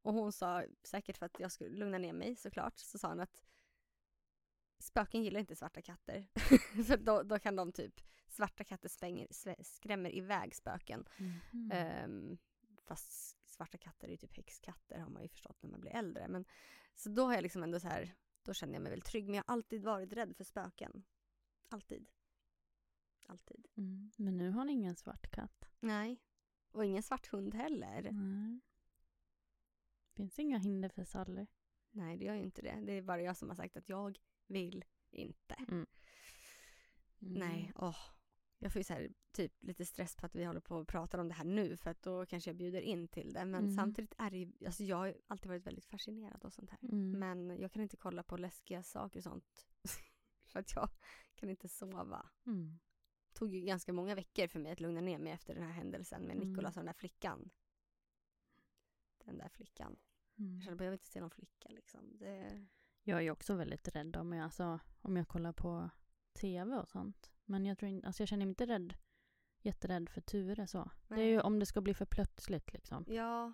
Och 0.02 0.14
hon 0.14 0.32
sa, 0.32 0.64
säkert 0.82 1.18
för 1.18 1.26
att 1.26 1.40
jag 1.40 1.52
skulle 1.52 1.76
lugna 1.76 1.98
ner 1.98 2.12
mig 2.12 2.36
såklart, 2.36 2.78
så 2.78 2.98
sa 2.98 3.08
hon 3.08 3.20
att 3.20 3.42
spöken 4.78 5.22
gillar 5.22 5.40
inte 5.40 5.56
svarta 5.56 5.82
katter. 5.82 6.26
för 6.86 6.96
då, 6.96 7.22
då 7.22 7.38
kan 7.38 7.56
de 7.56 7.72
typ, 7.72 8.00
svarta 8.28 8.64
katter 8.64 8.88
svänger, 8.88 9.26
svä- 9.26 9.62
skrämmer 9.62 10.14
iväg 10.14 10.54
spöken. 10.54 11.08
Mhm. 11.18 11.70
Ehm, 11.72 12.38
fast 12.84 13.36
svarta 13.48 13.78
katter 13.78 14.06
är 14.06 14.10
ju 14.10 14.16
typ 14.16 14.36
häxkatter 14.36 14.98
har 14.98 15.10
man 15.10 15.22
ju 15.22 15.28
förstått 15.28 15.62
när 15.62 15.70
man 15.70 15.80
blir 15.80 15.94
äldre. 15.96 16.28
Men, 16.28 16.44
så 16.94 17.08
då 17.08 17.24
har 17.24 17.34
jag 17.34 17.42
liksom 17.42 17.62
ändå 17.62 17.80
så 17.80 17.88
här, 17.88 18.14
då 18.42 18.54
känner 18.54 18.74
jag 18.74 18.82
mig 18.82 18.90
väl 18.90 19.02
trygg. 19.02 19.24
Men 19.24 19.34
jag 19.34 19.44
har 19.46 19.52
alltid 19.52 19.82
varit 19.82 20.12
rädd 20.12 20.36
för 20.36 20.44
spöken. 20.44 21.04
Alltid. 21.68 22.08
Alltid. 23.26 23.66
Mm. 23.76 24.12
Men 24.16 24.36
nu 24.36 24.50
har 24.50 24.64
ni 24.64 24.72
ingen 24.72 24.96
svart 24.96 25.30
katt. 25.30 25.68
Nej. 25.80 26.20
Och 26.70 26.84
ingen 26.84 27.02
svart 27.02 27.26
hund 27.26 27.54
heller. 27.54 28.10
Nej. 28.12 28.60
Finns 30.14 30.38
inga 30.38 30.58
hinder 30.58 30.88
för 30.88 31.04
Sally. 31.04 31.46
Nej, 31.90 32.16
det 32.16 32.24
gör 32.24 32.34
ju 32.34 32.42
inte 32.42 32.62
det. 32.62 32.80
Det 32.80 32.92
är 32.92 33.02
bara 33.02 33.22
jag 33.22 33.36
som 33.36 33.48
har 33.48 33.56
sagt 33.56 33.76
att 33.76 33.88
jag 33.88 34.18
vill 34.46 34.84
inte. 35.10 35.54
Mm. 35.68 35.86
Nej, 37.18 37.72
åh. 37.76 37.96
Jag 38.58 38.72
får 38.72 38.80
ju 38.80 38.84
så 38.84 38.92
här, 38.92 39.10
typ 39.32 39.52
lite 39.62 39.86
stress 39.86 40.16
på 40.16 40.26
att 40.26 40.34
vi 40.34 40.44
håller 40.44 40.60
på 40.60 40.76
och 40.76 40.88
pratar 40.88 41.18
om 41.18 41.28
det 41.28 41.34
här 41.34 41.44
nu 41.44 41.76
för 41.76 41.90
att 41.90 42.02
då 42.02 42.26
kanske 42.26 42.50
jag 42.50 42.56
bjuder 42.56 42.80
in 42.80 43.08
till 43.08 43.32
det. 43.32 43.44
Men 43.44 43.64
Mm. 43.64 43.76
samtidigt 43.76 44.14
är 44.18 44.30
det 44.30 44.36
ju, 44.38 44.52
alltså 44.66 44.84
jag 44.84 44.96
har 44.96 45.16
alltid 45.26 45.48
varit 45.48 45.66
väldigt 45.66 45.86
fascinerad 45.86 46.44
av 46.44 46.50
sånt 46.50 46.70
här. 46.70 46.78
Mm. 46.82 47.10
Men 47.18 47.60
jag 47.60 47.72
kan 47.72 47.82
inte 47.82 47.96
kolla 47.96 48.22
på 48.22 48.36
läskiga 48.36 48.82
saker 48.82 49.18
och 49.20 49.24
sånt. 49.24 49.66
för 50.46 50.60
att 50.60 50.72
jag 50.74 50.88
kan 51.34 51.50
inte 51.50 51.68
sova. 51.68 52.30
Mm. 52.46 52.78
Det 53.28 53.34
tog 53.38 53.54
ju 53.54 53.60
ganska 53.60 53.92
många 53.92 54.14
veckor 54.14 54.46
för 54.46 54.58
mig 54.60 54.72
att 54.72 54.80
lugna 54.80 55.00
ner 55.00 55.18
mig 55.18 55.32
efter 55.32 55.54
den 55.54 55.62
här 55.62 55.72
händelsen 55.72 56.22
med 56.22 56.36
Mm. 56.36 56.48
Nicolas 56.48 56.76
och 56.76 56.80
den 56.80 56.86
där 56.86 56.92
flickan. 56.92 57.50
Den 59.24 59.38
där 59.38 59.48
flickan. 59.48 59.96
Mm. 60.38 60.54
Jag 60.54 60.62
kände 60.64 60.74
att 60.74 60.84
jag 60.84 60.90
vill 60.90 60.98
inte 60.98 61.06
se 61.06 61.20
någon 61.20 61.30
flicka 61.30 61.68
liksom. 61.68 62.16
Det... 62.18 62.66
Jag 63.08 63.22
är 63.24 63.30
också 63.30 63.54
väldigt 63.54 63.88
rädd 63.88 64.16
om 64.16 64.32
jag, 64.32 64.44
alltså, 64.44 64.80
om 65.00 65.16
jag 65.16 65.28
kollar 65.28 65.52
på 65.52 65.90
tv 66.32 66.76
och 66.76 66.88
sånt. 66.88 67.30
Men 67.44 67.66
jag, 67.66 67.78
tror 67.78 67.88
inte, 67.90 68.06
alltså 68.06 68.22
jag 68.22 68.28
känner 68.28 68.46
mig 68.46 68.50
inte 68.50 68.66
rädd, 68.66 68.94
jätterädd 69.60 70.08
för 70.08 70.20
Ture 70.20 70.66
så. 70.66 70.90
Det 71.08 71.14
är 71.14 71.26
ju 71.26 71.40
om 71.40 71.58
det 71.58 71.66
ska 71.66 71.80
bli 71.80 71.94
för 71.94 72.06
plötsligt 72.06 72.72
liksom. 72.72 73.04
Ja. 73.08 73.52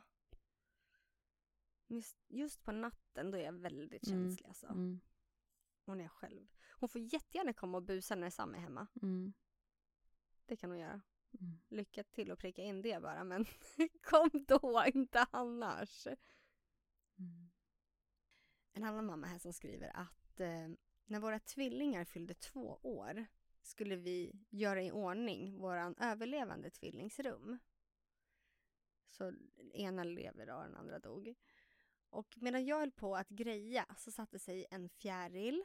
Just, 1.87 2.17
just 2.29 2.65
på 2.65 2.73
natten 2.73 3.31
då 3.31 3.39
är 3.39 3.43
jag 3.45 3.53
väldigt 3.53 4.07
Mm. 4.09 4.23
känslig 4.23 4.49
alltså. 4.49 4.67
Mm. 4.67 5.01
Hon 5.85 6.01
är 6.01 6.09
själv. 6.09 6.47
Hon 6.71 6.89
får 6.89 7.01
jättegärna 7.01 7.53
komma 7.53 7.79
och 7.79 7.85
busa 7.85 8.15
när 8.15 8.31
Sam 8.31 8.55
är 8.55 8.59
hemma. 8.59 8.87
Mm. 9.03 9.33
Det 10.47 10.57
kan 10.57 10.71
hon 10.71 10.79
göra. 10.79 11.01
Mm. 11.41 11.59
Lycka 11.69 12.05
till 12.05 12.31
att 12.31 12.39
pricka 12.39 12.63
in 12.63 12.83
det 12.83 13.03
bara 13.03 13.25
men 13.25 13.47
kom 14.03 14.31
då, 14.49 14.85
inte 14.95 15.27
annars. 15.31 16.07
Mm. 16.07 17.51
En 18.73 18.85
annan 18.85 19.07
mamma 19.07 19.27
här 19.27 19.39
som 19.39 19.53
skriver 19.53 19.97
att 19.97 20.41
eh, 20.41 20.69
när 21.07 21.21
våra 21.21 21.39
tvillingar 21.39 22.05
fyllde 22.05 22.35
två 22.35 22.79
år 22.83 23.27
skulle 23.63 23.97
vi 23.97 24.33
göra 24.51 24.83
i 24.83 24.91
ordning 24.93 25.59
våran 25.59 25.95
överlevande 25.99 26.71
tvillingsrum. 26.71 27.59
Så 29.11 29.33
ena 29.73 30.05
lever 30.05 30.51
och 30.51 30.63
den 30.63 30.77
andra 30.77 30.99
dog. 30.99 31.35
Och 32.11 32.35
medan 32.41 32.65
jag 32.67 32.79
höll 32.79 32.91
på 32.91 33.17
att 33.17 33.29
greja 33.29 33.87
så 33.97 34.11
satte 34.11 34.39
sig 34.39 34.67
en 34.71 34.89
fjäril 34.89 35.65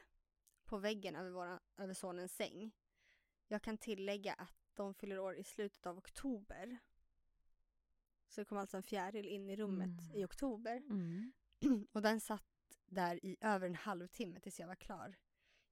på 0.65 0.77
väggen 0.77 1.15
över, 1.15 1.29
våran, 1.29 1.59
över 1.77 1.93
sonens 1.93 2.35
säng. 2.35 2.71
Jag 3.47 3.61
kan 3.61 3.77
tillägga 3.77 4.33
att 4.33 4.55
de 4.73 4.93
fyller 4.93 5.19
år 5.19 5.35
i 5.35 5.43
slutet 5.43 5.85
av 5.85 5.97
oktober. 5.97 6.77
Så 8.27 8.41
det 8.41 8.45
kom 8.45 8.57
alltså 8.57 8.77
en 8.77 8.83
fjäril 8.83 9.27
in 9.27 9.49
i 9.49 9.55
rummet 9.55 10.01
Mm. 10.01 10.15
i 10.15 10.25
oktober. 10.25 10.77
Mm. 10.77 11.33
Och 11.91 12.01
den 12.01 12.19
satt 12.19 12.56
där 12.85 13.25
i 13.25 13.37
över 13.41 13.67
en 13.67 13.75
halvtimme 13.75 14.39
tills 14.39 14.59
jag 14.59 14.67
var 14.67 14.75
klar. 14.75 15.15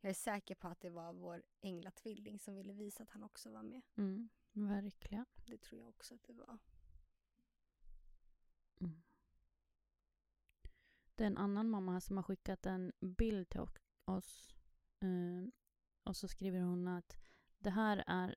Jag 0.02 0.10
är 0.10 0.14
säker 0.14 0.56
på 0.56 0.68
att 0.68 0.82
det 0.82 0.90
var 0.90 1.14
vår 1.14 1.44
änglatvilling 1.62 2.40
som 2.40 2.56
ville 2.56 2.74
visa 2.74 3.04
att 3.04 3.10
han 3.10 3.24
också 3.24 3.52
var 3.52 3.64
med. 3.64 3.82
Mm. 3.96 4.30
Verkligen. 4.52 5.26
Det 5.46 5.58
tror 5.58 5.82
jag 5.82 5.90
också 5.90 6.16
att 6.16 6.24
det 6.24 6.34
var. 6.34 6.58
Mm. 8.82 9.04
Det 11.16 11.24
är 11.24 11.28
en 11.28 11.38
annan 11.38 11.70
mamma 11.70 11.92
här 11.92 12.00
som 12.00 12.18
har 12.18 12.24
skickat 12.24 12.66
en 12.66 12.94
bild 13.00 13.50
till 13.50 13.62
oss. 14.06 14.56
Eh, 15.00 15.50
och 16.04 16.18
så 16.18 16.28
skriver 16.28 16.60
hon 16.60 16.88
att 16.88 17.18
det 17.60 17.70
här 17.70 18.04
är 18.08 18.36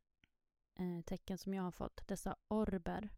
eh, 0.74 1.02
tecken 1.04 1.38
som 1.38 1.54
jag 1.54 1.62
har 1.62 1.72
fått. 1.72 2.06
Dessa 2.06 2.36
orber. 2.48 3.10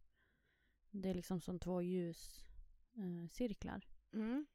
Det 0.91 1.09
är 1.09 1.15
liksom 1.15 1.41
som 1.41 1.59
två 1.59 1.83
ljuscirklar. 1.83 3.29
Cirklar. 3.29 3.89
Mm. 4.13 4.47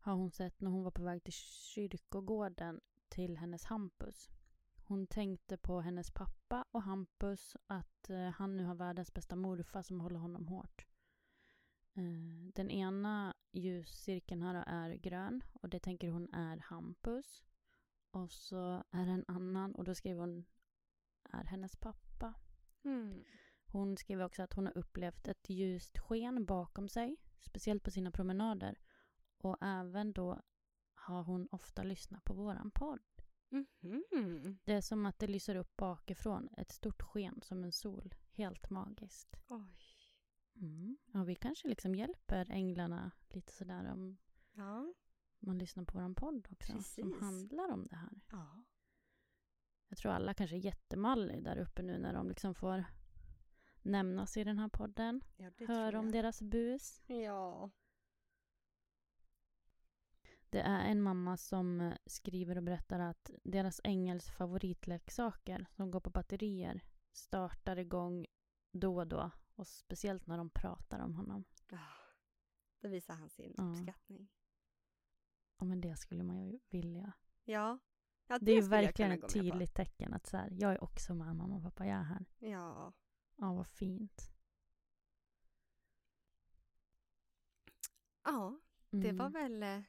Har 0.00 0.14
hon 0.14 0.30
sett 0.30 0.60
när 0.60 0.70
hon 0.70 0.84
var 0.84 0.90
på 0.90 1.02
väg 1.02 1.24
till 1.24 1.32
kyrkogården 1.32 2.80
till 3.08 3.36
hennes 3.36 3.64
Hampus. 3.64 4.30
Hon 4.76 5.06
tänkte 5.06 5.56
på 5.56 5.80
hennes 5.80 6.10
pappa 6.10 6.64
och 6.70 6.82
Hampus 6.82 7.56
att 7.66 8.10
eh, 8.10 8.30
han 8.30 8.56
nu 8.56 8.64
har 8.64 8.74
världens 8.74 9.14
bästa 9.14 9.36
morfar 9.36 9.82
som 9.82 10.00
håller 10.00 10.18
honom 10.18 10.48
hårt. 10.48 10.86
Eh, 11.94 12.52
den 12.54 12.70
ena 12.70 13.34
ljuscirkeln 13.52 14.42
här 14.42 14.64
är 14.66 14.94
grön 14.94 15.42
och 15.52 15.68
det 15.68 15.80
tänker 15.80 16.08
hon 16.08 16.34
är 16.34 16.56
Hampus. 16.56 17.44
Och 18.10 18.32
så 18.32 18.84
är 18.90 19.06
det 19.06 19.12
en 19.12 19.24
annan 19.28 19.74
och 19.74 19.84
då 19.84 19.94
skriver 19.94 20.20
hon 20.20 20.44
är 21.30 21.44
hennes 21.44 21.76
pappa. 21.76 22.34
Mm. 22.84 23.24
Hon 23.66 23.96
skriver 23.96 24.24
också 24.24 24.42
att 24.42 24.52
hon 24.52 24.66
har 24.66 24.78
upplevt 24.78 25.28
ett 25.28 25.50
ljust 25.50 25.98
sken 25.98 26.44
bakom 26.44 26.88
sig, 26.88 27.16
speciellt 27.40 27.82
på 27.82 27.90
sina 27.90 28.10
promenader. 28.10 28.78
Och 29.38 29.56
även 29.60 30.12
då 30.12 30.40
har 30.94 31.22
hon 31.22 31.48
ofta 31.50 31.82
lyssnat 31.82 32.24
på 32.24 32.34
våran 32.34 32.70
podd. 32.70 33.00
Mhm. 33.50 34.58
Det 34.64 34.72
är 34.72 34.80
som 34.80 35.06
att 35.06 35.18
det 35.18 35.26
lyser 35.26 35.54
upp 35.56 35.76
bakifrån, 35.76 36.48
ett 36.56 36.72
stort 36.72 37.02
sken 37.02 37.40
som 37.42 37.64
en 37.64 37.72
sol. 37.72 38.14
Helt 38.32 38.70
magiskt. 38.70 39.36
Oj. 39.48 39.78
Mm. 40.56 40.98
Ja, 41.12 41.24
vi 41.24 41.34
kanske 41.34 41.68
liksom 41.68 41.94
hjälper 41.94 42.50
änglarna 42.50 43.10
lite 43.28 43.52
sådär 43.52 43.92
om 43.92 44.18
Ja. 44.52 44.94
man 45.38 45.58
lyssnar 45.58 45.84
på 45.84 45.98
våran 45.98 46.14
podd 46.14 46.48
också. 46.50 46.72
Som 46.72 46.78
Precis. 47.10 47.20
handlar 47.20 47.68
om 47.72 47.86
det 47.86 47.96
här. 47.96 48.20
Ja. 48.30 48.64
Jag 49.88 49.98
tror 49.98 50.12
alla 50.12 50.34
kanske 50.34 50.56
är 50.56 50.60
jättemallig 50.60 51.44
där 51.44 51.58
uppe 51.58 51.82
nu 51.82 51.98
när 51.98 52.12
de 52.14 52.28
liksom 52.28 52.54
får 52.54 52.84
nämnas 53.82 54.36
i 54.36 54.44
den 54.44 54.58
här 54.58 54.68
podden. 54.68 55.20
ja 55.36 55.50
Hör 55.68 55.94
om 55.96 56.10
deras 56.10 56.42
bus. 56.42 57.02
Ja. 57.06 57.70
Det 60.50 60.60
är 60.60 60.84
en 60.90 61.02
mamma 61.02 61.36
som 61.36 61.80
eh, 61.80 61.94
skriver 62.06 62.56
och 62.56 62.62
berättar 62.62 63.00
att 63.00 63.30
deras 63.44 63.80
ängels 63.84 64.30
favoritleksaker 64.30 65.66
som 65.70 65.90
går 65.90 66.00
på 66.00 66.10
batterier 66.10 66.84
startar 67.12 67.76
igång 67.78 68.26
då 68.72 68.96
och 68.96 69.06
då. 69.06 69.30
Och 69.54 69.66
speciellt 69.66 70.26
när 70.26 70.38
de 70.38 70.50
pratar 70.50 71.00
om 71.00 71.14
honom. 71.14 71.44
Ah. 71.72 71.76
Då 72.80 72.88
visar 72.88 73.14
han 73.14 73.28
sin 73.28 73.54
Ja. 73.56 73.64
uppskattning. 73.64 74.28
Ja, 75.58 75.64
men 75.64 75.80
det 75.80 75.96
skulle 75.96 76.22
man 76.24 76.44
ju 76.44 76.58
vilja. 76.70 77.12
Ja. 77.44 77.78
ja 78.26 78.38
Det 78.38 78.52
är 78.52 78.62
ju 78.62 78.68
verkligen 78.68 79.12
ett 79.12 79.20
på. 79.20 79.28
tydligt 79.28 79.74
tecken 79.74 80.14
att 80.14 80.26
så 80.26 80.36
här, 80.36 80.50
jag 80.60 80.72
är 80.72 80.84
också 80.84 81.14
med 81.14 81.36
mamma 81.36 81.56
och 81.56 81.62
pappa, 81.62 81.86
jag 81.86 81.98
är 81.98 82.02
här. 82.02 82.24
Ja. 82.38 82.92
Ja, 83.36 83.54
vad 83.54 83.66
fint. 83.66 84.30
Ja, 88.24 88.58
det 88.90 89.08
Mm. 89.08 89.16
var 89.16 89.30
väl 89.30 89.62
eh, 89.62 89.80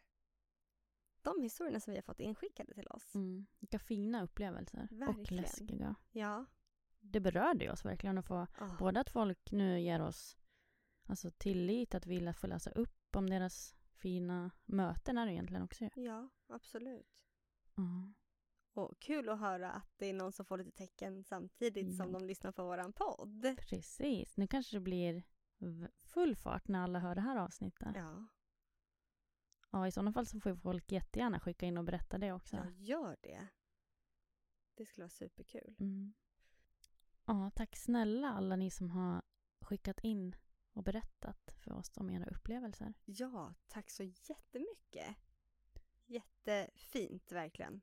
de 1.24 1.42
historierna 1.42 1.80
som 1.80 1.92
vi 1.92 1.98
har 1.98 2.02
fått 2.04 2.20
inskickade 2.20 2.74
till 2.74 2.88
oss. 2.88 3.16
Mm. 3.16 3.46
Vilka 3.60 3.80
fina 3.80 4.24
upplevelser. 4.24 4.88
Och 4.92 4.98
Verkligen. 5.18 5.42
läskiga. 5.44 5.96
Ja. 6.12 6.46
Det 7.00 7.20
berörde 7.20 7.72
oss 7.72 7.86
verkligen 7.86 8.18
att 8.18 8.26
få 8.26 8.48
Ah. 8.58 8.76
Både 8.80 9.00
att 9.00 9.10
folk 9.10 9.52
nu 9.52 9.80
ger 9.80 10.02
oss 10.02 10.38
alltså 11.06 11.32
tillit, 11.32 11.96
att 11.96 12.06
vilja 12.06 12.34
få 12.34 12.48
läsa 12.48 12.70
upp 12.72 13.16
om 13.16 13.30
deras 13.30 13.76
fina 13.94 14.52
möten 14.66 15.18
är 15.18 15.26
det 15.26 15.34
egentligen 15.34 15.64
också. 15.64 15.84
ju. 15.84 15.90
Ja, 15.96 16.30
absolut. 16.48 17.08
Ja. 17.76 18.14
Och 18.74 19.00
kul 19.00 19.30
att 19.30 19.40
höra 19.40 19.72
att 19.72 19.94
det 19.98 20.06
är 20.06 20.14
någon 20.14 20.32
som 20.32 20.46
får 20.46 20.58
lite 20.58 20.72
tecken 20.72 21.24
samtidigt 21.24 21.98
som 21.98 22.12
Ja. 22.14 22.20
de 22.20 22.28
lyssnar 22.28 22.52
på 22.52 22.64
våran 22.64 22.94
podd. 22.94 23.58
Precis. 23.70 24.38
Nu 24.38 24.48
kanske 24.48 24.76
det 24.76 24.80
blir 24.82 25.24
full 25.98 26.36
fart 26.36 26.68
när 26.68 26.80
alla 26.84 27.00
hör 27.00 27.16
det 27.16 27.22
här 27.22 27.38
avsnittet. 27.38 27.92
Ja. 27.96 28.28
Ja, 29.72 29.88
I 29.88 29.92
sådana 29.92 30.12
fall 30.14 30.26
så 30.26 30.40
får 30.40 30.56
folk 30.56 30.92
jättegärna 30.92 31.40
skicka 31.40 31.66
in 31.66 31.78
och 31.78 31.84
berätta 31.84 32.18
det 32.18 32.32
också. 32.34 32.56
jag 32.56 32.72
gör 32.72 33.18
det. 33.22 33.48
Det 34.76 34.86
skulle 34.86 35.04
vara 35.04 35.10
superkul. 35.10 35.76
Mm. 35.80 36.14
Ja, 37.26 37.52
tack 37.56 37.76
snälla 37.76 38.30
alla 38.30 38.56
ni 38.56 38.72
som 38.72 38.90
har 38.90 39.22
skickat 39.62 40.00
in 40.04 40.36
och 40.74 40.84
berättat 40.84 41.52
för 41.58 41.72
oss 41.72 41.98
om 41.98 42.10
era 42.10 42.26
upplevelser. 42.26 42.94
Ja, 43.06 43.54
tack 43.68 43.90
så 43.90 44.04
jättemycket. 44.04 45.16
Jättefint, 46.06 47.32
verkligen. 47.32 47.82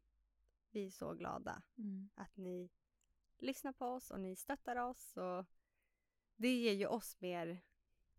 Vi 0.71 0.87
är 0.87 0.91
så 0.91 1.15
glada 1.15 1.63
Mm. 1.79 2.09
att 2.15 2.37
ni 2.37 2.71
lyssnar 3.39 3.73
på 3.73 3.87
oss 3.87 4.11
och 4.11 4.21
ni 4.21 4.37
stöttar 4.37 4.77
oss. 4.77 5.17
Och 5.17 5.45
det 6.37 6.57
ger 6.61 6.73
ju 6.73 6.87
oss 6.87 7.21
mer 7.21 7.63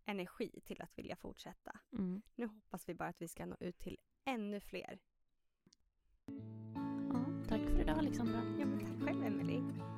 energi 0.08 0.60
till 0.64 0.82
att 0.82 0.98
vilja 0.98 1.16
fortsätta. 1.16 1.80
Mm. 1.92 2.22
Nu 2.34 2.46
hoppas 2.46 2.88
vi 2.88 2.94
bara 2.94 3.08
att 3.08 3.22
vi 3.22 3.28
ska 3.28 3.46
nå 3.46 3.56
ut 3.60 3.78
till 3.78 3.98
ännu 4.24 4.60
fler. 4.60 4.98
Ja, 7.12 7.24
tack 7.48 7.60
för 7.60 7.80
idag 7.80 7.98
Alexandra. 7.98 8.42
Ja, 8.58 8.66
men 8.66 8.78
tack 8.78 9.08
själv, 9.08 9.22
Emelie. 9.24 9.97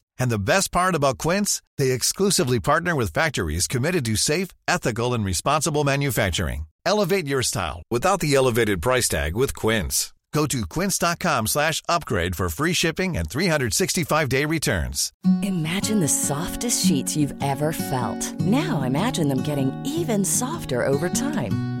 And 0.21 0.29
the 0.29 0.47
best 0.53 0.71
part 0.71 0.93
about 0.93 1.17
Quince, 1.17 1.63
they 1.79 1.89
exclusively 1.89 2.59
partner 2.59 2.95
with 2.95 3.11
factories 3.11 3.65
committed 3.65 4.05
to 4.05 4.15
safe, 4.15 4.49
ethical, 4.67 5.15
and 5.15 5.25
responsible 5.25 5.83
manufacturing. 5.83 6.67
Elevate 6.85 7.25
your 7.25 7.41
style 7.41 7.81
without 7.89 8.19
the 8.19 8.35
elevated 8.35 8.83
price 8.83 9.09
tag 9.09 9.35
with 9.35 9.55
Quince. 9.55 10.13
Go 10.31 10.45
to 10.45 10.65
quince.com 10.67 11.47
slash 11.47 11.81
upgrade 11.89 12.35
for 12.35 12.49
free 12.49 12.73
shipping 12.73 13.17
and 13.17 13.27
365-day 13.27 14.45
returns. 14.45 15.11
Imagine 15.41 15.99
the 15.99 16.07
softest 16.07 16.85
sheets 16.85 17.17
you've 17.17 17.33
ever 17.43 17.73
felt. 17.73 18.39
Now 18.39 18.83
imagine 18.83 19.27
them 19.27 19.41
getting 19.41 19.71
even 19.85 20.23
softer 20.23 20.85
over 20.85 21.09
time. 21.09 21.80